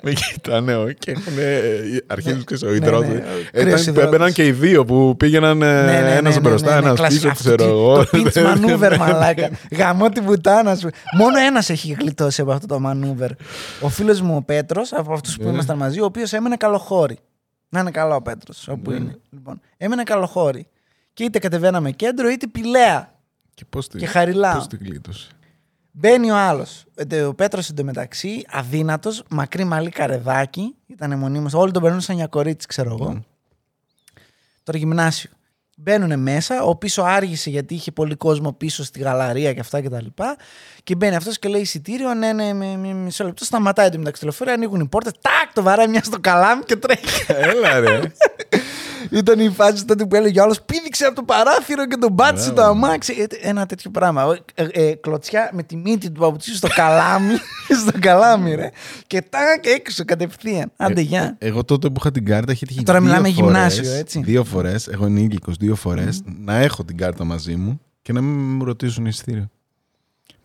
[0.01, 1.33] Με κοιτάνε όλοι και έχουν.
[2.07, 3.07] Αρχίζουν και ο ναι, υδρότη.
[3.07, 4.03] ναι, ο Ήταν κρύος που υδρότης.
[4.07, 6.99] έμπαιναν και οι δύο που πήγαιναν Ναι, ναι, ναι, ένας ναι, μπροστά, ναι, ναι, ένας
[6.99, 7.13] κλασικά.
[7.15, 8.05] πίσω, Αυτό ξέρω το- εγώ.
[8.05, 8.97] Το pitch Ναι, maneuver, ναι.
[8.97, 9.49] μαλάκα.
[9.71, 10.89] Γαμώ την πουτάνα σου.
[11.17, 13.29] Μόνο ένας έχει γλιτώσει από αυτό το maneuver.
[13.81, 15.49] Ο φίλος μου ο Πέτρος, από αυτούς που Ναι.
[15.49, 17.17] ήμασταν μαζί, ο οποίος έμενε καλοχώρη.
[17.69, 18.95] Να είναι καλό ο Πέτρος, όπου Ναι.
[18.97, 19.17] είναι.
[19.29, 20.67] Λοιπόν, έμενε καλοχώρη.
[21.13, 23.13] Και είτε κατεβαίναμε κέντρο, είτε πηλαία.
[23.53, 24.55] Και πώς την Και χαριλάω.
[24.55, 25.27] πώς την γλίτωσε.
[25.97, 26.85] Μπαίνει ο άλλος.
[27.27, 30.75] Ο Πέτρος εντωμεταξύ, αδύνατος, μακρύ μαλλί καρεδάκι.
[30.87, 31.49] Ήταν μονίμω.
[31.53, 33.13] Όλοι τον περνούν σαν μια κορίτσι, ξέρω εγώ.
[33.13, 33.19] Ναι.
[34.63, 35.29] Τώρα γυμνάσιο.
[35.77, 39.89] Μπαίνουν μέσα, ο πίσω άργησε γιατί είχε πολύ κόσμο πίσω στη γαλαρία και αυτά και
[39.89, 40.35] τα λοιπά.
[40.83, 43.45] Και μπαίνει αυτός και λέει εισιτήριο, ναι, ναι, με, με, μισό λεπτό.
[43.45, 47.25] Σταματάει το μεταξύ τηλεφορία, ανοίγουν οι πόρτες, τάκ, το βαράει μια στο καλάμι και τρέχει.
[47.27, 47.99] Έλα ρε.
[49.11, 52.51] Ήταν η φάση τότε που έλεγε ο άλλος πήδηξε από το παράθυρο και τον πάτησε
[52.51, 52.71] Μπράβο.
[52.71, 53.27] το αμάξι.
[53.41, 54.37] Ε, Ένα τέτοιο πράγμα.
[54.53, 57.33] Ε, ε, κλωτσιά με τη μύτη του παπουτσίου στο καλάμι.
[57.87, 58.69] στο καλάμι, ρε.
[59.07, 60.71] Και τάκ έξω κατευθείαν.
[60.77, 61.35] Άντε, γεια.
[61.39, 62.83] Εγώ τότε που είχα την κάρτα είχε τύχει.
[62.83, 64.21] Τώρα δύο μιλάμε φορές- γυμνάσιο, έτσι.
[64.23, 68.55] Δύο φορές, εγώ ενήλικο δύο φορές, να έχω την κάρτα μαζί μου και να μην
[68.55, 69.49] μου ρωτήσουν εισιτήριο.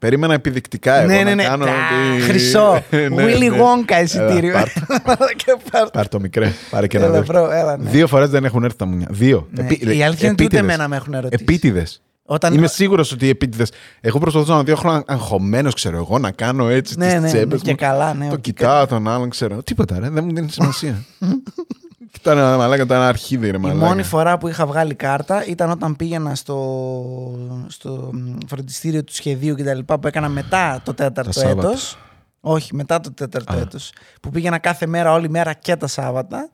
[0.00, 1.42] Περίμενα επιδεικτικά εγώ ναι, ναι, να ναι.
[1.42, 1.64] κάνω.
[1.64, 1.68] Α,
[2.14, 2.72] ότι- Χρυσό.
[2.90, 3.58] Ναι, Willy ναι.
[3.58, 4.50] Wonka εισιτήριο.
[4.50, 4.64] Έλα,
[5.04, 5.24] πάρ' το.
[5.36, 5.90] Και πάρ' το.
[5.92, 6.52] Πάρ' το μικρέ.
[6.70, 7.44] Πάρε και ένα Έλα, δεύτερο.
[7.46, 7.90] bro, έλα, ναι.
[7.90, 9.06] Δύο φορές δεν έχουν έρθει τα μουνιά.
[9.10, 9.48] Δύο.
[9.50, 9.66] Ναι.
[9.92, 11.42] Η αλήθεια είναι ότι ούτε εμένα με έχουν ερωτήσει.
[11.42, 12.02] Επίτηδες.
[12.24, 12.54] Όταν...
[12.54, 13.66] Είμαι σίγουρος ότι επίτηδες.
[14.00, 17.60] Εγώ προσπαθούσα να δω χρόνο αγχωμένος, ξέρω εγώ, να κάνω έτσι Ναι, τις ναι, τσέπες.
[17.62, 18.26] και καλά, ναι.
[18.26, 19.62] Το ότι- κοιτάω τον άλλον, ξέρω.
[19.62, 21.04] Τίποτα, ρε, δεν μου δίνει σημασία.
[22.12, 23.86] Κοιτάνε ένα μαλάκα, ήταν ένα αρχίδι, ρε Η μαλάκα.
[23.86, 26.56] μόνη φορά που είχα βγάλει κάρτα ήταν όταν πήγαινα στο,
[27.68, 31.68] στο μ, φροντιστήριο του σχεδίου και τα λοιπά που έκανα μετά το τέταρτο Σάββατα.
[31.68, 31.98] έτος.
[32.40, 33.58] Όχι, μετά το τέταρτο Α.
[33.58, 33.92] έτος.
[34.22, 36.50] Που πήγαινα κάθε μέρα, όλη μέρα και τα Σάββατα.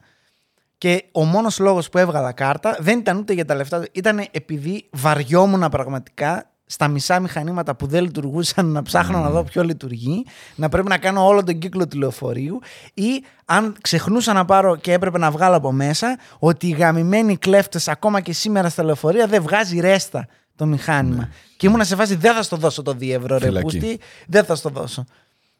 [0.78, 4.88] Και ο μόνος λόγος που έβγαλα κάρτα δεν ήταν ούτε για τα λεφτά, ήταν επειδή
[4.92, 10.68] βαριόμουν πραγματικά στα μισά μηχανήματα που δεν λειτουργούσαν να ψάχνω να δω ποιο λειτουργεί, να
[10.68, 12.60] πρέπει να κάνω όλο τον κύκλο του λεωφορείου
[12.94, 17.88] ή αν ξεχνούσα να πάρω και έπρεπε να βγάλω από μέσα ότι οι γαμημένοι κλέφτες
[17.88, 21.28] ακόμα και σήμερα στα λεωφορεία δεν βγάζει ρέστα το μηχάνημα.
[21.56, 23.64] Και ήμουνα σε φάση δεν θα στο δώσω το 2 ευρώ ρε Φυλακή.
[23.64, 25.04] πούστη, δεν θα στο δώσω.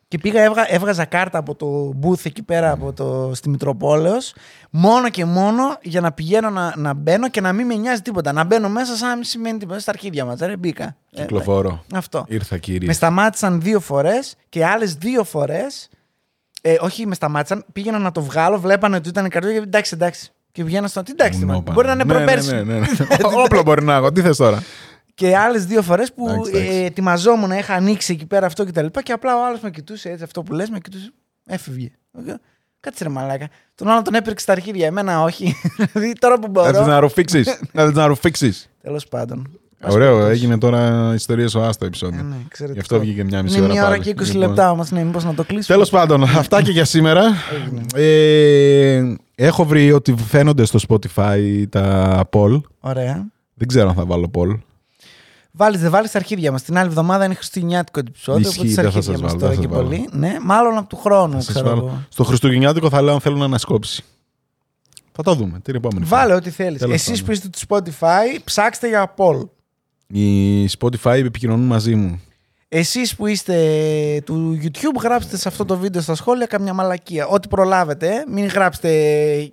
[0.09, 4.35] Και πήγα, έβγα, έβγαζα κάρτα από το booth εκεί πέρα από το, στη Μητροπόλεως
[4.71, 8.33] μόνο και μόνο για να πηγαίνω να, να μπαίνω και να μην με νοιάζει τίποτα.
[8.33, 9.79] Να μπαίνω μέσα σαν να μην σημαίνει τίποτα.
[9.79, 10.97] Στα αρχίδια μας, ρε, μπήκα.
[11.13, 11.85] Ε, Κυκλοφορώ.
[11.95, 12.25] αυτό.
[12.29, 12.87] Ήρθα, κύριε.
[12.87, 15.89] Με σταμάτησαν δύο φορές και άλλες δύο φορές
[16.63, 17.65] ε, όχι, με σταμάτησαν.
[17.73, 20.31] Πήγαινα να το βγάλω, βλέπανε ότι ήταν καρδιά και εντάξει, εντάξει.
[20.53, 21.03] Και βγαίνα στο.
[21.03, 21.75] Τι εντάξει, Βουνό man, πάνω.
[21.75, 22.55] μπορεί να είναι Ναι, προπέρσι.
[22.55, 22.87] ναι, ναι, ναι.
[23.45, 24.13] Όπλο μπορεί να έχω.
[24.13, 24.63] Τι θες τώρα;
[25.17, 26.75] Και άλλες δύο φορές που Εντάξει, εντάξει.
[26.77, 29.03] ε, ετοιμαζόμουν, είχα ανοίξει εκεί πέρα αυτό και τα λοιπά.
[29.03, 31.13] Και απλά ο άλλος με κοιτούσε έτσι, αυτό που λες, με κοιτούσε.
[31.47, 31.91] Έφευγε.
[32.81, 33.49] Κάτσε ρε μαλάκα.
[33.75, 34.87] Τον άλλο τον έπαιρξε στα αρχίδια.
[34.87, 35.55] Εμένα όχι.
[35.93, 36.87] δηλαδή τώρα που Να τις μπορώ.
[36.87, 37.61] να ρουφήξεις.
[37.73, 38.69] Να τις να ρουφήξεις.
[38.83, 39.49] Τέλος πάντων.
[39.89, 42.19] Ωραίο, έγινε τώρα ιστορία ο Άστο επεισόδιο.
[42.19, 42.73] Ε, ναι, εξαιρετικό.
[42.73, 44.03] Γι' αυτό βγήκε μια μισή Είναι ώρα μία ώρα πάλι.
[44.03, 44.39] και 20 Λοιπόν.
[44.41, 44.91] λεπτά όμως.
[44.91, 45.65] Ναι, μήπως να το κλείσουμε.
[45.77, 47.23] Τέλος πάντων, αυτά και για σήμερα.
[47.95, 49.03] Ε,
[49.35, 52.61] έχω βρει ότι φαίνονται στο Spotify τα poll.
[52.81, 53.27] Ωραία.
[53.55, 54.59] Δεν ξέρω αν θα βάλω poll.
[55.57, 56.63] Βάλεις, δεν βάλεις τα αρχίδια μας.
[56.63, 58.49] Την άλλη εβδομάδα είναι χριστουγεννιάτικο επεισόδιο.
[58.49, 60.09] Ισχύει, Οπότε τα δεν θα αρχίδια σας μας βάλω, τώρα δεν και θα σας πολύ.
[60.13, 61.79] Ναι, μάλλον από του χρόνου, Θα σας ξέρω βάλω.
[61.87, 62.03] εγώ.
[62.09, 64.05] Στο Χριστουγεννιάτικο θα λέω αν θέλουν ανασκόψη.
[65.13, 66.21] Θα το δούμε την επόμενη φορά.
[66.21, 66.79] Βάλε ό,τι θέλεις.
[66.81, 67.25] Τέλος Εσείς πάντων.
[67.25, 69.49] που είστε του Spotify, ψάξτε για poll.
[70.07, 72.21] Οι Spotify επικοινωνούν μαζί μου.
[72.69, 73.57] Εσείς που είστε
[74.25, 77.27] του YouTube, γράψτε σε αυτό το βίντεο στα σχόλια καμιά μαλακία.
[77.27, 78.07] Ό,τι προλάβετε.
[78.09, 78.25] ε.
[78.33, 78.89] Μην γράψετε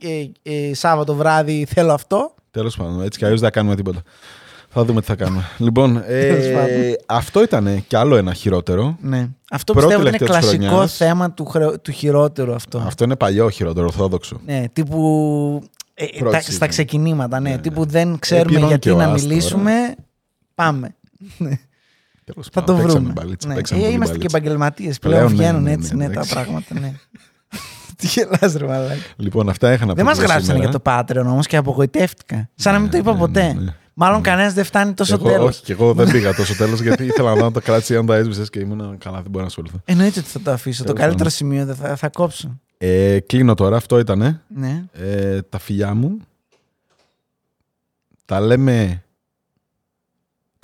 [0.02, 2.34] ε, ε, Σάββατο βράδυ θέλω αυτό.
[2.52, 4.02] Τέλος πάντων, έτσι κι αλλιώς δεν θα κάνουμε τίποτα.
[4.74, 5.44] Θα δούμε τι θα κάνουμε.
[5.58, 6.96] λοιπόν, Τέλος ε, πάντων.
[7.06, 8.98] αυτό ήταν κι άλλο ένα χειρότερο.
[9.02, 9.28] Ναι.
[9.52, 10.96] Αυτό Πρώτη πιστεύω ότι είναι τελευταία της κλασικό χρονιάς.
[10.96, 12.78] θέμα του, χρεο- του χειρότερου αυτό.
[12.86, 14.40] Αυτό είναι παλιό χειρότερο, ορθόδοξο.
[14.46, 15.64] Ναι, τύπου.
[15.94, 16.52] ε, ε, Πρώτη τα- season.
[16.54, 17.50] στα ξεκινήματα, ναι.
[17.50, 19.72] Ναι, τύπου δεν ξέρουμε Επίρρον γιατί και ο να Άστο, μιλήσουμε.
[20.56, 20.96] Πάμε.
[22.26, 23.14] Τέλος Θα πάντων, το παίξαμε βρούμε.
[23.22, 23.54] μπαλίτσα, Ναι.
[23.54, 24.38] παίξαμε Ε, πολύ είμαστε και μπαλίτσα.
[24.38, 25.16] επαγγελματίες πλέον.
[25.18, 26.34] Πλέον, ναι, Βγαίνουν ναι, έτσι ναι, ναι, τα εντάξει.
[26.34, 26.80] πράγματα.
[26.80, 26.94] Ναι.
[27.98, 28.96] Τι γελάς ρε μαλάκα.
[29.16, 29.96] Λοιπόν, αυτά είχα να πω.
[29.96, 30.70] Δεν μας για γράψανε σήμερα.
[30.70, 32.50] για το Patreon όμως και απογοητεύτηκα.
[32.56, 33.76] Σαν να μην το είπα ναι, ποτέ.
[33.96, 34.12] Ναι, ναι.
[34.12, 34.28] Μάλλον Ναι.
[34.30, 35.50] κανένας δεν φτάνει τόσο εγώ, τέλος.
[35.56, 37.98] Όχι, και εγώ δεν πήγα τόσο τέλος γιατί ήθελα να δω αν το κράτησε ή
[37.98, 39.82] αν τα έσβησες και ήμουν καλά, δεν μπορώ να ασχοληθώ.
[39.86, 40.84] Εννοείται ότι θα το αφήσω.
[40.84, 41.38] Το Τέλος καλύτερο πάντων.
[41.38, 42.60] σημείο δεν θα, θα κόψω.
[42.78, 44.42] Ε, κλείνω τώρα, αυτό ήτανε.
[44.48, 44.84] Ναι.
[44.94, 46.18] Ε, τα φιλιά μου.
[48.26, 49.04] Τα λέμε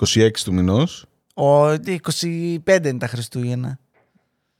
[0.05, 1.05] 26 του μηνός.
[1.33, 1.97] Ο, τι,
[2.65, 3.79] 25 είναι τα Χριστούγεννα.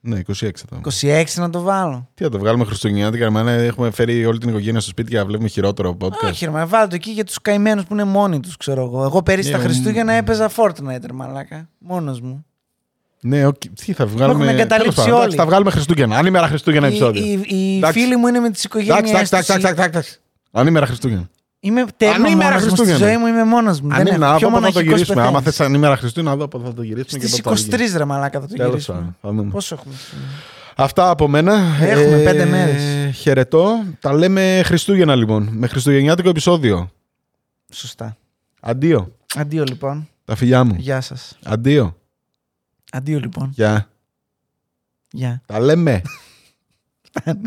[0.02, 0.82] Ναι, 26 θα το.
[1.02, 2.08] 26 να το βάλω.
[2.14, 5.26] Τι θα το βγάλουμε Χριστουγεννιάτικα, εμένα έχουμε φέρει όλη την οικογένεια στο σπίτι και να
[5.26, 6.30] βλέπουμε χειρότερο podcast.
[6.30, 9.04] Όχι, ρε, μα βάλω το εκεί για τους καημένους που είναι μόνοι τους, ξέρω εγώ.
[9.04, 11.70] Εγώ πέρυσι Ναι, τα ο- Χριστούγεννα έπαιζα Fortnite, ρε μαλάκα.
[11.78, 12.46] Μόνος μου.
[13.22, 13.56] Ναι, οκ.
[13.86, 14.44] τι θα βγάλουμε.
[14.44, 15.20] έχουμε εγκαταλείψει Τέλος πάντων, όλοι.
[15.22, 16.18] εντάξει, Θα βγάλουμε Χριστούγεννα.
[16.18, 17.24] Αν ημέρα Χριστούγεννα Οι, επεισόδιο.
[17.24, 18.00] οι, οι Εντάξει.
[18.00, 20.20] φίλοι μου είναι με τις οικογένειές Εντάξει, εντάξει, εντάξει, εντάξει, εντάξει.
[20.52, 21.30] Αν ημέρα Χριστούγεννα.
[21.60, 22.98] Είμαι Αν τέλειο ημέρα μόνος μου στη Χριστούγεννα.
[23.08, 23.88] ζωή μου, είμαι μόνος μου.
[23.92, 24.34] Αν Δεν είναι έχω.
[24.34, 25.22] να Πιο δω πότε θα το μοναχικός γυρίσουμε.
[25.22, 25.56] Άμα πεθαίνεις.
[25.58, 27.22] θε αν ημέρα Χριστούγεννα, να δω πότε θα το γυρίσουμε.
[27.24, 28.98] Στις και πότε θα το 23 ρε μαλάκα θα το Τέλος γυρίσουμε.
[28.98, 29.52] πάντων, θα δούμε.
[29.52, 30.28] Πόσο έχουμε σήμερα.
[30.76, 31.54] Αυτά από μένα.
[31.82, 33.16] Έχουμε πέντε μέρες.
[33.18, 33.84] Χαιρετώ.
[34.00, 35.50] Τα λέμε Χριστούγεννα λοιπόν.
[35.52, 36.92] Με Χριστουγεννιάτικο επεισόδιο.
[37.74, 38.18] Σωστά.
[38.62, 39.16] Αντίο.
[39.36, 40.08] Αντίο λοιπόν.
[40.26, 40.76] Τα φιλιά μου.
[40.78, 41.38] Γεια σας.
[41.46, 41.98] Αντίο.
[42.92, 43.50] Αντίο λοιπόν.
[43.54, 43.90] Γεια.
[45.12, 45.42] Γεια.
[45.46, 46.02] Τα λέμε.
[47.12, 47.42] Φτάνει.